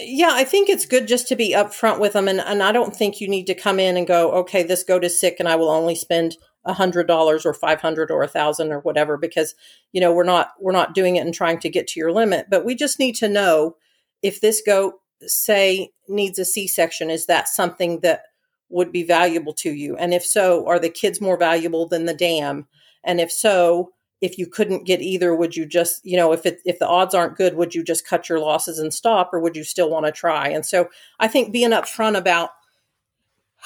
Yeah, 0.00 0.30
I 0.30 0.44
think 0.44 0.68
it's 0.68 0.86
good 0.86 1.08
just 1.08 1.26
to 1.28 1.36
be 1.36 1.54
upfront 1.54 1.98
with 1.98 2.12
them. 2.12 2.28
And, 2.28 2.40
and 2.40 2.62
I 2.62 2.70
don't 2.70 2.94
think 2.94 3.20
you 3.20 3.26
need 3.26 3.48
to 3.48 3.54
come 3.54 3.80
in 3.80 3.96
and 3.96 4.06
go, 4.06 4.30
okay, 4.30 4.62
this 4.62 4.84
goat 4.84 5.02
is 5.02 5.18
sick 5.18 5.36
and 5.40 5.48
I 5.48 5.56
will 5.56 5.70
only 5.70 5.96
spend 5.96 6.36
a 6.68 6.74
hundred 6.74 7.08
dollars 7.08 7.44
or 7.44 7.54
500 7.54 8.10
or 8.10 8.22
a 8.22 8.28
thousand 8.28 8.70
or 8.70 8.80
whatever, 8.80 9.16
because, 9.16 9.54
you 9.92 10.00
know, 10.00 10.12
we're 10.12 10.22
not, 10.22 10.52
we're 10.60 10.70
not 10.70 10.94
doing 10.94 11.16
it 11.16 11.24
and 11.26 11.34
trying 11.34 11.58
to 11.60 11.70
get 11.70 11.88
to 11.88 11.98
your 11.98 12.12
limit, 12.12 12.46
but 12.48 12.64
we 12.64 12.76
just 12.76 12.98
need 12.98 13.16
to 13.16 13.28
know 13.28 13.74
if 14.22 14.40
this 14.40 14.62
goat 14.64 14.94
say 15.22 15.90
needs 16.08 16.38
a 16.38 16.44
C-section, 16.44 17.10
is 17.10 17.26
that 17.26 17.48
something 17.48 18.00
that 18.00 18.22
would 18.68 18.92
be 18.92 19.02
valuable 19.02 19.54
to 19.54 19.72
you? 19.72 19.96
And 19.96 20.12
if 20.12 20.24
so, 20.24 20.66
are 20.68 20.78
the 20.78 20.90
kids 20.90 21.20
more 21.20 21.38
valuable 21.38 21.88
than 21.88 22.04
the 22.04 22.14
dam? 22.14 22.68
And 23.02 23.20
if 23.20 23.32
so, 23.32 23.92
if 24.20 24.36
you 24.36 24.46
couldn't 24.46 24.84
get 24.84 25.00
either 25.00 25.34
would 25.34 25.56
you 25.56 25.64
just 25.64 26.04
you 26.04 26.16
know 26.16 26.32
if 26.32 26.44
it 26.44 26.60
if 26.64 26.78
the 26.80 26.88
odds 26.88 27.14
aren't 27.14 27.36
good 27.36 27.54
would 27.54 27.72
you 27.74 27.84
just 27.84 28.06
cut 28.06 28.28
your 28.28 28.40
losses 28.40 28.78
and 28.78 28.92
stop 28.92 29.30
or 29.32 29.38
would 29.38 29.54
you 29.54 29.62
still 29.62 29.90
want 29.90 30.06
to 30.06 30.12
try 30.12 30.48
and 30.48 30.66
so 30.66 30.88
i 31.20 31.28
think 31.28 31.52
being 31.52 31.70
upfront 31.70 32.16
about 32.16 32.50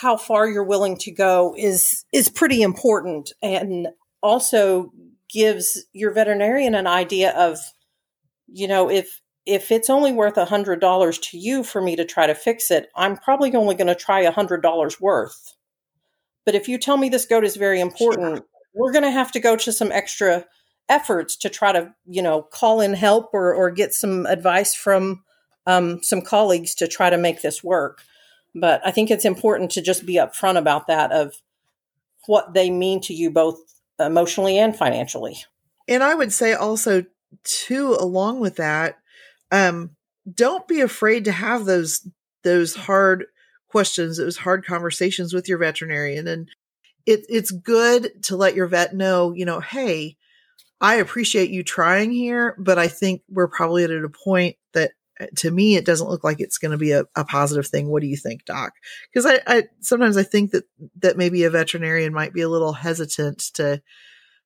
how 0.03 0.17
far 0.17 0.49
you're 0.49 0.65
willing 0.65 0.97
to 0.97 1.12
go 1.12 1.55
is 1.57 2.05
is 2.12 2.29
pretty 2.29 2.61
important 2.61 3.33
and 3.41 3.87
also 4.21 4.93
gives 5.31 5.87
your 5.93 6.12
veterinarian 6.12 6.75
an 6.75 6.88
idea 6.88 7.31
of 7.38 7.59
you 8.49 8.67
know 8.67 8.91
if 8.91 9.21
if 9.47 9.71
it's 9.71 9.88
only 9.88 10.12
worth 10.12 10.37
a 10.37 10.45
hundred 10.45 10.81
dollars 10.81 11.19
to 11.19 11.38
you 11.38 11.62
for 11.62 11.81
me 11.81 11.95
to 11.95 12.05
try 12.05 12.27
to 12.27 12.35
fix 12.35 12.71
it 12.71 12.88
i'm 12.97 13.17
probably 13.17 13.55
only 13.55 13.77
going 13.77 13.87
to 13.87 13.95
try 13.95 14.21
a 14.21 14.33
hundred 14.33 14.61
dollars 14.61 15.01
worth. 15.01 15.55
But 16.45 16.57
if 16.57 16.69
you 16.69 16.77
tell 16.77 16.97
me 16.97 17.09
this 17.09 17.27
goat 17.27 17.45
is 17.45 17.55
very 17.55 17.81
important 17.81 18.38
sure. 18.38 18.47
we're 18.75 18.93
going 18.93 19.05
to 19.05 19.11
have 19.12 19.31
to 19.33 19.41
go 19.41 19.55
to 19.55 19.71
some 19.71 19.93
extra 19.93 20.45
efforts 20.88 21.37
to 21.37 21.49
try 21.49 21.71
to 21.71 21.95
you 22.07 22.23
know 22.23 22.43
call 22.43 22.81
in 22.81 22.95
help 22.95 23.31
or 23.33 23.55
or 23.55 23.71
get 23.71 23.95
some 23.95 24.27
advice 24.27 24.75
from 24.75 25.23
um, 25.65 26.03
some 26.03 26.23
colleagues 26.23 26.75
to 26.75 26.88
try 26.88 27.09
to 27.09 27.17
make 27.17 27.41
this 27.41 27.62
work 27.62 28.03
but 28.55 28.81
i 28.87 28.91
think 28.91 29.11
it's 29.11 29.25
important 29.25 29.71
to 29.71 29.83
just 29.83 30.07
be 30.07 30.15
upfront 30.15 30.59
about 30.59 30.87
that 30.87 31.12
of 31.12 31.35
what 32.27 32.55
they 32.55 32.71
mean 32.71 33.01
to 33.01 33.15
you 33.15 33.31
both 33.31 33.59
emotionally 33.99 34.59
and 34.59 34.77
financially. 34.77 35.45
And 35.88 36.03
i 36.03 36.15
would 36.15 36.33
say 36.33 36.55
also 36.55 37.05
too 37.45 37.97
along 37.99 38.41
with 38.41 38.57
that 38.57 38.99
um 39.51 39.91
don't 40.33 40.69
be 40.69 40.81
afraid 40.81 41.25
to 41.25 41.33
have 41.33 41.65
those 41.65 42.07
those 42.43 42.75
hard 42.75 43.27
questions 43.73 44.19
those 44.19 44.37
hard 44.37 44.65
conversations 44.65 45.33
with 45.33 45.49
your 45.49 45.59
veterinarian. 45.59 46.29
And 46.29 46.49
it, 47.07 47.25
it's 47.29 47.51
good 47.51 48.23
to 48.25 48.37
let 48.37 48.55
your 48.55 48.67
vet 48.67 48.95
know, 48.95 49.33
you 49.33 49.45
know, 49.45 49.61
hey, 49.61 50.17
I 50.81 50.97
appreciate 50.97 51.51
you 51.51 51.65
trying 51.65 52.12
here, 52.12 52.55
but 52.59 52.79
I 52.79 52.88
think 52.88 53.23
we're 53.29 53.49
probably 53.49 53.85
at 53.85 53.91
a 53.91 54.09
point 54.09 54.57
to 55.37 55.51
me 55.51 55.77
it 55.77 55.85
doesn't 55.85 56.09
look 56.09 56.25
like 56.25 56.41
it's 56.41 56.59
going 56.59 56.73
to 56.73 56.79
be 56.79 56.93
a, 56.93 57.05
a, 57.17 57.25
positive 57.25 57.67
thing. 57.67 57.89
What 57.89 58.03
do 58.03 58.09
you 58.09 58.17
think, 58.17 58.45
doc? 58.45 58.75
Because 59.13 59.27
I, 59.27 59.41
I 59.47 59.65
sometimes 59.81 60.17
I 60.17 60.23
think 60.23 60.53
that 60.53 60.65
that 61.01 61.17
maybe 61.17 61.45
a 61.45 61.51
veterinarian 61.51 62.13
might 62.13 62.33
be 62.33 62.43
a 62.43 62.49
little 62.49 62.73
hesitant 62.73 63.39
to 63.55 63.83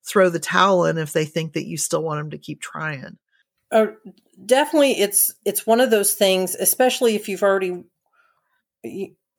throw 0.07 0.29
the 0.29 0.39
towel 0.39 0.87
in 0.87 0.99
if 0.99 1.13
they 1.13 1.25
think 1.25 1.55
that 1.55 1.67
you 1.67 1.77
still 1.77 2.03
want 2.03 2.21
them 2.21 2.31
to 2.31 2.39
keep 2.39 2.61
trying. 2.61 3.19
Oh, 3.73 3.95
definitely, 4.45 4.93
it's 4.93 5.35
it's 5.45 5.67
one 5.67 5.81
of 5.81 5.91
those 5.91 6.15
things, 6.15 6.55
especially 6.55 7.15
if 7.17 7.29
you've 7.29 7.43
already 7.43 7.85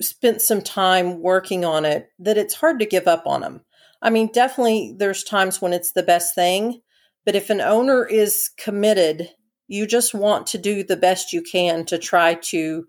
spent 0.01 0.41
some 0.41 0.61
time 0.61 1.21
working 1.21 1.65
on 1.65 1.85
it 1.85 2.09
that 2.19 2.37
it's 2.37 2.53
hard 2.53 2.79
to 2.79 2.85
give 2.85 3.07
up 3.07 3.23
on 3.25 3.41
them. 3.41 3.61
I 4.01 4.09
mean, 4.09 4.31
definitely 4.31 4.95
there's 4.97 5.23
times 5.23 5.61
when 5.61 5.73
it's 5.73 5.93
the 5.93 6.03
best 6.03 6.35
thing, 6.35 6.81
but 7.25 7.35
if 7.35 7.49
an 7.49 7.61
owner 7.61 8.05
is 8.05 8.49
committed, 8.57 9.29
you 9.67 9.85
just 9.85 10.13
want 10.13 10.47
to 10.47 10.57
do 10.57 10.83
the 10.83 10.97
best 10.97 11.33
you 11.33 11.41
can 11.41 11.85
to 11.85 11.97
try 11.97 12.35
to 12.35 12.85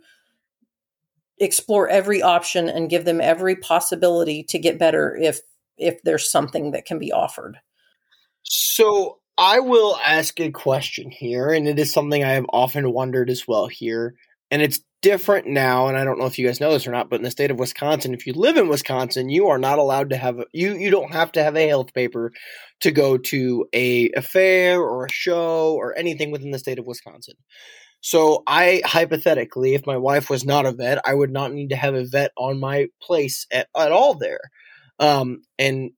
explore 1.39 1.89
every 1.89 2.23
option 2.23 2.69
and 2.69 2.91
give 2.91 3.05
them 3.05 3.21
every 3.21 3.57
possibility 3.57 4.43
to 4.45 4.59
get 4.59 4.79
better 4.79 5.17
if 5.17 5.41
if 5.77 6.03
there's 6.03 6.31
something 6.31 6.73
that 6.73 6.85
can 6.85 6.99
be 6.99 7.13
offered. 7.13 7.57
So, 8.43 9.19
I 9.37 9.61
will 9.61 9.97
ask 10.05 10.41
a 10.41 10.51
question 10.51 11.13
here 11.13 11.51
and 11.51 11.69
it 11.69 11.79
is 11.79 11.93
something 11.93 12.25
I 12.25 12.33
have 12.33 12.47
often 12.53 12.93
wondered 12.93 13.31
as 13.31 13.47
well 13.47 13.69
here 13.69 14.17
and 14.51 14.61
it's 14.61 14.81
different 15.01 15.47
now 15.47 15.87
and 15.87 15.97
i 15.97 16.05
don't 16.05 16.19
know 16.19 16.27
if 16.27 16.39
you 16.39 16.47
guys 16.47 16.61
know 16.61 16.73
this 16.73 16.87
or 16.87 16.91
not 16.91 17.09
but 17.09 17.17
in 17.17 17.23
the 17.23 17.31
state 17.31 17.51
of 17.51 17.59
wisconsin 17.59 18.15
if 18.15 18.27
you 18.27 18.33
live 18.33 18.57
in 18.57 18.69
wisconsin 18.69 19.29
you 19.29 19.47
are 19.47 19.59
not 19.59 19.79
allowed 19.79 20.11
to 20.11 20.17
have 20.17 20.43
you 20.53 20.75
you 20.75 20.91
don't 20.91 21.13
have 21.13 21.31
to 21.31 21.43
have 21.43 21.57
a 21.57 21.69
health 21.69 21.95
paper 21.95 22.33
to 22.81 22.91
go 22.91 23.17
to 23.17 23.67
a, 23.73 24.11
a 24.11 24.23
fair 24.23 24.81
or 24.81 25.07
a 25.07 25.13
show 25.13 25.75
or 25.75 25.97
anything 25.97 26.31
within 26.31 26.51
the 26.51 26.59
state 26.59 26.79
of 26.79 26.87
wisconsin. 26.87 27.35
So 28.01 28.43
i 28.47 28.83
hypothetically 28.85 29.75
if 29.75 29.87
my 29.87 29.97
wife 29.97 30.31
was 30.31 30.45
not 30.45 30.67
a 30.67 30.73
vet 30.73 31.01
i 31.05 31.15
would 31.15 31.31
not 31.31 31.53
need 31.53 31.71
to 31.71 31.77
have 31.77 31.95
a 31.95 32.05
vet 32.05 32.33
on 32.37 32.61
my 32.61 32.87
place 33.03 33.47
at, 33.53 33.69
at 33.77 33.93
all 33.93 34.15
there. 34.15 34.41
Um, 35.01 35.43
and 35.59 35.93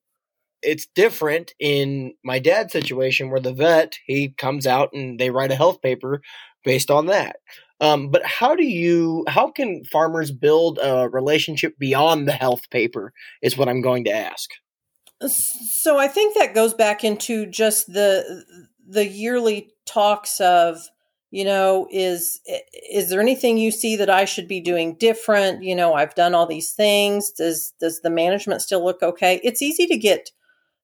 it's 0.63 0.87
different 0.95 1.55
in 1.59 2.13
my 2.23 2.39
dad's 2.39 2.73
situation 2.73 3.31
where 3.31 3.41
the 3.41 3.55
vet 3.55 3.97
he 4.05 4.35
comes 4.37 4.67
out 4.67 4.91
and 4.93 5.19
they 5.19 5.31
write 5.31 5.53
a 5.53 5.57
health 5.57 5.81
paper 5.81 6.21
based 6.65 6.91
on 6.91 7.07
that 7.07 7.37
Um, 7.81 8.11
but 8.11 8.25
how 8.25 8.55
do 8.55 8.65
you, 8.65 9.25
how 9.29 9.51
can 9.51 9.85
farmers 9.85 10.31
build 10.31 10.79
a 10.83 11.09
relationship 11.09 11.79
beyond 11.79 12.29
the 12.29 12.33
health 12.33 12.69
paper? 12.71 13.13
Is 13.43 13.57
what 13.57 13.69
I'm 13.69 13.81
going 13.81 14.05
to 14.05 14.11
ask. 14.11 14.51
So 15.27 15.99
I 15.99 16.09
think 16.09 16.35
that 16.35 16.55
goes 16.55 16.75
back 16.75 17.05
into 17.05 17.47
just 17.47 17.93
the 17.93 18.45
the 18.89 19.07
yearly 19.07 19.71
talks 19.87 20.41
of 20.41 20.79
you 21.31 21.45
know 21.45 21.87
is 21.91 22.41
is 22.91 23.09
there 23.09 23.21
anything 23.21 23.57
you 23.57 23.71
see 23.71 23.97
that 23.97 24.11
i 24.11 24.25
should 24.25 24.49
be 24.49 24.61
doing 24.61 24.97
different 24.97 25.63
you 25.63 25.75
know 25.75 25.95
i've 25.95 26.15
done 26.15 26.35
all 26.35 26.47
these 26.47 26.73
things 26.73 27.31
does 27.31 27.73
does 27.81 28.01
the 28.01 28.11
management 28.11 28.61
still 28.61 28.85
look 28.85 29.03
okay 29.03 29.41
it's 29.45 29.63
easy 29.63 29.87
to 29.87 29.97
get 29.97 30.31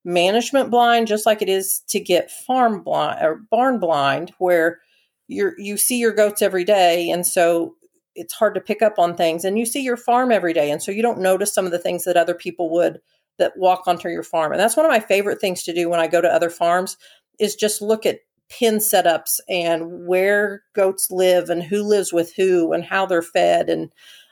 management 0.04 0.70
blind 0.70 1.08
just 1.08 1.26
like 1.26 1.42
it 1.42 1.48
is 1.48 1.82
to 1.88 1.98
get 1.98 2.30
farm 2.30 2.82
blind 2.82 3.18
or 3.24 3.40
barn 3.50 3.80
blind 3.80 4.32
where 4.38 4.80
you're 5.28 5.54
you 5.58 5.76
see 5.76 5.98
your 5.98 6.12
goats 6.12 6.42
every 6.42 6.64
day 6.64 7.10
and 7.10 7.26
so 7.26 7.74
it's 8.16 8.34
hard 8.34 8.54
to 8.54 8.60
pick 8.60 8.82
up 8.82 8.98
on 8.98 9.14
things. 9.14 9.44
And 9.44 9.58
you 9.58 9.66
see 9.66 9.82
your 9.82 9.96
farm 9.96 10.32
every 10.32 10.52
day 10.52 10.70
and 10.70 10.82
so 10.82 10.90
you 10.90 11.02
don't 11.02 11.20
notice 11.20 11.52
some 11.52 11.66
of 11.66 11.72
the 11.72 11.78
things 11.78 12.04
that 12.04 12.16
other 12.16 12.34
people 12.34 12.70
would 12.70 13.00
that 13.38 13.52
walk 13.56 13.82
onto 13.86 14.08
your 14.08 14.22
farm. 14.22 14.52
And 14.52 14.60
that's 14.60 14.76
one 14.76 14.86
of 14.86 14.90
my 14.90 15.00
favorite 15.00 15.40
things 15.40 15.62
to 15.64 15.74
do 15.74 15.88
when 15.88 16.00
i 16.00 16.06
go 16.06 16.20
to 16.20 16.28
other 16.28 16.50
farms 16.50 16.96
is 17.38 17.54
just 17.54 17.82
look 17.82 18.06
at 18.06 18.20
pin 18.48 18.76
setups 18.76 19.40
and 19.48 20.06
where 20.06 20.62
goats 20.74 21.10
live 21.10 21.50
and 21.50 21.62
who 21.62 21.82
lives 21.82 22.12
with 22.12 22.34
who 22.34 22.72
and 22.72 22.84
how 22.84 23.04
they're 23.04 23.20
fed. 23.20 23.68
And 23.68 23.90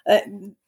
uh, 0.08 0.20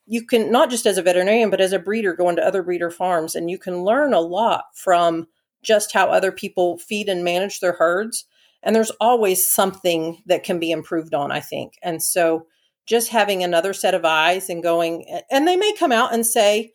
you 0.07 0.27
can 0.27 0.51
not 0.51 0.71
just 0.71 0.87
as 0.87 0.99
a 0.99 1.03
veterinarian 1.03 1.51
but 1.51 1.61
as 1.61 1.73
a 1.73 1.79
breeder 1.79 2.15
go 2.15 2.29
into 2.29 2.47
other 2.47 2.63
breeder 2.63 2.91
farms 2.91 3.35
and 3.35 3.51
you 3.51 3.59
can 3.59 3.83
learn 3.83 4.13
a 4.13 4.21
lot 4.21 4.65
from 4.75 5.27
just 5.63 5.93
how 5.93 6.09
other 6.09 6.31
people 6.31 6.79
feed 6.79 7.09
and 7.09 7.25
manage 7.25 7.61
their 7.61 7.73
herds 7.73 8.25
and 8.67 8.77
there's 8.77 8.91
always 9.01 9.51
something 9.51 10.23
that 10.27 10.45
can 10.45 10.59
be 10.59 10.71
improved 10.71 11.15
on 11.15 11.33
i 11.33 11.41
think 11.41 11.79
and 11.83 12.03
so 12.03 12.47
just 12.85 13.09
having 13.09 13.43
another 13.43 13.73
set 13.73 13.95
of 13.95 14.05
eyes 14.05 14.51
and 14.51 14.63
going 14.63 15.07
and 15.31 15.49
they 15.49 15.57
may 15.57 15.73
come 15.79 15.93
out 15.93 16.13
and 16.13 16.27
say 16.27 16.73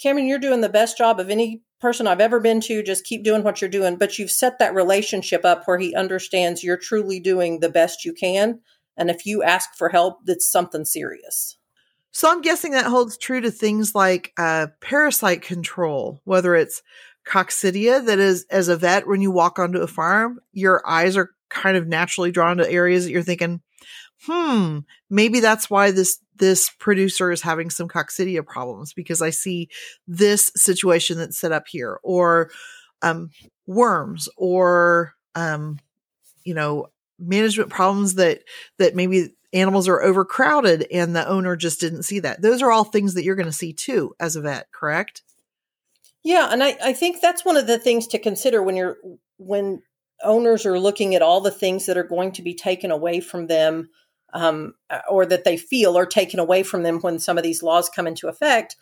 cameron 0.00 0.26
you're 0.26 0.38
doing 0.38 0.62
the 0.62 0.68
best 0.70 0.96
job 0.96 1.20
of 1.20 1.28
any 1.28 1.60
person 1.82 2.06
I've 2.06 2.20
ever 2.20 2.40
been 2.40 2.60
to. 2.62 2.82
Just 2.82 3.04
keep 3.04 3.24
doing 3.24 3.42
what 3.42 3.60
you're 3.60 3.68
doing. 3.68 3.96
But 3.96 4.18
you've 4.18 4.30
set 4.30 4.58
that 4.60 4.72
relationship 4.72 5.44
up 5.44 5.64
where 5.66 5.78
he 5.78 5.94
understands 5.94 6.62
you're 6.62 6.78
truly 6.78 7.20
doing 7.20 7.60
the 7.60 7.68
best 7.68 8.06
you 8.06 8.14
can. 8.14 8.60
And 8.96 9.10
if 9.10 9.26
you 9.26 9.42
ask 9.42 9.74
for 9.74 9.88
help, 9.90 10.24
that's 10.24 10.50
something 10.50 10.84
serious. 10.84 11.58
So 12.12 12.30
I'm 12.30 12.40
guessing 12.40 12.72
that 12.72 12.86
holds 12.86 13.18
true 13.18 13.40
to 13.40 13.50
things 13.50 13.94
like 13.94 14.32
uh, 14.36 14.68
parasite 14.80 15.42
control, 15.42 16.20
whether 16.24 16.54
it's 16.54 16.82
coccidia, 17.26 18.04
that 18.06 18.18
is, 18.18 18.46
as 18.50 18.68
a 18.68 18.76
vet, 18.76 19.06
when 19.06 19.20
you 19.20 19.30
walk 19.30 19.58
onto 19.58 19.78
a 19.78 19.86
farm, 19.86 20.40
your 20.52 20.82
eyes 20.88 21.16
are 21.16 21.30
kind 21.48 21.76
of 21.76 21.86
naturally 21.86 22.30
drawn 22.30 22.56
to 22.56 22.70
areas 22.70 23.04
that 23.04 23.10
you're 23.10 23.22
thinking, 23.22 23.60
hmm, 24.26 24.78
maybe 25.10 25.40
that's 25.40 25.68
why 25.70 25.90
this 25.90 26.18
this 26.36 26.70
producer 26.80 27.30
is 27.30 27.42
having 27.42 27.70
some 27.70 27.88
coccidia 27.88 28.44
problems 28.44 28.92
because 28.94 29.22
I 29.22 29.30
see 29.30 29.68
this 30.08 30.50
situation 30.56 31.18
that's 31.18 31.38
set 31.38 31.52
up 31.52 31.64
here, 31.68 32.00
or 32.02 32.50
um, 33.02 33.30
worms, 33.66 34.28
or 34.36 35.14
um, 35.34 35.78
you 36.44 36.54
know, 36.54 36.86
management 37.18 37.70
problems 37.70 38.14
that 38.14 38.40
that 38.78 38.94
maybe 38.94 39.34
animals 39.52 39.88
are 39.88 40.02
overcrowded 40.02 40.86
and 40.90 41.14
the 41.14 41.28
owner 41.28 41.56
just 41.56 41.80
didn't 41.80 42.04
see 42.04 42.20
that. 42.20 42.40
Those 42.40 42.62
are 42.62 42.70
all 42.70 42.84
things 42.84 43.14
that 43.14 43.24
you're 43.24 43.36
going 43.36 43.46
to 43.46 43.52
see 43.52 43.72
too 43.72 44.14
as 44.18 44.34
a 44.34 44.40
vet, 44.40 44.66
correct? 44.72 45.22
Yeah, 46.24 46.48
and 46.50 46.62
I, 46.62 46.76
I 46.82 46.92
think 46.92 47.20
that's 47.20 47.44
one 47.44 47.56
of 47.56 47.66
the 47.66 47.78
things 47.78 48.06
to 48.08 48.18
consider 48.18 48.62
when 48.62 48.76
you're 48.76 48.96
when 49.38 49.82
owners 50.22 50.64
are 50.64 50.78
looking 50.78 51.14
at 51.14 51.22
all 51.22 51.40
the 51.40 51.50
things 51.50 51.86
that 51.86 51.96
are 51.96 52.04
going 52.04 52.32
to 52.32 52.42
be 52.42 52.54
taken 52.54 52.90
away 52.90 53.20
from 53.20 53.48
them 53.48 53.88
um, 54.32 54.74
or 55.08 55.26
that 55.26 55.44
they 55.44 55.56
feel 55.56 55.98
are 55.98 56.06
taken 56.06 56.38
away 56.38 56.62
from 56.62 56.84
them 56.84 57.00
when 57.00 57.18
some 57.18 57.36
of 57.36 57.44
these 57.44 57.62
laws 57.62 57.88
come 57.88 58.06
into 58.06 58.28
effect 58.28 58.76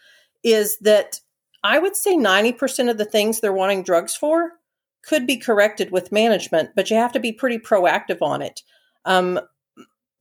is 0.44 0.76
that 0.78 1.20
I 1.62 1.78
would 1.78 1.96
say 1.96 2.16
90% 2.16 2.90
of 2.90 2.98
the 2.98 3.04
things 3.04 3.40
they're 3.40 3.52
wanting 3.52 3.82
drugs 3.82 4.14
for 4.14 4.52
could 5.02 5.26
be 5.26 5.36
corrected 5.36 5.90
with 5.90 6.12
management, 6.12 6.70
but 6.76 6.90
you 6.90 6.96
have 6.96 7.12
to 7.12 7.20
be 7.20 7.32
pretty 7.32 7.58
proactive 7.58 8.22
on 8.22 8.42
it. 8.42 8.62
Um, 9.04 9.40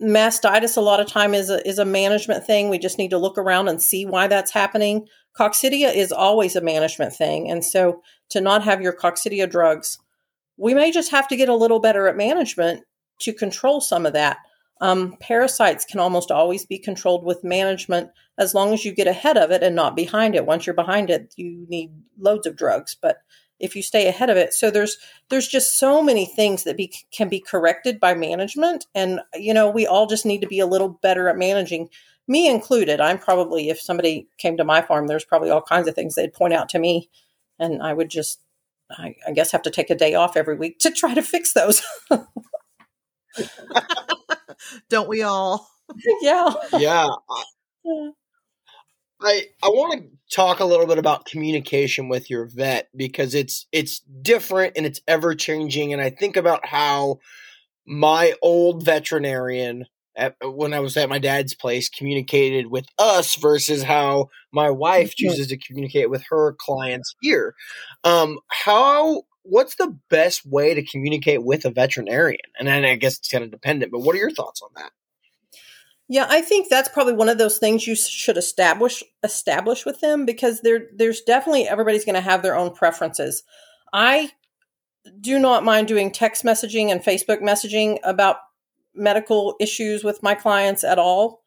mastitis 0.01 0.77
a 0.77 0.81
lot 0.81 0.99
of 0.99 1.07
time 1.07 1.33
is 1.33 1.49
a, 1.49 1.67
is 1.67 1.79
a 1.79 1.85
management 1.85 2.45
thing. 2.45 2.69
We 2.69 2.79
just 2.79 2.97
need 2.97 3.09
to 3.09 3.17
look 3.17 3.37
around 3.37 3.67
and 3.67 3.81
see 3.81 4.05
why 4.05 4.27
that's 4.27 4.51
happening. 4.51 5.07
Coccidia 5.37 5.93
is 5.93 6.11
always 6.11 6.55
a 6.55 6.61
management 6.61 7.13
thing. 7.13 7.49
And 7.49 7.63
so 7.63 8.01
to 8.29 8.41
not 8.41 8.63
have 8.63 8.81
your 8.81 8.93
coccidia 8.93 9.49
drugs, 9.49 9.97
we 10.57 10.73
may 10.73 10.91
just 10.91 11.11
have 11.11 11.27
to 11.29 11.35
get 11.35 11.49
a 11.49 11.55
little 11.55 11.79
better 11.79 12.07
at 12.07 12.17
management 12.17 12.83
to 13.19 13.33
control 13.33 13.81
some 13.81 14.05
of 14.05 14.13
that. 14.13 14.37
Um, 14.81 15.17
parasites 15.19 15.83
can 15.83 15.99
almost 15.99 16.31
always 16.31 16.65
be 16.65 16.79
controlled 16.79 17.25
with 17.25 17.43
management 17.43 18.11
as 18.37 18.53
long 18.53 18.73
as 18.73 18.85
you 18.85 18.93
get 18.93 19.07
ahead 19.07 19.37
of 19.37 19.51
it 19.51 19.61
and 19.61 19.75
not 19.75 19.95
behind 19.95 20.35
it. 20.35 20.45
Once 20.45 20.65
you're 20.65 20.73
behind 20.73 21.09
it, 21.09 21.33
you 21.35 21.65
need 21.67 21.91
loads 22.17 22.47
of 22.47 22.55
drugs. 22.55 22.95
But 23.01 23.17
if 23.59 23.75
you 23.75 23.81
stay 23.83 24.07
ahead 24.07 24.29
of 24.29 24.37
it, 24.37 24.53
so 24.53 24.71
there's 24.71 24.97
there's 25.29 25.47
just 25.47 25.77
so 25.77 26.01
many 26.01 26.25
things 26.25 26.63
that 26.63 26.77
be 26.77 26.93
can 27.11 27.29
be 27.29 27.39
corrected 27.39 27.99
by 27.99 28.13
management, 28.13 28.85
and 28.95 29.21
you 29.35 29.53
know 29.53 29.69
we 29.69 29.85
all 29.87 30.07
just 30.07 30.25
need 30.25 30.41
to 30.41 30.47
be 30.47 30.59
a 30.59 30.67
little 30.67 30.89
better 30.89 31.29
at 31.29 31.37
managing. 31.37 31.89
Me 32.27 32.47
included. 32.47 33.01
I'm 33.01 33.17
probably 33.17 33.69
if 33.69 33.81
somebody 33.81 34.27
came 34.37 34.55
to 34.57 34.63
my 34.63 34.81
farm, 34.81 35.07
there's 35.07 35.25
probably 35.25 35.49
all 35.49 35.63
kinds 35.63 35.87
of 35.87 35.95
things 35.95 36.13
they'd 36.15 36.33
point 36.33 36.53
out 36.53 36.69
to 36.69 36.79
me, 36.79 37.09
and 37.57 37.81
I 37.81 37.93
would 37.93 38.09
just 38.09 38.39
I, 38.91 39.15
I 39.27 39.31
guess 39.31 39.51
have 39.51 39.63
to 39.63 39.71
take 39.71 39.89
a 39.89 39.95
day 39.95 40.13
off 40.15 40.37
every 40.37 40.55
week 40.55 40.79
to 40.79 40.91
try 40.91 41.13
to 41.13 41.21
fix 41.21 41.53
those. 41.53 41.81
Don't 44.89 45.09
we 45.09 45.21
all? 45.21 45.69
yeah. 46.21 46.49
Yeah. 46.77 47.07
I 47.29 48.11
I 49.21 49.47
I 49.61 49.67
want 49.67 50.01
to 50.01 50.35
talk 50.35 50.59
a 50.59 50.65
little 50.65 50.87
bit 50.87 50.97
about 50.97 51.25
communication 51.25 52.09
with 52.09 52.29
your 52.29 52.45
vet 52.45 52.89
because 52.95 53.33
it's 53.35 53.67
it's 53.71 53.99
different 53.99 54.73
and 54.77 54.85
it's 54.85 55.01
ever 55.07 55.35
changing 55.35 55.93
and 55.93 56.01
I 56.01 56.09
think 56.09 56.37
about 56.37 56.65
how 56.65 57.19
my 57.85 58.33
old 58.41 58.85
veterinarian 58.85 59.85
at, 60.15 60.35
when 60.43 60.73
I 60.73 60.79
was 60.79 60.95
at 60.97 61.09
my 61.09 61.17
dad's 61.17 61.53
place 61.53 61.89
communicated 61.89 62.67
with 62.67 62.85
us 62.97 63.35
versus 63.35 63.83
how 63.83 64.29
my 64.51 64.69
wife 64.69 65.11
mm-hmm. 65.11 65.29
chooses 65.29 65.47
to 65.47 65.57
communicate 65.57 66.09
with 66.09 66.23
her 66.29 66.55
clients 66.59 67.15
here. 67.21 67.55
Um, 68.03 68.39
how 68.49 69.23
what's 69.43 69.75
the 69.75 69.97
best 70.09 70.45
way 70.45 70.73
to 70.73 70.85
communicate 70.85 71.43
with 71.43 71.65
a 71.65 71.71
veterinarian? 71.71 72.39
And 72.59 72.69
I 72.69 72.95
guess 72.95 73.17
it's 73.17 73.29
kind 73.29 73.43
of 73.43 73.51
dependent, 73.51 73.91
but 73.91 74.01
what 74.01 74.15
are 74.15 74.19
your 74.19 74.31
thoughts 74.31 74.61
on 74.61 74.69
that? 74.75 74.91
Yeah, 76.11 76.25
I 76.27 76.41
think 76.41 76.69
that's 76.69 76.89
probably 76.89 77.13
one 77.13 77.29
of 77.29 77.37
those 77.37 77.59
things 77.59 77.85
you 77.85 77.95
should 77.95 78.37
establish 78.37 79.03
establish 79.23 79.85
with 79.85 80.01
them 80.01 80.25
because 80.25 80.61
there 80.61 80.87
there's 80.93 81.21
definitely 81.21 81.67
everybody's 81.67 82.03
going 82.03 82.15
to 82.15 82.21
have 82.21 82.41
their 82.41 82.55
own 82.55 82.73
preferences. 82.73 83.43
I 83.93 84.31
do 85.21 85.37
not 85.37 85.63
mind 85.63 85.87
doing 85.87 86.11
text 86.11 86.43
messaging 86.43 86.91
and 86.91 87.01
Facebook 87.01 87.41
messaging 87.41 87.99
about 88.03 88.37
medical 88.95 89.55
issues 89.59 90.03
with 90.03 90.23
my 90.23 90.33
clients 90.33 90.83
at 90.83 90.97
all. 90.97 91.41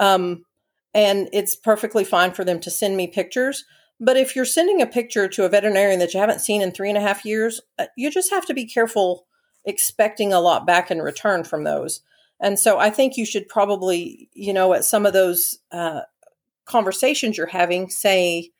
Um, 0.00 0.44
and 0.94 1.28
it's 1.34 1.54
perfectly 1.54 2.04
fine 2.04 2.32
for 2.32 2.42
them 2.42 2.58
to 2.60 2.70
send 2.70 2.96
me 2.96 3.06
pictures. 3.06 3.64
But 4.00 4.16
if 4.16 4.34
you're 4.34 4.44
sending 4.46 4.80
a 4.80 4.86
picture 4.86 5.28
to 5.28 5.44
a 5.44 5.48
veterinarian 5.48 6.00
that 6.00 6.14
you 6.14 6.20
haven't 6.20 6.40
seen 6.40 6.62
in 6.62 6.72
three 6.72 6.88
and 6.88 6.98
a 6.98 7.02
half 7.02 7.24
years, 7.24 7.60
uh, 7.78 7.86
you 7.96 8.10
just 8.10 8.30
have 8.30 8.46
to 8.46 8.54
be 8.54 8.64
careful 8.64 9.26
expecting 9.66 10.32
a 10.32 10.40
lot 10.40 10.66
back 10.66 10.90
in 10.90 11.02
return 11.02 11.44
from 11.44 11.64
those. 11.64 12.00
And 12.40 12.58
so 12.58 12.78
I 12.78 12.90
think 12.90 13.16
you 13.16 13.24
should 13.24 13.48
probably, 13.48 14.28
you 14.34 14.52
know, 14.52 14.74
at 14.74 14.84
some 14.84 15.06
of 15.06 15.12
those 15.12 15.58
uh, 15.72 16.02
conversations 16.64 17.38
you're 17.38 17.46
having, 17.46 17.88
say, 17.88 18.50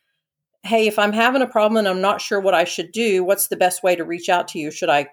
hey, 0.62 0.86
if 0.86 0.98
I'm 0.98 1.12
having 1.12 1.42
a 1.42 1.46
problem 1.46 1.78
and 1.78 1.88
I'm 1.88 2.00
not 2.00 2.20
sure 2.20 2.40
what 2.40 2.54
I 2.54 2.64
should 2.64 2.90
do, 2.92 3.22
what's 3.22 3.48
the 3.48 3.56
best 3.56 3.82
way 3.82 3.94
to 3.96 4.04
reach 4.04 4.28
out 4.28 4.48
to 4.48 4.58
you? 4.58 4.70
Should 4.70 4.88
I 4.88 5.08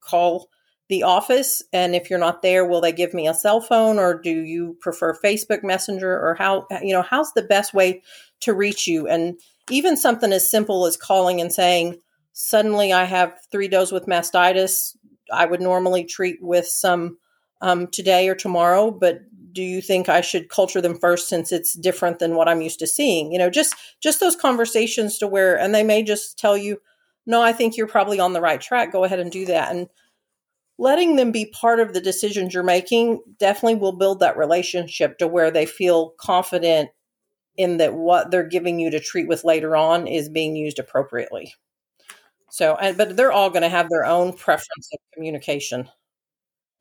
call 0.00 0.48
the 0.88 1.02
office? 1.04 1.62
And 1.72 1.94
if 1.94 2.10
you're 2.10 2.18
not 2.18 2.42
there, 2.42 2.66
will 2.66 2.80
they 2.80 2.92
give 2.92 3.14
me 3.14 3.28
a 3.28 3.34
cell 3.34 3.60
phone 3.60 3.98
or 3.98 4.20
do 4.20 4.30
you 4.30 4.76
prefer 4.80 5.14
Facebook 5.14 5.62
Messenger 5.62 6.10
or 6.10 6.34
how, 6.34 6.66
you 6.82 6.92
know, 6.92 7.02
how's 7.02 7.32
the 7.32 7.42
best 7.42 7.72
way 7.72 8.02
to 8.40 8.52
reach 8.52 8.88
you? 8.88 9.06
And 9.06 9.38
even 9.70 9.96
something 9.96 10.32
as 10.32 10.50
simple 10.50 10.86
as 10.86 10.96
calling 10.96 11.40
and 11.40 11.52
saying, 11.52 12.00
suddenly 12.32 12.92
I 12.92 13.04
have 13.04 13.38
three 13.52 13.68
does 13.68 13.92
with 13.92 14.06
mastitis. 14.06 14.96
I 15.32 15.46
would 15.46 15.60
normally 15.60 16.04
treat 16.04 16.38
with 16.42 16.66
some 16.66 17.18
um, 17.60 17.86
today 17.88 18.28
or 18.28 18.34
tomorrow, 18.34 18.90
but 18.90 19.20
do 19.52 19.62
you 19.62 19.82
think 19.82 20.08
I 20.08 20.20
should 20.20 20.48
culture 20.48 20.80
them 20.80 20.98
first 20.98 21.28
since 21.28 21.52
it's 21.52 21.74
different 21.74 22.18
than 22.18 22.36
what 22.36 22.48
I'm 22.48 22.60
used 22.60 22.78
to 22.80 22.86
seeing? 22.86 23.32
You 23.32 23.38
know, 23.38 23.50
just 23.50 23.74
just 24.00 24.20
those 24.20 24.36
conversations 24.36 25.18
to 25.18 25.26
where, 25.26 25.58
and 25.58 25.74
they 25.74 25.82
may 25.82 26.02
just 26.02 26.38
tell 26.38 26.56
you, 26.56 26.80
no, 27.26 27.42
I 27.42 27.52
think 27.52 27.76
you're 27.76 27.86
probably 27.86 28.20
on 28.20 28.32
the 28.32 28.40
right 28.40 28.60
track. 28.60 28.92
Go 28.92 29.04
ahead 29.04 29.20
and 29.20 29.30
do 29.30 29.46
that. 29.46 29.74
And 29.74 29.88
letting 30.78 31.16
them 31.16 31.30
be 31.30 31.46
part 31.46 31.78
of 31.80 31.92
the 31.92 32.00
decisions 32.00 32.54
you're 32.54 32.62
making 32.62 33.20
definitely 33.38 33.76
will 33.76 33.92
build 33.92 34.20
that 34.20 34.38
relationship 34.38 35.18
to 35.18 35.28
where 35.28 35.50
they 35.50 35.66
feel 35.66 36.14
confident 36.18 36.90
in 37.56 37.76
that 37.76 37.94
what 37.94 38.30
they're 38.30 38.48
giving 38.48 38.80
you 38.80 38.90
to 38.90 39.00
treat 39.00 39.28
with 39.28 39.44
later 39.44 39.76
on 39.76 40.06
is 40.06 40.30
being 40.30 40.56
used 40.56 40.78
appropriately. 40.78 41.52
So, 42.50 42.76
but 42.96 43.16
they're 43.16 43.32
all 43.32 43.50
going 43.50 43.62
to 43.62 43.68
have 43.68 43.90
their 43.90 44.06
own 44.06 44.32
preference 44.32 44.88
of 44.92 44.98
communication. 45.14 45.88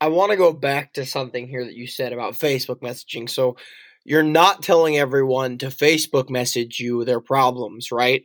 I 0.01 0.07
want 0.07 0.31
to 0.31 0.37
go 0.37 0.53
back 0.53 0.93
to 0.93 1.05
something 1.05 1.47
here 1.47 1.65
that 1.65 1.75
you 1.75 1.87
said 1.87 2.13
about 2.13 2.33
Facebook 2.33 2.81
messaging. 2.81 3.29
So 3.29 3.57
you're 4.05 4.23
not 4.23 4.63
telling 4.63 4.97
everyone 4.97 5.57
to 5.59 5.67
Facebook 5.67 6.29
message 6.29 6.79
you 6.79 7.03
their 7.03 7.19
problems, 7.19 7.91
right? 7.91 8.23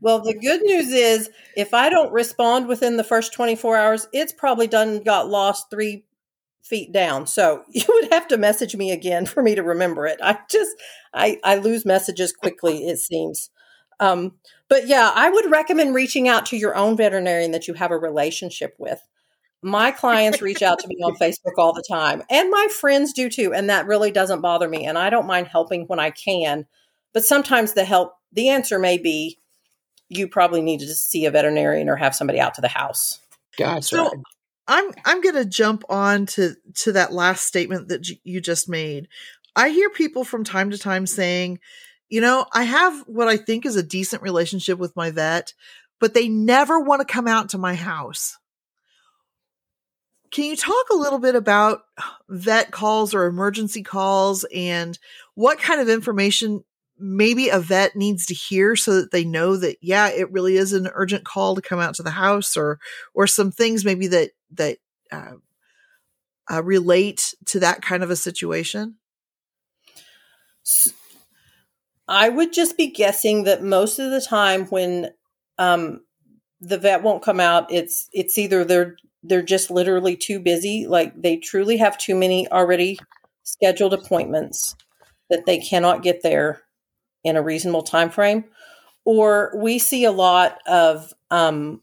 well, 0.00 0.20
the 0.20 0.34
good 0.34 0.62
news 0.62 0.88
is 0.88 1.30
if 1.56 1.74
I 1.74 1.88
don't 1.88 2.12
respond 2.12 2.68
within 2.68 2.96
the 2.96 3.04
first 3.04 3.32
24 3.32 3.76
hours, 3.76 4.06
it's 4.12 4.32
probably 4.32 4.66
done 4.66 5.02
got 5.02 5.28
lost 5.28 5.70
three 5.70 6.04
feet 6.62 6.92
down. 6.92 7.26
So 7.26 7.64
you 7.70 7.84
would 7.88 8.12
have 8.12 8.28
to 8.28 8.38
message 8.38 8.76
me 8.76 8.92
again 8.92 9.26
for 9.26 9.42
me 9.42 9.54
to 9.54 9.62
remember 9.62 10.06
it. 10.06 10.20
I 10.22 10.38
just 10.48 10.70
I 11.12 11.38
I 11.44 11.56
lose 11.56 11.84
messages 11.84 12.32
quickly, 12.32 12.86
it 12.86 12.98
seems. 12.98 13.50
Um, 13.98 14.36
but 14.68 14.86
yeah, 14.86 15.12
I 15.14 15.28
would 15.28 15.50
recommend 15.50 15.94
reaching 15.94 16.26
out 16.26 16.46
to 16.46 16.56
your 16.56 16.74
own 16.74 16.96
veterinarian 16.96 17.50
that 17.50 17.68
you 17.68 17.74
have 17.74 17.90
a 17.90 17.98
relationship 17.98 18.74
with. 18.78 19.02
My 19.62 19.90
clients 19.90 20.42
reach 20.42 20.62
out 20.62 20.78
to 20.80 20.88
me 20.88 20.96
on 21.02 21.16
Facebook 21.16 21.58
all 21.58 21.72
the 21.72 21.84
time, 21.88 22.22
and 22.30 22.50
my 22.50 22.68
friends 22.80 23.12
do 23.12 23.28
too, 23.28 23.52
and 23.52 23.70
that 23.70 23.86
really 23.86 24.10
doesn't 24.10 24.40
bother 24.40 24.68
me. 24.68 24.86
And 24.86 24.98
I 24.98 25.10
don't 25.10 25.26
mind 25.26 25.48
helping 25.48 25.86
when 25.86 26.00
I 26.00 26.10
can, 26.10 26.66
but 27.12 27.24
sometimes 27.24 27.72
the 27.72 27.84
help, 27.84 28.14
the 28.32 28.48
answer 28.48 28.78
may 28.78 28.98
be, 28.98 29.38
you 30.08 30.28
probably 30.28 30.60
need 30.60 30.80
to 30.80 30.88
see 30.88 31.24
a 31.24 31.30
veterinarian 31.30 31.88
or 31.88 31.96
have 31.96 32.14
somebody 32.14 32.40
out 32.40 32.54
to 32.54 32.60
the 32.60 32.68
house. 32.68 33.20
Gotcha. 33.56 33.82
So 33.82 34.12
I'm 34.66 34.92
I'm 35.04 35.20
going 35.20 35.36
to 35.36 35.44
jump 35.44 35.84
on 35.88 36.26
to 36.26 36.54
to 36.76 36.92
that 36.92 37.12
last 37.12 37.44
statement 37.46 37.88
that 37.88 38.08
you 38.24 38.40
just 38.40 38.68
made. 38.68 39.08
I 39.56 39.70
hear 39.70 39.90
people 39.90 40.24
from 40.24 40.44
time 40.44 40.70
to 40.70 40.78
time 40.78 41.06
saying, 41.06 41.58
you 42.08 42.20
know, 42.20 42.46
I 42.52 42.64
have 42.64 43.00
what 43.06 43.28
I 43.28 43.36
think 43.36 43.66
is 43.66 43.76
a 43.76 43.82
decent 43.82 44.22
relationship 44.22 44.78
with 44.78 44.94
my 44.96 45.10
vet, 45.10 45.54
but 45.98 46.14
they 46.14 46.28
never 46.28 46.78
want 46.78 47.00
to 47.00 47.12
come 47.12 47.26
out 47.26 47.50
to 47.50 47.58
my 47.58 47.74
house. 47.74 48.38
Can 50.30 50.44
you 50.44 50.56
talk 50.56 50.90
a 50.92 50.96
little 50.96 51.18
bit 51.18 51.34
about 51.34 51.82
vet 52.28 52.70
calls 52.70 53.14
or 53.14 53.26
emergency 53.26 53.82
calls 53.82 54.44
and 54.54 54.98
what 55.34 55.58
kind 55.58 55.80
of 55.80 55.88
information 55.88 56.64
maybe 56.98 57.48
a 57.48 57.58
vet 57.58 57.96
needs 57.96 58.26
to 58.26 58.34
hear 58.34 58.76
so 58.76 59.00
that 59.00 59.10
they 59.10 59.24
know 59.24 59.56
that 59.56 59.78
yeah, 59.80 60.08
it 60.08 60.30
really 60.30 60.56
is 60.56 60.72
an 60.72 60.88
urgent 60.94 61.24
call 61.24 61.54
to 61.54 61.62
come 61.62 61.80
out 61.80 61.94
to 61.94 62.02
the 62.02 62.10
house 62.10 62.56
or 62.56 62.78
or 63.14 63.26
some 63.26 63.50
things 63.50 63.84
maybe 63.84 64.06
that 64.06 64.30
that 64.52 64.78
uh, 65.10 65.32
uh, 66.50 66.62
relate 66.62 67.34
to 67.46 67.60
that 67.60 67.82
kind 67.82 68.02
of 68.02 68.10
a 68.10 68.16
situation? 68.16 68.96
I 72.06 72.28
would 72.28 72.52
just 72.52 72.76
be 72.76 72.88
guessing 72.88 73.44
that 73.44 73.62
most 73.62 73.98
of 73.98 74.10
the 74.10 74.20
time 74.20 74.66
when 74.66 75.10
um, 75.58 76.02
the 76.60 76.78
vet 76.78 77.02
won't 77.02 77.22
come 77.22 77.40
out, 77.40 77.72
it's 77.72 78.08
it's 78.12 78.36
either 78.36 78.64
they're 78.64 78.96
they're 79.22 79.42
just 79.42 79.70
literally 79.70 80.16
too 80.16 80.40
busy, 80.40 80.86
like 80.86 81.20
they 81.20 81.36
truly 81.36 81.76
have 81.76 81.98
too 81.98 82.14
many 82.14 82.50
already 82.50 82.98
scheduled 83.42 83.92
appointments 83.92 84.74
that 85.28 85.46
they 85.46 85.58
cannot 85.58 86.02
get 86.02 86.22
there 86.22 86.62
in 87.22 87.36
a 87.36 87.42
reasonable 87.42 87.82
time 87.82 88.10
frame, 88.10 88.44
or 89.04 89.52
we 89.56 89.78
see 89.78 90.04
a 90.04 90.12
lot 90.12 90.58
of 90.66 91.12
um, 91.30 91.80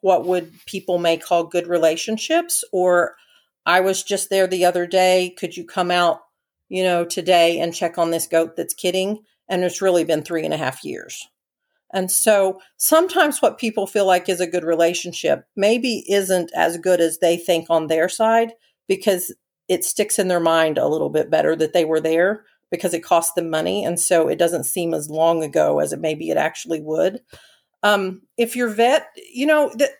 what 0.00 0.26
would 0.26 0.52
people 0.66 0.98
may 0.98 1.16
call 1.16 1.44
good 1.44 1.66
relationships, 1.66 2.64
or 2.72 3.16
I 3.66 3.80
was 3.80 4.02
just 4.02 4.30
there 4.30 4.46
the 4.46 4.64
other 4.64 4.86
day. 4.86 5.34
Could 5.36 5.56
you 5.56 5.64
come 5.64 5.90
out, 5.90 6.20
you 6.68 6.82
know, 6.82 7.04
today 7.04 7.60
and 7.60 7.74
check 7.74 7.98
on 7.98 8.10
this 8.10 8.26
goat 8.26 8.56
that's 8.56 8.74
kidding? 8.74 9.24
And 9.48 9.62
it's 9.62 9.82
really 9.82 10.04
been 10.04 10.22
three 10.22 10.44
and 10.44 10.54
a 10.54 10.58
half 10.58 10.84
years. 10.84 11.28
And 11.92 12.10
so 12.10 12.60
sometimes 12.76 13.40
what 13.40 13.58
people 13.58 13.86
feel 13.86 14.06
like 14.06 14.28
is 14.28 14.40
a 14.40 14.46
good 14.46 14.64
relationship 14.64 15.44
maybe 15.56 16.04
isn't 16.08 16.50
as 16.54 16.78
good 16.78 17.00
as 17.00 17.18
they 17.18 17.36
think 17.36 17.66
on 17.70 17.86
their 17.86 18.08
side 18.08 18.52
because 18.88 19.34
it 19.68 19.84
sticks 19.84 20.18
in 20.18 20.28
their 20.28 20.40
mind 20.40 20.78
a 20.78 20.88
little 20.88 21.10
bit 21.10 21.30
better 21.30 21.56
that 21.56 21.72
they 21.72 21.84
were 21.84 22.00
there 22.00 22.44
because 22.70 22.94
it 22.94 23.04
cost 23.04 23.34
them 23.34 23.50
money. 23.50 23.84
And 23.84 23.98
so 23.98 24.28
it 24.28 24.38
doesn't 24.38 24.64
seem 24.64 24.94
as 24.94 25.08
long 25.08 25.42
ago 25.42 25.78
as 25.78 25.92
it 25.92 26.00
maybe 26.00 26.30
it 26.30 26.36
actually 26.36 26.80
would. 26.80 27.20
Um, 27.82 28.22
if 28.36 28.56
your 28.56 28.68
vet, 28.68 29.06
you 29.32 29.46
know, 29.46 29.70
th- 29.70 29.90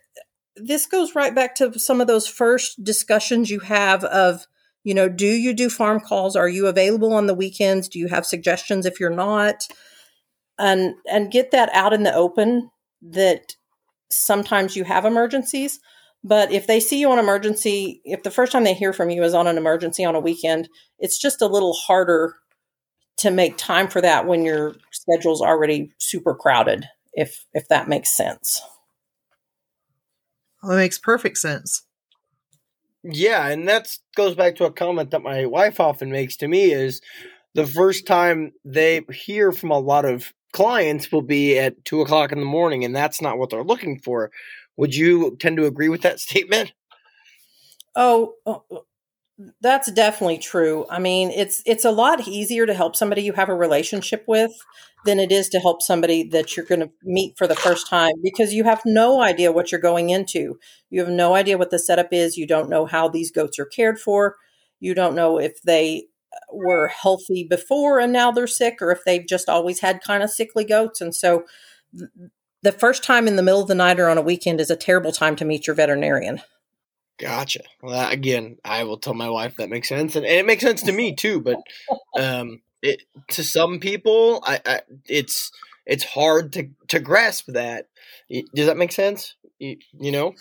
this 0.57 0.87
goes 0.87 1.15
right 1.15 1.35
back 1.35 1.55
to 1.57 1.79
some 1.79 2.01
of 2.01 2.07
those 2.07 2.27
first 2.27 2.83
discussions 2.83 3.51
you 3.51 3.61
have 3.61 4.03
of, 4.05 4.47
you 4.85 4.95
know, 4.95 5.09
do 5.09 5.27
you 5.27 5.53
do 5.53 5.69
farm 5.69 6.01
calls? 6.01 6.35
Are 6.35 6.49
you 6.49 6.67
available 6.67 7.13
on 7.13 7.27
the 7.27 7.35
weekends? 7.35 7.89
Do 7.89 7.99
you 7.99 8.09
have 8.09 8.27
suggestions 8.27 8.87
if 8.87 8.99
you're 8.99 9.11
not? 9.11 9.67
And 10.59 10.95
and 11.11 11.31
get 11.31 11.51
that 11.51 11.71
out 11.73 11.93
in 11.93 12.03
the 12.03 12.15
open 12.15 12.71
that 13.03 13.57
sometimes 14.11 14.77
you 14.77 14.85
have 14.85 15.05
emergencies. 15.05 15.81
But 16.25 16.51
if 16.51 16.67
they 16.67 16.81
see 16.81 16.99
you 16.99 17.11
on 17.11 17.19
emergency 17.19 18.01
if 18.05 18.23
the 18.23 18.31
first 18.31 18.53
time 18.53 18.65
they 18.65 18.75
hear 18.75 18.93
from 18.93 19.11
you 19.11 19.23
is 19.23 19.35
on 19.35 19.47
an 19.47 19.59
emergency 19.59 20.05
on 20.05 20.15
a 20.15 20.21
weekend 20.21 20.69
it's 20.99 21.19
just 21.19 21.43
a 21.43 21.47
little 21.47 21.73
harder 21.73 22.35
to 23.19 23.31
make 23.31 23.57
time 23.57 23.89
for 23.89 24.01
that 24.01 24.27
when 24.27 24.45
your 24.45 24.75
schedule's 24.93 25.41
already 25.41 25.93
super 25.99 26.35
crowded 26.35 26.87
if 27.13 27.45
if 27.55 27.69
that 27.69 27.89
makes 27.89 28.11
sense. 28.11 28.61
Well, 30.63 30.73
that 30.73 30.79
makes 30.79 30.99
perfect 30.99 31.39
sense. 31.39 31.83
Yeah 33.05 33.47
and 33.47 33.69
that 33.69 33.97
goes 34.17 34.35
back 34.35 34.57
to 34.57 34.65
a 34.65 34.73
comment 34.73 35.13
that 35.13 35.23
my 35.23 35.47
wife 35.47 35.79
often 35.79 36.11
makes 36.11 36.37
to 36.39 36.49
me 36.49 36.73
is 36.73 37.01
the 37.55 37.67
first 37.67 38.07
time 38.07 38.53
they 38.65 39.03
hear 39.13 39.53
from 39.53 39.71
a 39.71 39.79
lot 39.79 40.05
of 40.05 40.33
clients 40.53 41.13
will 41.13 41.23
be 41.23 41.59
at 41.59 41.85
two 41.85 42.01
o'clock 42.01 42.33
in 42.33 42.39
the 42.39 42.47
morning, 42.47 42.85
and 42.85 42.95
that's 42.95 43.21
not 43.21 43.39
what 43.39 43.51
they're 43.51 43.65
looking 43.65 43.99
for. 43.99 44.31
Would 44.77 44.95
you 44.95 45.37
tend 45.41 45.57
to 45.57 45.67
agree 45.67 45.89
with 45.89 46.03
that 46.03 46.21
statement? 46.21 46.73
Oh, 47.95 48.35
oh, 48.45 48.65
oh, 48.71 48.85
that's 49.61 49.91
definitely 49.93 50.39
true. 50.39 50.87
I 50.91 50.99
mean, 50.99 51.31
it's 51.31 51.63
it's 51.67 51.85
a 51.85 51.91
lot 51.91 52.27
easier 52.27 52.67
to 52.67 52.75
help 52.75 52.97
somebody 52.97 53.23
you 53.23 53.35
have 53.35 53.49
a 53.49 53.55
relationship 53.55 54.25
with 54.27 54.53
than 55.05 55.21
it 55.21 55.31
is 55.31 55.49
to 55.51 55.61
help 55.61 55.83
somebody 55.83 56.25
that 56.31 56.57
you're 56.57 56.67
going 56.67 56.81
to 56.81 56.91
meet 57.05 57.37
for 57.37 57.47
the 57.47 57.55
first 57.55 57.89
time 57.89 58.15
because 58.23 58.53
you 58.53 58.65
have 58.65 58.83
no 58.85 59.23
idea 59.23 59.53
what 59.53 59.71
you're 59.71 59.81
going 59.81 60.11
into. 60.11 60.59
You 60.91 61.01
have 61.01 61.11
no 61.11 61.35
idea 61.35 61.59
what 61.59 61.71
the 61.71 61.79
setup 61.79 62.13
is. 62.13 62.37
You 62.37 62.47
don't 62.47 62.69
know 62.69 62.87
how 62.87 63.09
these 63.09 63.31
goats 63.31 63.59
are 63.59 63.67
cared 63.67 64.01
for. 64.01 64.37
You 64.81 64.95
don't 64.95 65.15
know 65.15 65.39
if 65.39 65.63
they 65.63 66.07
were 66.53 66.89
healthy 66.89 67.45
before 67.45 68.01
and 68.01 68.13
now 68.13 68.31
they're 68.31 68.47
sick, 68.47 68.81
or 68.81 68.91
if 68.91 69.05
they've 69.05 69.27
just 69.27 69.49
always 69.49 69.81
had 69.81 70.03
kind 70.03 70.23
of 70.23 70.31
sickly 70.31 70.65
goats. 70.65 71.01
And 71.01 71.15
so 71.15 71.45
the 72.63 72.73
first 72.73 73.05
time 73.05 73.29
in 73.29 73.37
the 73.37 73.43
middle 73.43 73.61
of 73.61 73.69
the 73.69 73.75
night 73.75 74.01
or 74.01 74.09
on 74.09 74.19
a 74.19 74.23
weekend 74.23 74.61
is 74.61 74.71
a 74.71 74.77
terrible 74.77 75.13
time 75.13 75.37
to 75.37 75.45
meet 75.45 75.67
your 75.67 75.77
veterinarian. 75.77 76.41
Gotcha. 77.19 77.61
Well, 77.83 78.11
again, 78.11 78.59
I 78.65 78.85
will 78.85 78.99
tell 78.99 79.15
my 79.15 79.31
wife 79.31 79.57
that 79.57 79.71
makes 79.71 79.89
sense, 79.89 80.17
and, 80.17 80.27
and 80.27 80.35
it 80.35 80.47
makes 80.47 80.63
sense 80.63 80.83
to 80.83 80.93
me 80.93 81.15
too. 81.15 81.41
But 81.41 81.59
um, 82.21 82.61
it, 82.83 83.03
to 83.31 83.43
some 83.43 83.81
people, 83.81 84.43
I, 84.47 84.61
I, 84.67 84.81
it's 85.07 85.51
it's 85.87 86.05
hard 86.05 86.53
to 86.55 86.69
to 86.89 87.01
grasp 87.01 87.47
that. 87.49 87.89
Does 88.55 88.67
that 88.67 88.77
make 88.77 88.93
sense? 88.93 89.35
You, 89.59 89.79
you 89.99 90.13
know 90.13 90.35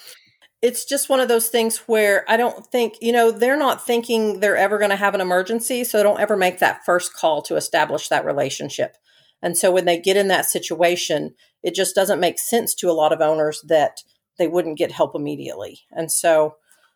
it's 0.65 0.83
just 0.83 1.09
one 1.09 1.19
of 1.19 1.27
those 1.27 1.49
things 1.49 1.77
where 1.85 2.25
I 2.27 2.37
don't 2.37 2.65
think, 2.65 2.95
you 2.99 3.11
know, 3.11 3.29
they're 3.29 3.55
not 3.55 3.85
thinking 3.85 4.39
they're 4.39 4.57
ever 4.57 4.79
going 4.79 4.89
to 4.89 4.95
have 4.95 5.13
an 5.13 5.21
emergency. 5.21 5.83
So 5.83 5.99
they 5.99 6.03
don't 6.03 6.19
ever 6.19 6.35
make 6.35 6.57
that 6.57 6.83
first 6.83 7.13
call 7.13 7.43
to 7.43 7.55
establish 7.55 8.09
that 8.09 8.25
relationship. 8.25 8.97
And 9.43 9.55
so 9.55 9.71
when 9.71 9.85
they 9.85 9.99
get 9.99 10.17
in 10.17 10.27
that 10.29 10.47
situation, 10.47 11.35
it 11.61 11.75
just 11.75 11.93
doesn't 11.93 12.19
make 12.19 12.39
sense 12.39 12.73
to 12.75 12.89
a 12.89 12.93
lot 12.93 13.13
of 13.13 13.21
owners 13.21 13.61
that 13.67 14.01
they 14.39 14.47
wouldn't 14.47 14.79
get 14.79 14.91
help 14.91 15.13
immediately. 15.13 15.81
And 15.91 16.11
so 16.11 16.55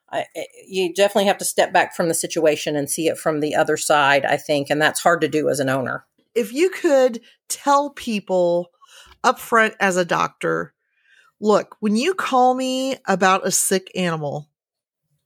I, 0.09 0.26
eh, 0.36 0.45
you 0.67 0.91
definitely 0.91 1.28
have 1.28 1.38
to 1.38 1.45
step 1.45 1.72
back 1.72 1.95
from 1.95 2.07
the 2.07 2.15
situation 2.15 2.76
and 2.76 2.89
see 2.89 3.07
it 3.07 3.20
from 3.20 3.39
the 3.39 3.53
other 3.53 3.78
side, 3.78 4.26
I 4.26 4.38
think. 4.38 4.72
And 4.72 4.82
that's 4.82 5.01
hard 5.03 5.22
to 5.22 5.28
do 5.28 5.47
as 5.47 5.59
an 5.59 5.70
owner. 5.70 6.07
If 6.34 6.51
you 6.51 6.72
could 6.72 7.22
tell 7.49 7.91
people 7.91 8.72
upfront 9.24 9.76
as 9.80 9.95
a 9.95 10.05
doctor, 10.05 10.74
look, 11.39 11.75
when 11.79 11.95
you 11.95 12.13
call 12.13 12.53
me 12.53 12.97
about 13.07 13.47
a 13.47 13.51
sick 13.51 13.91
animal, 13.95 14.49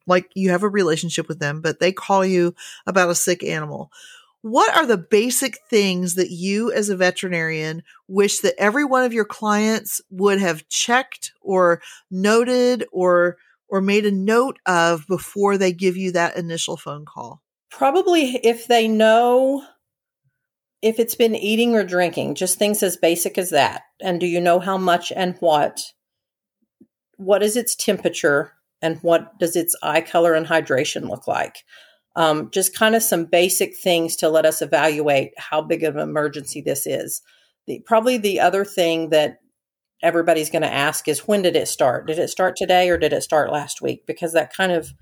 like 0.06 0.30
you 0.36 0.50
have 0.50 0.64
a 0.64 0.70
relationship 0.70 1.28
with 1.28 1.40
them, 1.40 1.62
but 1.62 1.80
they 1.80 1.92
call 1.92 2.26
you 2.26 2.56
about 2.86 3.10
a 3.10 3.16
sick 3.16 3.44
animal, 3.44 3.92
what 4.42 4.76
are 4.76 4.86
the 4.86 4.98
basic 4.98 5.58
things 5.70 6.16
that 6.16 6.30
you 6.30 6.72
as 6.72 6.90
a 6.90 6.98
veterinarian 6.98 7.82
wish 8.10 8.40
that 8.40 8.56
every 8.58 8.84
one 8.84 9.06
of 9.06 9.14
your 9.14 9.26
clients 9.26 10.02
would 10.10 10.40
have 10.40 10.68
checked 10.68 11.32
or 11.42 11.82
noted 12.12 12.86
or 12.92 13.38
or 13.70 13.82
made 13.82 14.06
a 14.06 14.12
note 14.12 14.60
of 14.68 15.08
before 15.08 15.58
they 15.58 15.72
give 15.72 15.98
you 15.98 16.12
that 16.12 16.36
initial 16.38 16.78
phone 16.78 17.06
call? 17.06 17.42
Probably 17.72 18.36
if 18.44 18.68
they 18.68 18.88
know 18.88 19.64
if 20.82 21.00
it's 21.00 21.16
been 21.16 21.34
eating 21.34 21.74
or 21.74 21.86
drinking, 21.86 22.36
just 22.36 22.60
things 22.60 22.84
as 22.84 22.98
basic 22.98 23.38
as 23.38 23.52
that. 23.52 23.84
And 24.02 24.20
do 24.20 24.28
you 24.28 24.42
know 24.42 24.60
how 24.60 24.78
much 24.78 25.14
and 25.16 25.38
what? 25.40 25.82
What 27.24 27.44
is 27.44 27.56
its 27.56 27.76
temperature 27.76 28.54
and 28.82 28.98
what 29.02 29.38
does 29.40 29.56
its 29.56 29.76
eye 29.82 30.02
color 30.02 30.34
and 30.34 30.46
hydration 30.46 31.10
look 31.10 31.28
like? 31.28 31.64
Um, 32.16 32.50
just 32.52 32.76
kind 32.76 32.96
of 32.96 33.02
some 33.02 33.26
basic 33.26 33.76
things 33.76 34.16
to 34.18 34.30
let 34.30 34.46
us 34.46 34.62
evaluate 34.62 35.32
how 35.38 35.62
big 35.62 35.84
of 35.84 35.96
an 35.96 36.02
emergency 36.02 36.62
this 36.62 36.86
is. 36.86 37.22
The, 37.66 37.80
probably 37.86 38.18
the 38.18 38.40
other 38.40 38.66
thing 38.66 39.10
that 39.10 39.40
everybody's 40.04 40.50
going 40.50 40.62
to 40.62 40.74
ask 40.74 41.08
is 41.08 41.28
when 41.28 41.42
did 41.42 41.56
it 41.56 41.68
start? 41.68 42.06
Did 42.08 42.20
it 42.20 42.30
start 42.30 42.56
today 42.56 42.90
or 42.90 42.98
did 42.98 43.14
it 43.14 43.24
start 43.24 43.52
last 43.52 43.82
week? 43.82 44.06
Because 44.06 44.34
that 44.34 44.54
kind 44.54 44.72
of 44.72 44.94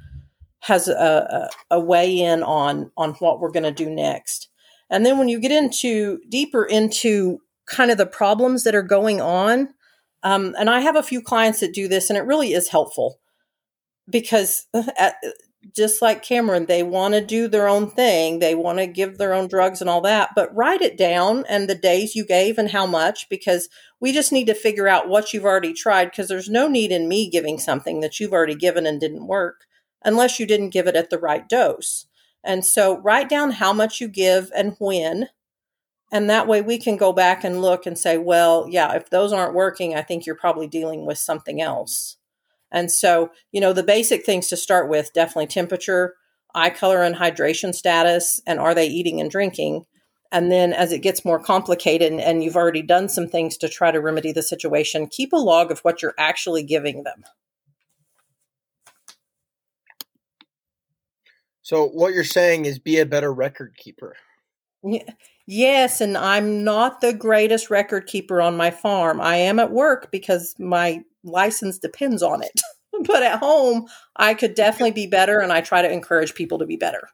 has 0.59 0.87
a, 0.87 1.49
a, 1.71 1.79
in 1.95 2.43
on 2.43 2.91
on 2.95 3.13
what 3.15 3.39
we're 3.39 3.51
going 3.51 3.63
to 3.63 3.71
do 3.71 3.89
next. 3.89 4.47
And 4.89 5.05
then 5.05 5.17
when 5.17 5.27
you 5.27 5.39
get 5.39 5.51
into 5.51 6.19
deeper 6.29 6.63
into 6.63 7.39
kind 7.65 7.89
of 7.89 7.97
the 7.97 8.05
problems 8.05 8.63
that 8.63 8.75
are 8.75 8.83
going 8.83 9.21
on, 9.21 9.69
um, 10.23 10.55
and 10.57 10.69
I 10.69 10.81
have 10.81 10.95
a 10.95 11.03
few 11.03 11.21
clients 11.21 11.59
that 11.59 11.73
do 11.73 11.87
this, 11.87 12.09
and 12.09 12.17
it 12.17 12.25
really 12.25 12.53
is 12.53 12.69
helpful 12.69 13.19
because 14.09 14.67
at, 14.97 15.15
just 15.75 16.01
like 16.01 16.23
Cameron, 16.23 16.65
they 16.65 16.81
want 16.81 17.13
to 17.13 17.21
do 17.21 17.47
their 17.47 17.67
own 17.67 17.89
thing. 17.89 18.39
They 18.39 18.55
want 18.55 18.79
to 18.79 18.87
give 18.87 19.17
their 19.17 19.33
own 19.33 19.47
drugs 19.47 19.79
and 19.79 19.89
all 19.89 20.01
that, 20.01 20.31
but 20.35 20.53
write 20.55 20.81
it 20.81 20.97
down 20.97 21.45
and 21.47 21.69
the 21.69 21.75
days 21.75 22.15
you 22.15 22.25
gave 22.25 22.57
and 22.57 22.71
how 22.71 22.87
much 22.87 23.29
because 23.29 23.69
we 23.99 24.11
just 24.11 24.31
need 24.31 24.47
to 24.47 24.55
figure 24.55 24.87
out 24.87 25.07
what 25.07 25.33
you've 25.33 25.45
already 25.45 25.73
tried 25.73 26.05
because 26.05 26.27
there's 26.27 26.49
no 26.49 26.67
need 26.67 26.91
in 26.91 27.07
me 27.07 27.29
giving 27.29 27.59
something 27.59 27.99
that 28.01 28.19
you've 28.19 28.33
already 28.33 28.55
given 28.55 28.87
and 28.87 28.99
didn't 28.99 29.27
work 29.27 29.65
unless 30.03 30.39
you 30.39 30.47
didn't 30.47 30.71
give 30.71 30.87
it 30.87 30.95
at 30.95 31.11
the 31.11 31.19
right 31.19 31.47
dose. 31.47 32.07
And 32.43 32.65
so 32.65 32.97
write 32.97 33.29
down 33.29 33.51
how 33.51 33.71
much 33.71 34.01
you 34.01 34.07
give 34.07 34.51
and 34.55 34.75
when. 34.79 35.29
And 36.11 36.29
that 36.29 36.47
way 36.47 36.61
we 36.61 36.77
can 36.77 36.97
go 36.97 37.13
back 37.13 37.43
and 37.43 37.61
look 37.61 37.85
and 37.85 37.97
say, 37.97 38.17
well, 38.17 38.67
yeah, 38.69 38.93
if 38.93 39.09
those 39.09 39.31
aren't 39.31 39.53
working, 39.53 39.95
I 39.95 40.01
think 40.01 40.25
you're 40.25 40.35
probably 40.35 40.67
dealing 40.67 41.05
with 41.05 41.17
something 41.17 41.61
else. 41.61 42.17
And 42.71 42.91
so, 42.91 43.31
you 43.51 43.61
know, 43.61 43.73
the 43.73 43.83
basic 43.83 44.25
things 44.25 44.47
to 44.47 44.57
start 44.57 44.89
with 44.89 45.13
definitely 45.13 45.47
temperature, 45.47 46.15
eye 46.53 46.69
color 46.69 47.01
and 47.01 47.15
hydration 47.15 47.73
status, 47.73 48.41
and 48.45 48.59
are 48.59 48.75
they 48.75 48.87
eating 48.87 49.21
and 49.21 49.31
drinking? 49.31 49.85
And 50.33 50.51
then 50.51 50.73
as 50.73 50.91
it 50.91 50.99
gets 50.99 51.25
more 51.25 51.41
complicated 51.41 52.11
and, 52.11 52.21
and, 52.21 52.43
you've 52.43 52.55
already 52.55 52.81
done 52.81 53.09
some 53.09 53.27
things 53.27 53.57
to 53.57 53.67
try 53.67 53.91
to 53.91 53.99
remedy 53.99 54.31
the 54.31 54.41
situation, 54.41 55.07
keep 55.07 55.33
a 55.33 55.37
log 55.37 55.71
of 55.71 55.79
what 55.79 56.01
you're 56.01 56.15
actually 56.17 56.63
giving 56.63 57.03
them. 57.03 57.23
So 61.61 61.87
what 61.87 62.13
you're 62.13 62.23
saying 62.23 62.65
is 62.65 62.79
be 62.79 62.99
a 62.99 63.05
better 63.05 63.33
record 63.33 63.75
keeper. 63.77 64.15
Yes, 65.53 65.99
and 65.99 66.17
I'm 66.17 66.63
not 66.63 67.01
the 67.01 67.11
greatest 67.11 67.69
record 67.69 68.07
keeper 68.07 68.41
on 68.41 68.55
my 68.55 68.71
farm. 68.71 69.19
I 69.19 69.35
am 69.35 69.59
at 69.59 69.69
work 69.69 70.09
because 70.09 70.55
my 70.57 71.03
license 71.25 71.77
depends 71.77 72.23
on 72.23 72.41
it. 72.41 72.61
but 73.05 73.21
at 73.21 73.39
home, 73.39 73.87
I 74.15 74.33
could 74.33 74.55
definitely 74.55 74.91
be 74.91 75.07
better, 75.07 75.41
and 75.41 75.51
I 75.51 75.59
try 75.59 75.81
to 75.81 75.91
encourage 75.91 76.35
people 76.35 76.59
to 76.59 76.65
be 76.65 76.77
better. 76.77 77.09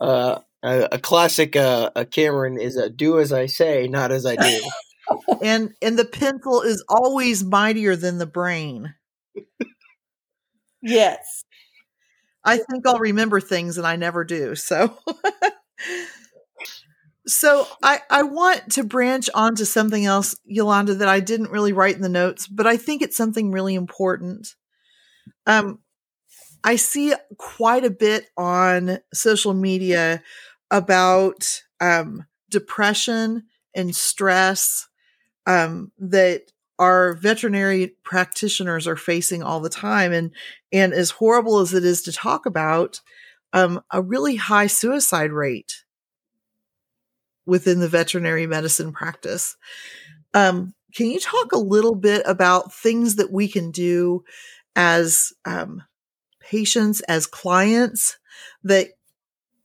Uh, 0.00 0.40
a, 0.64 0.88
a, 0.90 0.98
classic 0.98 1.54
uh, 1.54 1.90
a 1.94 2.04
Cameron 2.04 2.58
is 2.58 2.76
a 2.76 2.90
"do 2.90 3.20
as 3.20 3.32
I 3.32 3.46
say, 3.46 3.86
not 3.86 4.10
as 4.10 4.26
I 4.26 4.34
do." 4.34 4.70
and 5.44 5.74
and 5.80 5.96
the 5.96 6.04
pencil 6.04 6.60
is 6.62 6.84
always 6.88 7.44
mightier 7.44 7.94
than 7.94 8.18
the 8.18 8.26
brain. 8.26 8.96
yes. 10.82 11.44
I 12.44 12.56
think 12.58 12.84
I'll 12.84 12.98
remember 12.98 13.40
things 13.40 13.78
and 13.78 13.86
I 13.86 13.94
never 13.94 14.24
do. 14.24 14.56
So 14.56 14.98
So 17.26 17.66
I, 17.82 18.00
I 18.08 18.22
want 18.22 18.72
to 18.72 18.84
branch 18.84 19.28
onto 19.34 19.64
something 19.64 20.04
else, 20.04 20.36
Yolanda, 20.44 20.94
that 20.94 21.08
I 21.08 21.20
didn't 21.20 21.50
really 21.50 21.72
write 21.72 21.96
in 21.96 22.02
the 22.02 22.08
notes, 22.08 22.46
but 22.46 22.66
I 22.66 22.76
think 22.76 23.02
it's 23.02 23.16
something 23.16 23.50
really 23.50 23.74
important. 23.74 24.54
Um, 25.46 25.80
I 26.62 26.76
see 26.76 27.14
quite 27.36 27.84
a 27.84 27.90
bit 27.90 28.28
on 28.36 28.98
social 29.12 29.54
media 29.54 30.22
about 30.70 31.62
um, 31.80 32.26
depression 32.50 33.44
and 33.74 33.94
stress 33.94 34.88
um, 35.46 35.92
that 35.98 36.52
our 36.78 37.14
veterinary 37.14 37.94
practitioners 38.04 38.86
are 38.86 38.96
facing 38.96 39.42
all 39.42 39.60
the 39.60 39.70
time, 39.70 40.12
and 40.12 40.32
and 40.72 40.92
as 40.92 41.10
horrible 41.10 41.60
as 41.60 41.72
it 41.72 41.84
is 41.84 42.02
to 42.02 42.12
talk 42.12 42.46
about, 42.46 43.00
um, 43.52 43.80
a 43.90 44.02
really 44.02 44.36
high 44.36 44.66
suicide 44.66 45.32
rate 45.32 45.84
within 47.46 47.80
the 47.80 47.88
veterinary 47.88 48.46
medicine 48.46 48.92
practice. 48.92 49.56
Um, 50.34 50.74
can 50.94 51.06
you 51.06 51.20
talk 51.20 51.52
a 51.52 51.58
little 51.58 51.94
bit 51.94 52.22
about 52.26 52.72
things 52.72 53.16
that 53.16 53.30
we 53.30 53.48
can 53.48 53.70
do 53.70 54.24
as 54.74 55.32
um, 55.44 55.82
patients, 56.40 57.00
as 57.02 57.26
clients, 57.26 58.18
that 58.64 58.88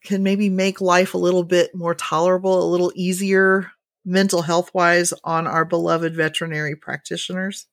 can 0.04 0.24
maybe 0.24 0.50
make 0.50 0.82
life 0.82 1.14
a 1.14 1.20
little 1.20 1.44
bit 1.44 1.76
more 1.76 1.96
tolerable, 1.96 2.64
a 2.64 2.72
little 2.72 2.92
easier 2.96 3.72
mental 4.04 4.42
health 4.42 4.72
wise 4.74 5.14
on 5.24 5.48
our 5.48 5.66
beloved 5.66 6.16
veterinary 6.16 6.76
practitioners? 6.76 7.68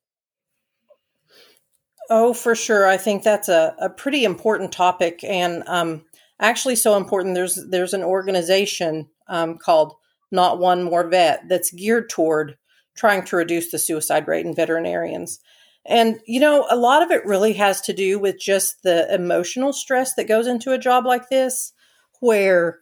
Oh, 2.11 2.33
for 2.33 2.55
sure. 2.55 2.87
I 2.87 2.97
think 2.97 3.23
that's 3.23 3.49
a, 3.49 3.75
a 3.79 3.91
pretty 3.91 4.25
important 4.25 4.73
topic 4.73 5.23
and 5.25 5.63
um, 5.67 6.05
actually 6.41 6.77
so 6.77 6.97
important. 6.97 7.35
There's 7.35 7.59
there's 7.69 7.95
an 7.95 8.03
organization 8.03 9.09
um, 9.29 9.59
called 9.59 9.95
Not 10.31 10.59
One 10.59 10.83
More 10.83 11.09
Vet 11.09 11.49
that's 11.49 11.71
geared 11.71 12.09
toward 12.09 12.57
trying 12.97 13.25
to 13.25 13.37
reduce 13.37 13.71
the 13.71 13.79
suicide 13.79 14.27
rate 14.27 14.45
in 14.45 14.55
veterinarians. 14.55 15.39
And, 15.87 16.21
you 16.27 16.41
know, 16.41 16.67
a 16.69 16.77
lot 16.77 17.03
of 17.03 17.11
it 17.11 17.25
really 17.25 17.55
has 17.55 17.81
to 17.83 17.93
do 17.93 18.19
with 18.19 18.39
just 18.39 18.83
the 18.83 19.13
emotional 19.15 19.73
stress 19.73 20.15
that 20.15 20.29
goes 20.29 20.47
into 20.47 20.73
a 20.73 20.79
job 20.79 21.07
like 21.07 21.31
this, 21.31 21.73
where 22.21 22.81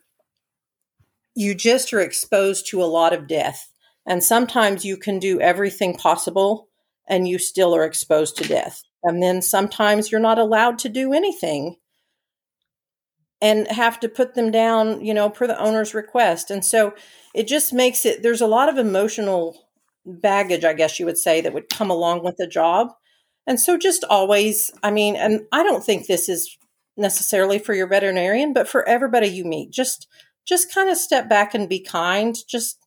you 1.35 1.55
just 1.55 1.93
are 1.93 2.01
exposed 2.01 2.67
to 2.69 2.83
a 2.83 2.85
lot 2.85 3.13
of 3.13 3.29
death. 3.29 3.71
And 4.07 4.25
sometimes 4.25 4.85
you 4.85 4.97
can 4.97 5.19
do 5.19 5.41
everything 5.41 5.97
possible 5.97 6.69
and 7.07 7.29
you 7.29 7.39
still 7.39 7.77
are 7.77 7.85
exposed 7.85 8.39
to 8.39 8.49
death. 8.49 8.83
And 9.05 9.23
then 9.23 9.43
sometimes 9.43 10.11
you're 10.11 10.21
not 10.21 10.39
allowed 10.39 10.79
to 10.81 10.89
do 10.89 11.13
anything 11.13 11.77
and 13.41 13.69
have 13.69 14.01
to 14.01 14.09
put 14.09 14.35
them 14.35 14.51
down, 14.51 15.05
you 15.05 15.13
know, 15.13 15.29
per 15.29 15.47
the 15.47 15.59
owner's 15.61 15.95
request. 15.95 16.51
And 16.51 16.65
so 16.65 16.95
it 17.35 17.47
just 17.47 17.73
makes 17.73 18.07
it, 18.07 18.23
there's 18.23 18.41
a 18.41 18.47
lot 18.47 18.69
of 18.69 18.79
emotional 18.79 19.67
baggage, 20.07 20.65
I 20.65 20.73
guess 20.73 20.99
you 20.99 21.07
would 21.07 21.19
say, 21.19 21.41
that 21.41 21.53
would 21.53 21.69
come 21.69 21.91
along 21.91 22.25
with 22.25 22.37
the 22.37 22.47
job. 22.47 22.93
And 23.47 23.61
so 23.61 23.77
just 23.77 24.05
always, 24.05 24.73
I 24.83 24.91
mean, 24.91 25.17
and 25.17 25.43
I 25.53 25.63
don't 25.63 25.85
think 25.85 26.07
this 26.07 26.29
is 26.29 26.57
necessarily 26.97 27.59
for 27.59 27.75
your 27.75 27.87
veterinarian, 27.87 28.53
but 28.53 28.69
for 28.69 28.89
everybody 28.89 29.29
you 29.29 29.45
meet, 29.45 29.71
just 29.71 30.09
just 30.47 30.73
kind 30.73 30.89
of 30.89 30.97
step 30.97 31.29
back 31.29 31.55
and 31.55 31.69
be 31.69 31.81
kind. 31.81 32.37
Just 32.49 32.79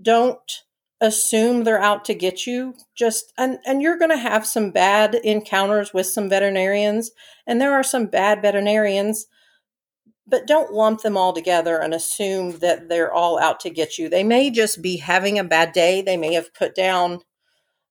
don't 0.00 0.62
assume 1.00 1.64
they're 1.64 1.80
out 1.80 2.04
to 2.04 2.14
get 2.14 2.46
you. 2.46 2.74
Just 2.94 3.32
and 3.36 3.58
and 3.66 3.82
you're 3.82 3.98
going 3.98 4.10
to 4.10 4.16
have 4.16 4.46
some 4.46 4.70
bad 4.70 5.14
encounters 5.16 5.92
with 5.92 6.06
some 6.06 6.28
veterinarians, 6.28 7.10
and 7.46 7.60
there 7.60 7.72
are 7.72 7.82
some 7.82 8.06
bad 8.06 8.42
veterinarians 8.42 9.26
but 10.26 10.46
don't 10.46 10.72
lump 10.72 11.02
them 11.02 11.16
all 11.16 11.32
together 11.32 11.78
and 11.78 11.94
assume 11.94 12.58
that 12.58 12.88
they're 12.88 13.12
all 13.12 13.38
out 13.38 13.60
to 13.60 13.70
get 13.70 13.98
you. 13.98 14.08
They 14.08 14.24
may 14.24 14.50
just 14.50 14.82
be 14.82 14.96
having 14.96 15.38
a 15.38 15.44
bad 15.44 15.72
day. 15.72 16.02
They 16.02 16.16
may 16.16 16.34
have 16.34 16.52
put 16.52 16.74
down, 16.74 17.20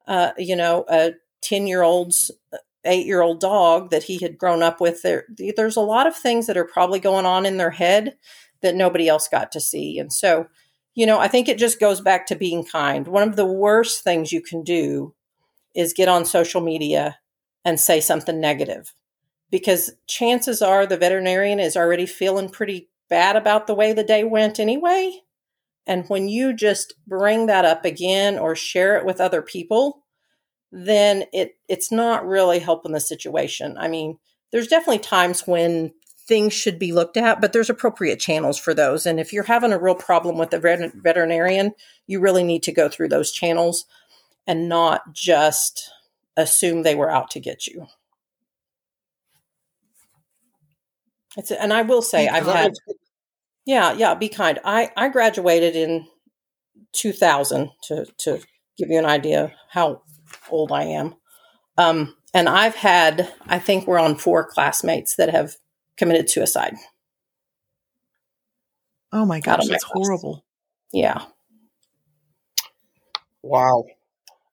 uh, 0.07 0.31
you 0.37 0.55
know, 0.55 0.85
a 0.89 1.13
10 1.41 1.67
year 1.67 1.81
old's 1.81 2.31
uh, 2.53 2.57
eight 2.83 3.05
year 3.05 3.21
old 3.21 3.39
dog 3.39 3.89
that 3.89 4.03
he 4.03 4.19
had 4.19 4.37
grown 4.37 4.61
up 4.61 4.81
with. 4.81 5.01
There, 5.01 5.25
there's 5.55 5.77
a 5.77 5.81
lot 5.81 6.07
of 6.07 6.15
things 6.15 6.47
that 6.47 6.57
are 6.57 6.65
probably 6.65 6.99
going 6.99 7.25
on 7.25 7.45
in 7.45 7.57
their 7.57 7.71
head 7.71 8.17
that 8.61 8.75
nobody 8.75 9.07
else 9.07 9.27
got 9.27 9.51
to 9.53 9.61
see. 9.61 9.97
And 9.97 10.11
so, 10.11 10.47
you 10.93 11.05
know, 11.05 11.19
I 11.19 11.27
think 11.27 11.47
it 11.47 11.57
just 11.57 11.79
goes 11.79 12.01
back 12.01 12.27
to 12.27 12.35
being 12.35 12.65
kind. 12.65 13.07
One 13.07 13.27
of 13.27 13.35
the 13.35 13.45
worst 13.45 14.03
things 14.03 14.31
you 14.31 14.41
can 14.41 14.63
do 14.63 15.13
is 15.73 15.93
get 15.93 16.07
on 16.07 16.25
social 16.25 16.61
media 16.61 17.17
and 17.63 17.79
say 17.79 17.99
something 17.99 18.39
negative 18.39 18.93
because 19.51 19.91
chances 20.07 20.61
are 20.61 20.85
the 20.85 20.97
veterinarian 20.97 21.59
is 21.59 21.77
already 21.77 22.05
feeling 22.05 22.49
pretty 22.49 22.89
bad 23.09 23.35
about 23.35 23.67
the 23.67 23.75
way 23.75 23.93
the 23.93 24.03
day 24.03 24.23
went 24.23 24.59
anyway. 24.59 25.21
And 25.87 26.07
when 26.07 26.27
you 26.27 26.53
just 26.53 26.93
bring 27.05 27.45
that 27.45 27.65
up 27.65 27.85
again 27.85 28.39
or 28.39 28.55
share 28.55 28.97
it 28.97 29.05
with 29.05 29.21
other 29.21 29.41
people, 29.41 30.03
then 30.71 31.25
it 31.31 31.57
it's 31.69 31.91
not 31.91 32.27
really 32.27 32.59
helping 32.59 32.91
the 32.91 32.99
situation. 32.99 33.77
I 33.77 33.87
mean, 33.87 34.17
there's 34.51 34.67
definitely 34.67 34.99
times 34.99 35.45
when 35.45 35.93
things 36.27 36.53
should 36.53 36.79
be 36.79 36.91
looked 36.91 37.17
at, 37.17 37.39
but 37.39 37.53
there's 37.53 37.69
appropriate 37.69 38.19
channels 38.19 38.57
for 38.57 38.73
those. 38.73 39.05
And 39.05 39.19
if 39.19 39.31
you're 39.31 39.43
having 39.43 39.71
a 39.71 39.79
real 39.79 39.95
problem 39.95 40.37
with 40.37 40.49
the 40.49 40.59
veterinarian, 40.59 41.73
you 42.07 42.19
really 42.19 42.43
need 42.43 42.63
to 42.63 42.71
go 42.71 42.89
through 42.89 43.09
those 43.09 43.31
channels 43.31 43.85
and 44.47 44.67
not 44.67 45.13
just 45.13 45.89
assume 46.35 46.81
they 46.81 46.95
were 46.95 47.11
out 47.11 47.29
to 47.31 47.39
get 47.39 47.67
you. 47.67 47.87
It's, 51.37 51.51
and 51.51 51.73
I 51.73 51.81
will 51.81 52.01
say, 52.01 52.27
I've 52.27 52.45
had, 52.45 52.73
yeah, 53.65 53.93
yeah, 53.93 54.13
be 54.15 54.29
kind. 54.29 54.59
I, 54.63 54.91
I 54.95 55.09
graduated 55.09 55.75
in 55.75 56.07
2000 56.93 57.69
to, 57.83 58.05
to 58.19 58.39
give 58.77 58.89
you 58.89 58.99
an 58.99 59.05
idea 59.05 59.53
how 59.69 60.01
old 60.49 60.71
I 60.71 60.83
am. 60.83 61.15
Um, 61.77 62.15
and 62.33 62.47
I've 62.47 62.75
had, 62.75 63.33
I 63.47 63.59
think 63.59 63.87
we're 63.87 63.99
on 63.99 64.15
four 64.17 64.45
classmates 64.45 65.15
that 65.15 65.29
have 65.29 65.55
committed 65.97 66.29
suicide. 66.29 66.75
Oh 69.11 69.25
my 69.25 69.39
gosh, 69.39 69.67
that's 69.67 69.83
horrible. 69.83 70.43
Yeah. 70.91 71.23
Wow. 73.41 73.85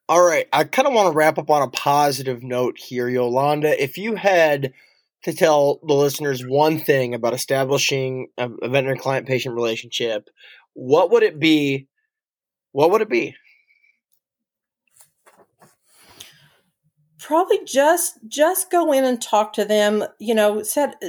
All 0.09 0.24
right. 0.24 0.47
I 0.53 0.64
kind 0.64 0.87
of 0.87 0.95
want 0.95 1.11
to 1.11 1.16
wrap 1.16 1.39
up 1.39 1.51
on 1.51 1.62
a 1.62 1.70
positive 1.70 2.43
note 2.43 2.78
here, 2.78 3.09
Yolanda. 3.09 3.83
If 3.83 3.99
you 3.99 4.14
had 4.14 4.72
to 5.23 5.33
tell 5.33 5.79
the 5.87 5.95
listeners 5.95 6.43
one 6.45 6.79
thing 6.79 7.14
about 7.14 7.35
establishing 7.35 8.29
a, 8.39 8.51
a 8.62 8.68
veterinary 8.68 8.99
client 8.99 9.27
patient 9.27 9.55
relationship, 9.55 10.29
what 10.75 11.11
would 11.11 11.23
it 11.23 11.39
be? 11.39 11.89
What 12.73 12.91
would 12.91 13.03
it 13.03 13.11
be? 13.11 13.35
Probably 17.18 17.61
just 17.64 18.18
just 18.27 18.70
go 18.70 18.93
in 18.93 19.05
and 19.05 19.23
talk 19.23 19.53
to 19.55 19.64
them, 19.64 20.05
you 20.18 20.35
know, 20.35 20.62
set 20.62 21.01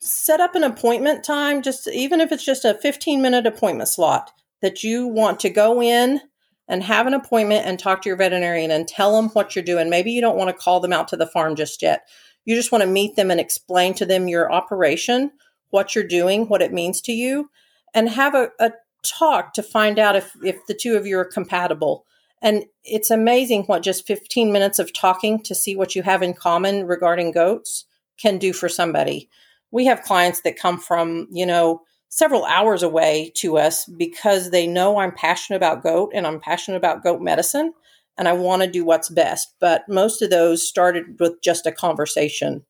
set 0.00 0.40
up 0.40 0.54
an 0.54 0.64
appointment 0.64 1.24
time, 1.24 1.62
just 1.62 1.88
even 1.88 2.20
if 2.20 2.30
it's 2.30 2.44
just 2.44 2.64
a 2.64 2.74
15 2.74 3.22
minute 3.22 3.46
appointment 3.46 3.88
slot 3.88 4.32
that 4.60 4.82
you 4.82 5.06
want 5.06 5.40
to 5.40 5.50
go 5.50 5.80
in 5.80 6.20
and 6.68 6.82
have 6.82 7.06
an 7.06 7.14
appointment 7.14 7.64
and 7.64 7.78
talk 7.78 8.02
to 8.02 8.08
your 8.08 8.16
veterinarian 8.16 8.70
and 8.70 8.88
tell 8.88 9.16
them 9.16 9.30
what 9.30 9.54
you're 9.54 9.64
doing. 9.64 9.88
Maybe 9.88 10.10
you 10.10 10.20
don't 10.20 10.36
want 10.36 10.50
to 10.50 10.62
call 10.62 10.80
them 10.80 10.92
out 10.92 11.08
to 11.08 11.16
the 11.16 11.26
farm 11.26 11.54
just 11.54 11.80
yet. 11.80 12.08
You 12.46 12.54
just 12.54 12.72
want 12.72 12.82
to 12.82 12.88
meet 12.88 13.16
them 13.16 13.30
and 13.30 13.38
explain 13.38 13.92
to 13.94 14.06
them 14.06 14.28
your 14.28 14.50
operation, 14.50 15.32
what 15.70 15.94
you're 15.94 16.04
doing, 16.04 16.48
what 16.48 16.62
it 16.62 16.72
means 16.72 17.02
to 17.02 17.12
you, 17.12 17.50
and 17.92 18.08
have 18.08 18.34
a, 18.34 18.48
a 18.58 18.72
talk 19.02 19.52
to 19.54 19.62
find 19.62 19.98
out 19.98 20.16
if, 20.16 20.32
if 20.42 20.64
the 20.66 20.74
two 20.74 20.96
of 20.96 21.06
you 21.06 21.18
are 21.18 21.24
compatible. 21.24 22.06
And 22.40 22.64
it's 22.84 23.10
amazing 23.10 23.64
what 23.64 23.82
just 23.82 24.06
15 24.06 24.52
minutes 24.52 24.78
of 24.78 24.92
talking 24.92 25.42
to 25.42 25.54
see 25.54 25.74
what 25.74 25.96
you 25.96 26.02
have 26.02 26.22
in 26.22 26.34
common 26.34 26.86
regarding 26.86 27.32
goats 27.32 27.84
can 28.18 28.38
do 28.38 28.52
for 28.52 28.68
somebody. 28.68 29.28
We 29.70 29.86
have 29.86 30.02
clients 30.02 30.42
that 30.42 30.58
come 30.58 30.78
from, 30.78 31.26
you 31.30 31.44
know, 31.44 31.82
several 32.08 32.44
hours 32.44 32.82
away 32.82 33.32
to 33.36 33.58
us 33.58 33.84
because 33.86 34.50
they 34.50 34.66
know 34.66 34.98
I'm 34.98 35.12
passionate 35.12 35.56
about 35.56 35.82
goat 35.82 36.12
and 36.14 36.26
I'm 36.26 36.40
passionate 36.40 36.76
about 36.76 37.02
goat 37.02 37.20
medicine 37.20 37.72
and 38.18 38.28
I 38.28 38.32
want 38.32 38.62
to 38.62 38.70
do 38.70 38.84
what's 38.84 39.08
best. 39.08 39.54
But 39.60 39.88
most 39.88 40.22
of 40.22 40.30
those 40.30 40.66
started 40.66 41.20
with 41.20 41.42
just 41.42 41.66
a 41.66 41.72
conversation 41.72 42.64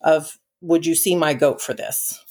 of, 0.00 0.38
would 0.60 0.86
you 0.86 0.94
see 0.94 1.16
my 1.16 1.34
goat 1.34 1.60
for 1.60 1.74
this? 1.74 2.24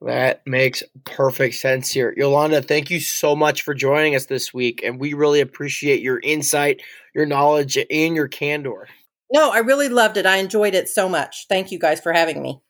That 0.00 0.42
makes 0.46 0.82
perfect 1.04 1.54
sense 1.54 1.90
here. 1.90 2.12
Yolanda, 2.16 2.60
thank 2.60 2.90
you 2.90 3.00
so 3.00 3.34
much 3.34 3.62
for 3.62 3.72
joining 3.72 4.14
us 4.14 4.26
this 4.26 4.52
week. 4.52 4.82
And 4.84 5.00
we 5.00 5.14
really 5.14 5.40
appreciate 5.40 6.02
your 6.02 6.20
insight, 6.20 6.82
your 7.14 7.24
knowledge, 7.24 7.78
and 7.90 8.14
your 8.14 8.28
candor. 8.28 8.86
No, 9.32 9.50
I 9.50 9.58
really 9.58 9.88
loved 9.88 10.18
it. 10.18 10.26
I 10.26 10.36
enjoyed 10.36 10.74
it 10.74 10.90
so 10.90 11.08
much. 11.08 11.46
Thank 11.48 11.72
you 11.72 11.78
guys 11.78 12.00
for 12.00 12.12
having 12.12 12.42
me. 12.42 12.60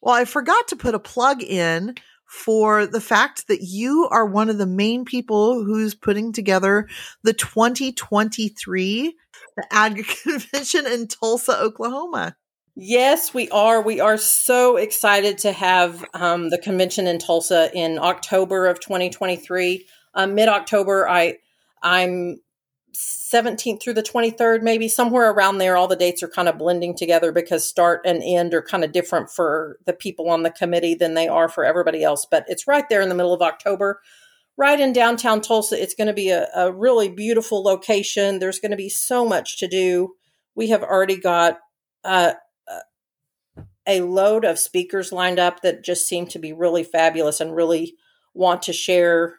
Well, 0.00 0.14
I 0.14 0.24
forgot 0.24 0.68
to 0.68 0.76
put 0.76 0.94
a 0.94 0.98
plug 0.98 1.42
in 1.42 1.94
for 2.34 2.84
the 2.84 3.00
fact 3.00 3.46
that 3.46 3.62
you 3.62 4.08
are 4.10 4.26
one 4.26 4.50
of 4.50 4.58
the 4.58 4.66
main 4.66 5.04
people 5.04 5.64
who's 5.64 5.94
putting 5.94 6.32
together 6.32 6.88
the 7.22 7.32
2023 7.32 9.14
the 9.56 9.64
Ag 9.70 10.04
Convention 10.22 10.86
in 10.86 11.06
Tulsa, 11.06 11.58
Oklahoma. 11.60 12.36
Yes, 12.76 13.32
we 13.32 13.48
are. 13.50 13.80
We 13.80 14.00
are 14.00 14.16
so 14.16 14.76
excited 14.76 15.38
to 15.38 15.52
have 15.52 16.04
um, 16.12 16.50
the 16.50 16.58
convention 16.58 17.06
in 17.06 17.20
Tulsa 17.20 17.70
in 17.72 17.98
October 18.00 18.66
of 18.66 18.80
2023. 18.80 19.86
Um, 20.14 20.34
Mid 20.34 20.48
October, 20.48 21.08
I 21.08 21.38
I'm 21.82 22.40
17th 22.94 23.82
through 23.82 23.94
the 23.94 24.02
23rd, 24.02 24.62
maybe 24.62 24.88
somewhere 24.88 25.30
around 25.30 25.58
there. 25.58 25.76
All 25.76 25.88
the 25.88 25.96
dates 25.96 26.22
are 26.22 26.28
kind 26.28 26.48
of 26.48 26.58
blending 26.58 26.96
together 26.96 27.32
because 27.32 27.66
start 27.66 28.00
and 28.04 28.22
end 28.24 28.54
are 28.54 28.62
kind 28.62 28.84
of 28.84 28.92
different 28.92 29.30
for 29.30 29.78
the 29.84 29.92
people 29.92 30.30
on 30.30 30.42
the 30.42 30.50
committee 30.50 30.94
than 30.94 31.14
they 31.14 31.28
are 31.28 31.48
for 31.48 31.64
everybody 31.64 32.02
else. 32.02 32.26
But 32.30 32.44
it's 32.48 32.66
right 32.66 32.88
there 32.88 33.00
in 33.00 33.08
the 33.08 33.14
middle 33.14 33.34
of 33.34 33.42
October, 33.42 34.00
right 34.56 34.78
in 34.78 34.92
downtown 34.92 35.40
Tulsa. 35.40 35.80
It's 35.80 35.94
going 35.94 36.08
to 36.08 36.14
be 36.14 36.30
a, 36.30 36.48
a 36.54 36.72
really 36.72 37.08
beautiful 37.08 37.62
location. 37.62 38.38
There's 38.38 38.60
going 38.60 38.70
to 38.70 38.76
be 38.76 38.88
so 38.88 39.26
much 39.26 39.58
to 39.58 39.68
do. 39.68 40.14
We 40.54 40.68
have 40.68 40.82
already 40.82 41.18
got 41.18 41.58
uh, 42.04 42.34
a 43.86 44.00
load 44.00 44.44
of 44.44 44.58
speakers 44.58 45.12
lined 45.12 45.38
up 45.38 45.62
that 45.62 45.84
just 45.84 46.06
seem 46.06 46.26
to 46.28 46.38
be 46.38 46.52
really 46.52 46.84
fabulous 46.84 47.40
and 47.40 47.54
really 47.54 47.94
want 48.32 48.62
to 48.62 48.72
share 48.72 49.36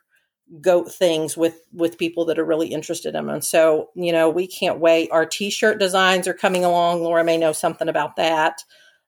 goat 0.62 0.92
things 0.92 1.36
with 1.36 1.62
with 1.74 1.98
people 1.98 2.26
that 2.26 2.38
are 2.38 2.46
really 2.46 2.68
interested 2.68 3.10
in 3.10 3.26
them 3.26 3.30
and 3.30 3.44
so 3.44 3.90
you 3.96 4.12
know 4.12 4.30
we 4.30 4.46
can't 4.48 4.80
wait. 4.80 5.10
Our 5.12 5.26
t-shirt 5.26 5.80
designs 5.80 6.28
are 6.28 6.34
coming 6.34 6.64
along. 6.64 7.02
Laura 7.02 7.24
may 7.24 7.38
know 7.38 7.52
something 7.52 7.90
about 7.90 8.16
that. 8.18 8.62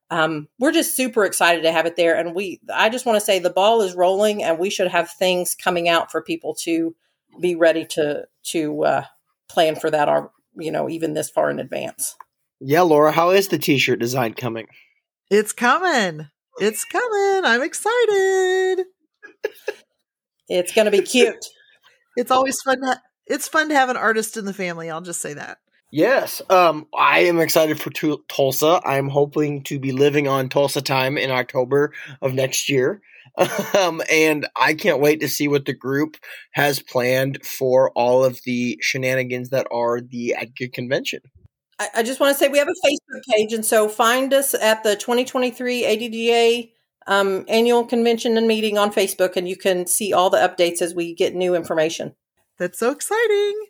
Um, 0.09 0.47
we're 0.57 0.71
just 0.71 0.95
super 0.95 1.25
excited 1.25 1.63
to 1.63 1.71
have 1.71 1.85
it 1.85 1.95
there. 1.95 2.15
And 2.15 2.33
we 2.33 2.59
i 2.73 2.89
just 2.89 3.05
want 3.05 3.17
to 3.17 3.25
say 3.25 3.39
the 3.39 3.49
ball 3.49 3.81
is 3.81 3.93
rolling 3.93 4.43
and 4.43 4.57
we 4.57 4.69
should 4.69 4.88
have 4.88 5.11
things 5.11 5.55
coming 5.55 5.88
out 5.88 6.11
for 6.11 6.21
people 6.21 6.55
to 6.63 6.95
be 7.39 7.55
ready 7.55 7.85
to 7.85 8.25
to 8.43 8.83
uh, 8.83 9.03
plan 9.49 9.75
for 9.75 9.91
that 9.91 10.09
or 10.09 10.31
you 10.55 10.71
know 10.71 10.89
even 10.89 11.13
this 11.13 11.29
far 11.29 11.51
in 11.51 11.59
advance. 11.59 12.15
Yeah 12.59 12.81
laura 12.81 13.11
how 13.11 13.29
is 13.29 13.49
the 13.49 13.59
t-shirt 13.59 13.99
design 13.99 14.33
coming? 14.33 14.67
It's 15.29 15.53
coming. 15.53 16.29
It's 16.59 16.83
coming. 16.85 17.45
I'm 17.45 17.61
excited 17.61 18.85
it's 20.50 20.74
going 20.74 20.86
to 20.86 20.91
be 20.91 21.02
cute. 21.02 21.45
it's 22.18 22.32
always 22.32 22.60
fun. 22.62 22.82
To, 22.82 23.02
it's 23.26 23.48
fun 23.48 23.70
to 23.70 23.76
have 23.76 23.89
an 23.89 23.98
artist 23.98 24.38
in 24.38 24.45
the 24.45 24.54
family. 24.54 24.89
I'll 24.89 25.02
just 25.02 25.22
say 25.22 25.34
that. 25.34 25.58
Yes, 25.89 26.41
um, 26.50 26.86
I 26.98 27.20
am 27.22 27.39
excited 27.39 27.80
for 27.80 27.91
t- 27.91 28.18
Tulsa. 28.28 28.82
I'm 28.84 29.08
hoping 29.08 29.64
to 29.64 29.80
be 29.80 29.93
living 29.93 30.28
on 30.28 30.50
Tulsa 30.50 30.82
time 30.82 31.18
in 31.18 31.32
October 31.32 31.93
of 32.22 32.34
next 32.34 32.70
year. 32.70 33.02
Um, 33.78 34.02
and 34.10 34.48
I 34.56 34.74
can't 34.74 35.00
wait 35.00 35.20
to 35.20 35.28
see 35.28 35.48
what 35.48 35.66
the 35.66 35.74
group 35.74 36.18
has 36.54 36.82
planned 36.82 37.45
for 37.45 37.91
all 37.91 38.24
of 38.24 38.39
the 38.45 38.80
shenanigans 38.82 39.50
that 39.50 39.68
are 39.70 40.02
the 40.02 40.34
ADGA 40.36 40.74
convention. 40.74 41.20
I, 41.78 41.89
I 41.98 42.04
just 42.04 42.20
want 42.20 42.36
to 42.36 42.39
say 42.39 42.48
we 42.48 42.58
have 42.58 42.68
a 42.68 42.88
Facebook 42.88 43.22
page, 43.32 43.54
and 43.54 43.64
so 43.64 43.89
find 43.89 44.34
us 44.34 44.56
at 44.56 44.84
the 44.84 44.95
2023 44.95 45.86
ADGA 45.86 46.70
um, 47.08 47.45
annual 47.47 47.86
convention 47.86 48.38
and 48.38 48.47
meeting 48.47 48.78
on 48.78 48.91
Facebook, 48.91 49.36
and 49.36 49.47
you 49.47 49.55
can 49.55 49.88
see 49.88 50.14
all 50.14 50.30
the 50.30 50.38
updates 50.38 50.82
as 50.82 50.93
we 50.93 51.16
get 51.16 51.34
new 51.34 51.55
information. 51.55 52.16
That's 52.60 52.80
so 52.80 52.91
exciting. 52.91 53.68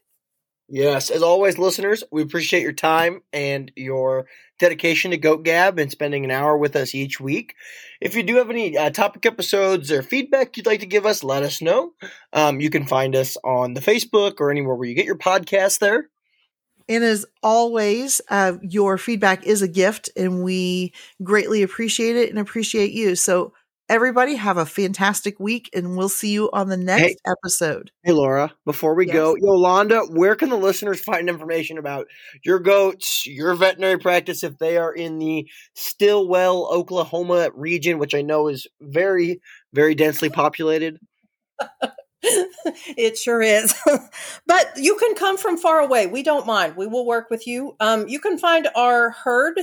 Yes, 0.70 1.10
as 1.10 1.22
always, 1.22 1.58
listeners, 1.58 2.04
we 2.12 2.22
appreciate 2.22 2.62
your 2.62 2.74
time 2.74 3.22
and 3.32 3.72
your 3.78 4.28
dedication 4.60 5.12
to 5.12 5.18
Goat 5.18 5.46
Gab 5.46 5.80
and 5.80 5.90
spending 5.90 6.26
an 6.26 6.32
hour 6.32 6.58
with 6.58 6.76
us 6.76 6.94
each 6.94 7.22
week. 7.22 7.56
If 8.02 8.16
you 8.16 8.24
do 8.24 8.36
have 8.36 8.50
any 8.50 8.78
uh, 8.78 8.90
topic 8.90 9.26
episodes 9.26 9.94
or 9.94 10.02
feedback 10.04 10.58
you'd 10.58 10.66
like 10.66 10.82
to 10.82 10.86
give 10.86 11.06
us, 11.06 11.24
let 11.24 11.44
us 11.44 11.62
know. 11.62 11.94
Um, 12.34 12.60
you 12.60 12.70
can 12.70 12.86
find 12.86 13.16
us 13.16 13.38
on 13.46 13.76
the 13.76 13.82
Facebook 13.82 14.42
or 14.42 14.52
anywhere 14.52 14.76
where 14.76 14.90
you 14.90 14.96
get 14.96 15.06
your 15.06 15.18
podcast 15.18 15.80
there. 15.80 16.10
And 16.90 17.04
as 17.04 17.26
always, 17.44 18.22
uh, 18.30 18.54
your 18.62 18.98
feedback 18.98 19.46
is 19.46 19.62
a 19.62 19.68
gift, 19.68 20.10
and 20.16 20.44
we 20.44 20.94
greatly 21.22 21.64
appreciate 21.64 22.16
it 22.16 22.30
and 22.30 22.40
appreciate 22.40 22.92
you. 22.92 23.16
So, 23.16 23.54
everybody, 23.90 24.36
have 24.36 24.58
a 24.58 24.66
fantastic 24.66 25.40
week, 25.40 25.70
and 25.74 25.98
we'll 25.98 26.10
see 26.10 26.32
you 26.32 26.50
on 26.52 26.70
the 26.70 26.78
next 26.78 27.04
hey, 27.04 27.16
episode. 27.26 27.92
Hey, 28.04 28.14
Laura, 28.14 28.54
before 28.66 28.96
we 28.96 29.08
yes. 29.08 29.16
go, 29.16 29.36
Yolanda, 29.36 30.02
where 30.02 30.36
can 30.36 30.50
the 30.50 30.58
listeners 30.58 31.02
find 31.02 31.30
information 31.30 31.78
about 31.78 32.08
your 32.44 32.60
goats, 32.60 33.26
your 33.26 33.54
veterinary 33.56 34.00
practice, 34.00 34.44
if 34.44 34.58
they 34.58 34.78
are 34.78 34.94
in 34.94 35.20
the 35.20 35.50
Stilwell, 35.74 36.70
Oklahoma 36.72 37.50
region, 37.54 37.98
which 37.98 38.16
I 38.16 38.22
know 38.22 38.48
is 38.48 38.68
very, 38.82 39.42
very 39.74 39.96
densely 39.96 40.30
populated? 40.30 41.00
it 42.24 43.18
sure 43.18 43.42
is. 43.42 43.74
but 44.48 44.72
you 44.78 44.96
can 44.96 45.16
come 45.16 45.38
from 45.38 45.58
far 45.58 45.80
away. 45.80 46.08
We 46.08 46.24
don't 46.24 46.46
mind. 46.46 46.76
We 46.76 46.88
will 46.88 47.06
work 47.06 47.30
with 47.30 47.48
you. 47.48 47.76
Um, 47.80 48.08
you 48.08 48.20
can 48.20 48.38
find 48.38 48.68
our 48.76 49.12
herd 49.12 49.60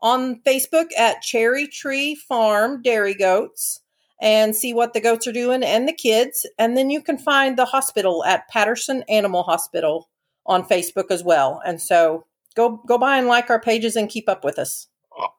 on 0.00 0.40
Facebook 0.42 0.86
at 0.96 1.22
Cherry 1.22 1.66
Tree 1.66 2.14
Farm 2.14 2.82
Dairy 2.82 3.14
Goats 3.14 3.80
and 4.20 4.54
see 4.54 4.72
what 4.72 4.92
the 4.92 5.00
goats 5.00 5.26
are 5.26 5.32
doing 5.32 5.62
and 5.62 5.88
the 5.88 5.92
kids. 5.92 6.46
And 6.58 6.76
then 6.76 6.90
you 6.90 7.02
can 7.02 7.18
find 7.18 7.56
the 7.56 7.64
hospital 7.64 8.24
at 8.24 8.48
Patterson 8.48 9.04
Animal 9.08 9.42
Hospital 9.44 10.08
on 10.46 10.64
Facebook 10.64 11.10
as 11.10 11.22
well. 11.22 11.60
And 11.64 11.80
so 11.80 12.26
go 12.54 12.80
go 12.86 12.98
by 12.98 13.18
and 13.18 13.28
like 13.28 13.50
our 13.50 13.60
pages 13.60 13.96
and 13.96 14.08
keep 14.08 14.28
up 14.28 14.44
with 14.44 14.58
us. 14.58 14.88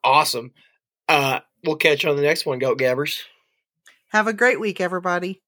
Awesome. 0.03 0.51
Uh, 1.07 1.39
we'll 1.64 1.76
catch 1.76 2.03
you 2.03 2.10
on 2.10 2.16
the 2.16 2.22
next 2.22 2.45
one, 2.45 2.60
Goat 2.60 2.78
Gabbers. 2.78 3.24
Have 4.10 4.28
a 4.28 4.34
great 4.34 4.60
week, 4.60 4.82
everybody. 4.82 5.41